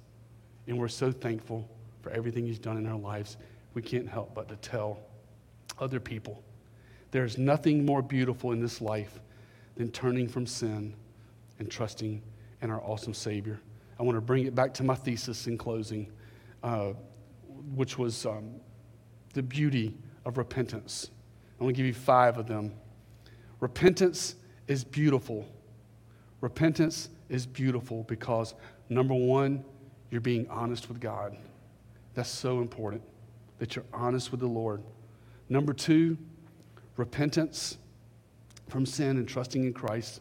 and 0.66 0.76
we're 0.76 0.88
so 0.88 1.12
thankful 1.12 1.70
for 2.02 2.10
everything 2.10 2.48
he's 2.48 2.58
done 2.58 2.78
in 2.78 2.88
our 2.88 2.98
lives, 2.98 3.38
we 3.76 3.84
can't 3.84 4.10
help 4.10 4.34
but 4.34 4.50
to 4.50 4.56
tell 4.56 5.02
other 5.78 6.00
people. 6.00 6.42
There's 7.12 7.38
nothing 7.38 7.86
more 7.86 8.02
beautiful 8.02 8.52
in 8.52 8.60
this 8.60 8.82
life 8.82 9.20
than 9.76 9.92
turning 9.92 10.28
from 10.28 10.46
sin 10.46 10.94
and 11.58 11.70
trusting 11.70 12.22
in 12.62 12.70
our 12.70 12.82
awesome 12.82 13.14
Savior. 13.14 13.60
I 14.00 14.04
want 14.04 14.16
to 14.16 14.22
bring 14.22 14.46
it 14.46 14.56
back 14.56 14.74
to 14.76 14.84
my 14.84 14.96
thesis 14.96 15.48
in 15.48 15.58
closing, 15.58 16.12
uh, 16.64 16.94
which 17.76 17.98
was 17.98 18.26
um, 18.26 18.56
the 19.34 19.44
beauty 19.44 19.98
of 20.26 20.38
repentance. 20.38 21.10
I 21.60 21.64
want 21.64 21.76
to 21.76 21.78
give 21.78 21.88
you 21.88 21.94
five 21.94 22.38
of 22.38 22.48
them. 22.48 22.74
Repentance 23.60 24.36
is 24.68 24.84
beautiful. 24.84 25.46
Repentance 26.42 27.10
is 27.28 27.46
beautiful 27.46 28.04
because, 28.04 28.54
number 28.88 29.14
one, 29.14 29.66
you're 30.12 30.22
being 30.22 30.48
honest 30.50 30.88
with 30.88 31.00
God. 31.00 31.36
That's 32.14 32.30
so 32.30 32.60
important 32.60 33.02
that 33.60 33.76
you're 33.76 33.86
honest 33.94 34.32
with 34.32 34.40
the 34.40 34.48
Lord. 34.48 34.82
Number 35.50 35.74
two, 35.74 36.18
repentance 37.00 37.78
from 38.68 38.86
sin 38.86 39.18
and 39.18 39.28
trusting 39.28 39.64
in 39.64 39.74
Christ. 39.74 40.20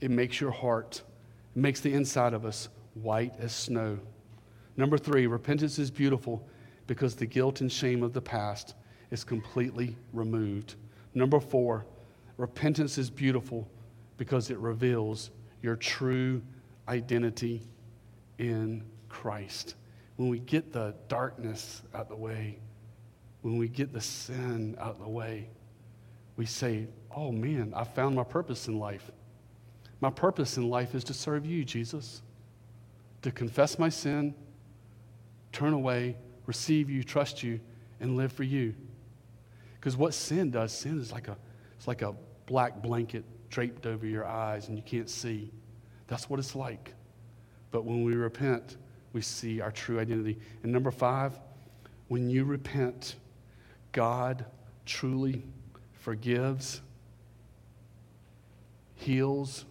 It 0.00 0.10
makes 0.10 0.40
your 0.40 0.50
heart, 0.50 1.02
it 1.54 1.60
makes 1.60 1.80
the 1.80 1.92
inside 1.92 2.32
of 2.32 2.46
us 2.46 2.68
white 2.94 3.34
as 3.38 3.54
snow. 3.54 3.98
Number 4.76 4.96
three, 4.96 5.26
repentance 5.26 5.78
is 5.78 5.90
beautiful 5.90 6.48
because 6.86 7.14
the 7.14 7.26
guilt 7.26 7.60
and 7.60 7.70
shame 7.70 8.02
of 8.02 8.14
the 8.14 8.22
past 8.22 8.74
is 9.10 9.22
completely 9.22 9.96
removed. 10.14 10.76
Number 11.12 11.38
four, 11.38 11.84
repentance 12.38 12.96
is 12.96 13.10
beautiful 13.10 13.68
because 14.16 14.50
it 14.50 14.58
reveals 14.58 15.30
your 15.62 15.76
true 15.76 16.40
identity 16.88 17.62
in 18.38 18.82
Christ. 19.10 19.74
When 20.16 20.28
we 20.30 20.38
get 20.38 20.72
the 20.72 20.94
darkness 21.08 21.82
out 21.94 22.02
of 22.02 22.08
the 22.08 22.16
way, 22.16 22.58
when 23.42 23.58
we 23.58 23.68
get 23.68 23.92
the 23.92 24.00
sin 24.00 24.74
out 24.80 24.92
of 24.92 25.00
the 25.00 25.08
way, 25.08 25.48
we 26.36 26.46
say, 26.46 26.86
Oh 27.14 27.30
man, 27.30 27.72
I 27.76 27.84
found 27.84 28.16
my 28.16 28.24
purpose 28.24 28.66
in 28.66 28.78
life. 28.78 29.10
My 30.00 30.10
purpose 30.10 30.56
in 30.56 30.68
life 30.68 30.94
is 30.94 31.04
to 31.04 31.14
serve 31.14 31.46
you, 31.46 31.64
Jesus, 31.64 32.22
to 33.22 33.30
confess 33.30 33.78
my 33.78 33.88
sin, 33.88 34.34
turn 35.52 35.72
away, 35.72 36.16
receive 36.46 36.90
you, 36.90 37.04
trust 37.04 37.42
you, 37.42 37.60
and 38.00 38.16
live 38.16 38.32
for 38.32 38.42
you. 38.42 38.74
Because 39.76 39.96
what 39.96 40.12
sin 40.12 40.50
does, 40.50 40.72
sin 40.72 41.00
is 41.00 41.12
like 41.12 41.28
a, 41.28 41.36
it's 41.76 41.86
like 41.86 42.02
a 42.02 42.14
black 42.46 42.82
blanket 42.82 43.24
draped 43.48 43.86
over 43.86 44.06
your 44.06 44.26
eyes 44.26 44.68
and 44.68 44.76
you 44.76 44.82
can't 44.82 45.08
see. 45.08 45.52
That's 46.06 46.28
what 46.28 46.40
it's 46.40 46.56
like. 46.56 46.92
But 47.70 47.84
when 47.84 48.04
we 48.04 48.14
repent, 48.14 48.76
we 49.12 49.20
see 49.20 49.60
our 49.60 49.70
true 49.70 50.00
identity. 50.00 50.38
And 50.62 50.72
number 50.72 50.90
five, 50.90 51.38
when 52.08 52.28
you 52.28 52.44
repent, 52.44 53.16
God 53.92 54.44
truly 54.86 55.44
forgives 56.04 56.82
heals, 59.04 59.64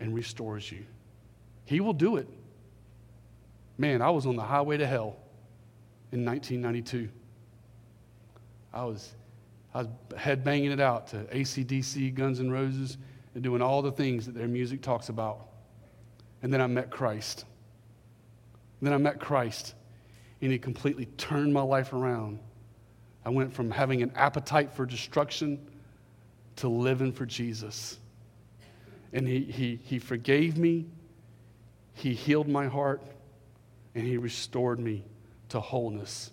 and 0.00 0.14
restores 0.14 0.70
you. 0.70 0.84
He 1.64 1.80
will 1.80 1.92
do 1.92 2.16
it. 2.16 2.28
Man, 3.78 4.02
I 4.02 4.10
was 4.10 4.26
on 4.26 4.36
the 4.36 4.42
highway 4.42 4.76
to 4.78 4.86
hell 4.86 5.16
in 6.12 6.24
1992. 6.24 7.08
I 8.72 8.84
was, 8.84 9.12
I 9.72 9.78
was 9.78 9.88
head 10.16 10.44
banging 10.44 10.72
it 10.72 10.80
out 10.80 11.08
to 11.08 11.26
AC/DC, 11.30 12.14
Guns 12.14 12.40
N' 12.40 12.50
Roses, 12.50 12.98
and 13.34 13.44
doing 13.44 13.62
all 13.62 13.80
the 13.80 13.92
things 13.92 14.26
that 14.26 14.34
their 14.34 14.48
music 14.48 14.82
talks 14.82 15.08
about. 15.08 15.46
And 16.42 16.52
then 16.52 16.60
I 16.60 16.66
met 16.66 16.90
Christ. 16.90 17.44
And 18.80 18.86
then 18.86 18.94
I 18.94 18.98
met 18.98 19.20
Christ, 19.20 19.74
and 20.40 20.50
He 20.50 20.58
completely 20.58 21.06
turned 21.16 21.54
my 21.54 21.62
life 21.62 21.92
around. 21.92 22.40
I 23.24 23.30
went 23.30 23.52
from 23.52 23.70
having 23.70 24.02
an 24.02 24.12
appetite 24.14 24.72
for 24.72 24.86
destruction 24.86 25.58
to 26.56 26.68
living 26.68 27.12
for 27.12 27.26
Jesus. 27.26 27.98
And 29.12 29.26
He, 29.26 29.40
he, 29.40 29.80
he 29.82 29.98
forgave 29.98 30.56
me, 30.56 30.86
He 31.94 32.14
healed 32.14 32.48
my 32.48 32.66
heart, 32.66 33.02
and 33.94 34.06
He 34.06 34.16
restored 34.16 34.78
me 34.78 35.04
to 35.50 35.60
wholeness 35.60 36.30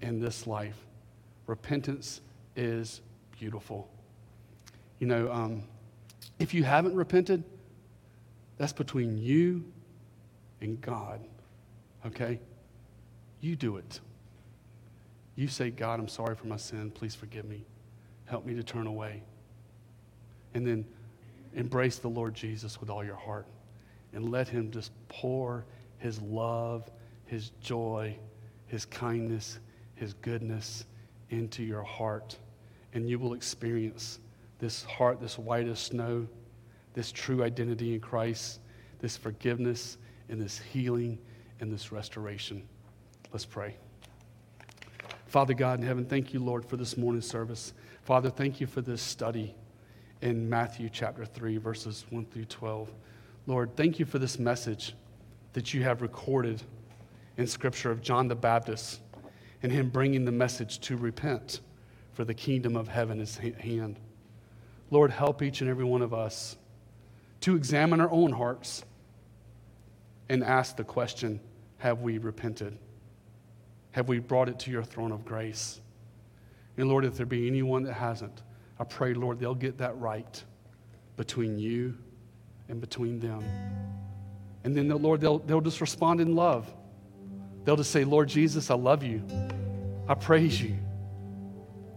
in 0.00 0.20
this 0.20 0.46
life. 0.46 0.76
Repentance 1.46 2.20
is 2.56 3.00
beautiful. 3.38 3.88
You 4.98 5.06
know, 5.06 5.32
um, 5.32 5.62
if 6.38 6.52
you 6.52 6.64
haven't 6.64 6.94
repented, 6.94 7.42
that's 8.58 8.72
between 8.72 9.16
you 9.16 9.64
and 10.60 10.80
God, 10.80 11.20
okay? 12.04 12.40
You 13.40 13.54
do 13.54 13.76
it. 13.76 14.00
You 15.38 15.46
say, 15.46 15.70
God, 15.70 16.00
I'm 16.00 16.08
sorry 16.08 16.34
for 16.34 16.48
my 16.48 16.56
sin. 16.56 16.90
Please 16.90 17.14
forgive 17.14 17.44
me. 17.44 17.64
Help 18.24 18.44
me 18.44 18.54
to 18.54 18.62
turn 18.64 18.88
away. 18.88 19.22
And 20.54 20.66
then 20.66 20.84
embrace 21.54 21.98
the 21.98 22.08
Lord 22.08 22.34
Jesus 22.34 22.80
with 22.80 22.90
all 22.90 23.04
your 23.04 23.14
heart 23.14 23.46
and 24.12 24.32
let 24.32 24.48
Him 24.48 24.72
just 24.72 24.90
pour 25.06 25.64
His 25.98 26.20
love, 26.20 26.90
His 27.26 27.50
joy, 27.60 28.16
His 28.66 28.84
kindness, 28.84 29.60
His 29.94 30.12
goodness 30.14 30.86
into 31.30 31.62
your 31.62 31.84
heart. 31.84 32.36
And 32.92 33.08
you 33.08 33.20
will 33.20 33.34
experience 33.34 34.18
this 34.58 34.82
heart, 34.82 35.20
this 35.20 35.38
white 35.38 35.68
as 35.68 35.78
snow, 35.78 36.26
this 36.94 37.12
true 37.12 37.44
identity 37.44 37.94
in 37.94 38.00
Christ, 38.00 38.58
this 38.98 39.16
forgiveness, 39.16 39.98
and 40.28 40.42
this 40.42 40.58
healing 40.58 41.16
and 41.60 41.72
this 41.72 41.92
restoration. 41.92 42.64
Let's 43.30 43.44
pray. 43.44 43.76
Father 45.28 45.52
God 45.52 45.78
in 45.78 45.86
heaven, 45.86 46.06
thank 46.06 46.32
you, 46.32 46.40
Lord, 46.40 46.64
for 46.64 46.78
this 46.78 46.96
morning 46.96 47.20
service. 47.20 47.74
Father, 48.02 48.30
thank 48.30 48.62
you 48.62 48.66
for 48.66 48.80
this 48.80 49.02
study 49.02 49.54
in 50.22 50.48
Matthew 50.48 50.88
chapter 50.90 51.26
3, 51.26 51.58
verses 51.58 52.06
1 52.08 52.24
through 52.24 52.46
12. 52.46 52.90
Lord, 53.46 53.76
thank 53.76 53.98
you 53.98 54.06
for 54.06 54.18
this 54.18 54.38
message 54.38 54.94
that 55.52 55.74
you 55.74 55.82
have 55.82 56.00
recorded 56.00 56.62
in 57.36 57.46
Scripture 57.46 57.90
of 57.90 58.00
John 58.00 58.26
the 58.26 58.34
Baptist 58.34 59.00
and 59.62 59.70
him 59.70 59.90
bringing 59.90 60.24
the 60.24 60.32
message 60.32 60.80
to 60.80 60.96
repent, 60.96 61.60
for 62.14 62.24
the 62.24 62.32
kingdom 62.32 62.74
of 62.74 62.88
heaven 62.88 63.20
is 63.20 63.38
at 63.44 63.60
hand. 63.60 63.98
Lord, 64.90 65.10
help 65.10 65.42
each 65.42 65.60
and 65.60 65.68
every 65.68 65.84
one 65.84 66.00
of 66.00 66.14
us 66.14 66.56
to 67.42 67.54
examine 67.54 68.00
our 68.00 68.10
own 68.10 68.32
hearts 68.32 68.82
and 70.30 70.42
ask 70.42 70.76
the 70.76 70.84
question 70.84 71.38
Have 71.76 72.00
we 72.00 72.16
repented? 72.16 72.78
Have 73.98 74.08
we 74.08 74.20
brought 74.20 74.48
it 74.48 74.60
to 74.60 74.70
your 74.70 74.84
throne 74.84 75.10
of 75.10 75.24
grace? 75.24 75.80
And 76.76 76.88
Lord, 76.88 77.04
if 77.04 77.16
there 77.16 77.26
be 77.26 77.48
anyone 77.48 77.82
that 77.82 77.94
hasn't, 77.94 78.44
I 78.78 78.84
pray, 78.84 79.12
Lord, 79.12 79.40
they'll 79.40 79.56
get 79.56 79.78
that 79.78 79.98
right 79.98 80.44
between 81.16 81.58
you 81.58 81.98
and 82.68 82.80
between 82.80 83.18
them. 83.18 83.42
And 84.62 84.76
then, 84.76 84.88
Lord, 84.88 85.20
they'll, 85.20 85.40
they'll 85.40 85.60
just 85.60 85.80
respond 85.80 86.20
in 86.20 86.36
love. 86.36 86.72
They'll 87.64 87.74
just 87.74 87.90
say, 87.90 88.04
Lord 88.04 88.28
Jesus, 88.28 88.70
I 88.70 88.76
love 88.76 89.02
you. 89.02 89.20
I 90.06 90.14
praise 90.14 90.62
you. 90.62 90.76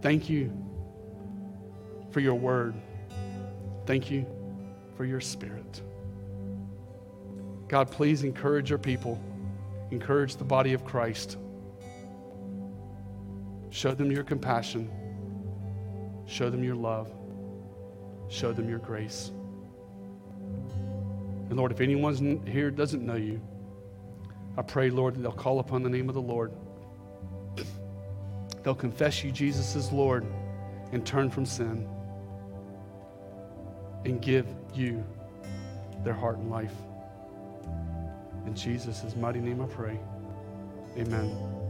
Thank 0.00 0.28
you 0.28 0.52
for 2.10 2.18
your 2.18 2.34
word. 2.34 2.74
Thank 3.86 4.10
you 4.10 4.26
for 4.96 5.04
your 5.04 5.20
spirit. 5.20 5.82
God, 7.68 7.92
please 7.92 8.24
encourage 8.24 8.70
your 8.70 8.80
people, 8.80 9.22
encourage 9.92 10.34
the 10.34 10.42
body 10.42 10.72
of 10.72 10.84
Christ. 10.84 11.36
Show 13.72 13.94
them 13.94 14.12
your 14.12 14.22
compassion, 14.22 14.90
show 16.26 16.50
them 16.50 16.62
your 16.62 16.74
love, 16.76 17.10
show 18.28 18.52
them 18.52 18.68
your 18.68 18.78
grace. 18.78 19.32
And 21.48 21.56
Lord, 21.56 21.72
if 21.72 21.80
anyone 21.80 22.46
here 22.46 22.70
doesn't 22.70 23.04
know 23.04 23.16
you, 23.16 23.40
I 24.58 24.62
pray, 24.62 24.90
Lord, 24.90 25.14
that 25.14 25.22
they'll 25.22 25.32
call 25.32 25.58
upon 25.58 25.82
the 25.82 25.88
name 25.88 26.10
of 26.10 26.14
the 26.14 26.20
Lord. 26.20 26.52
They'll 28.62 28.74
confess 28.74 29.24
you, 29.24 29.32
Jesus, 29.32 29.74
as 29.74 29.90
Lord, 29.90 30.26
and 30.92 31.04
turn 31.06 31.30
from 31.30 31.46
sin 31.46 31.88
and 34.04 34.20
give 34.20 34.46
you 34.74 35.02
their 36.04 36.12
heart 36.12 36.36
and 36.36 36.50
life. 36.50 36.74
In 38.44 38.54
Jesus' 38.54 39.16
mighty 39.16 39.40
name 39.40 39.62
I 39.62 39.66
pray. 39.66 39.98
Amen. 40.98 41.61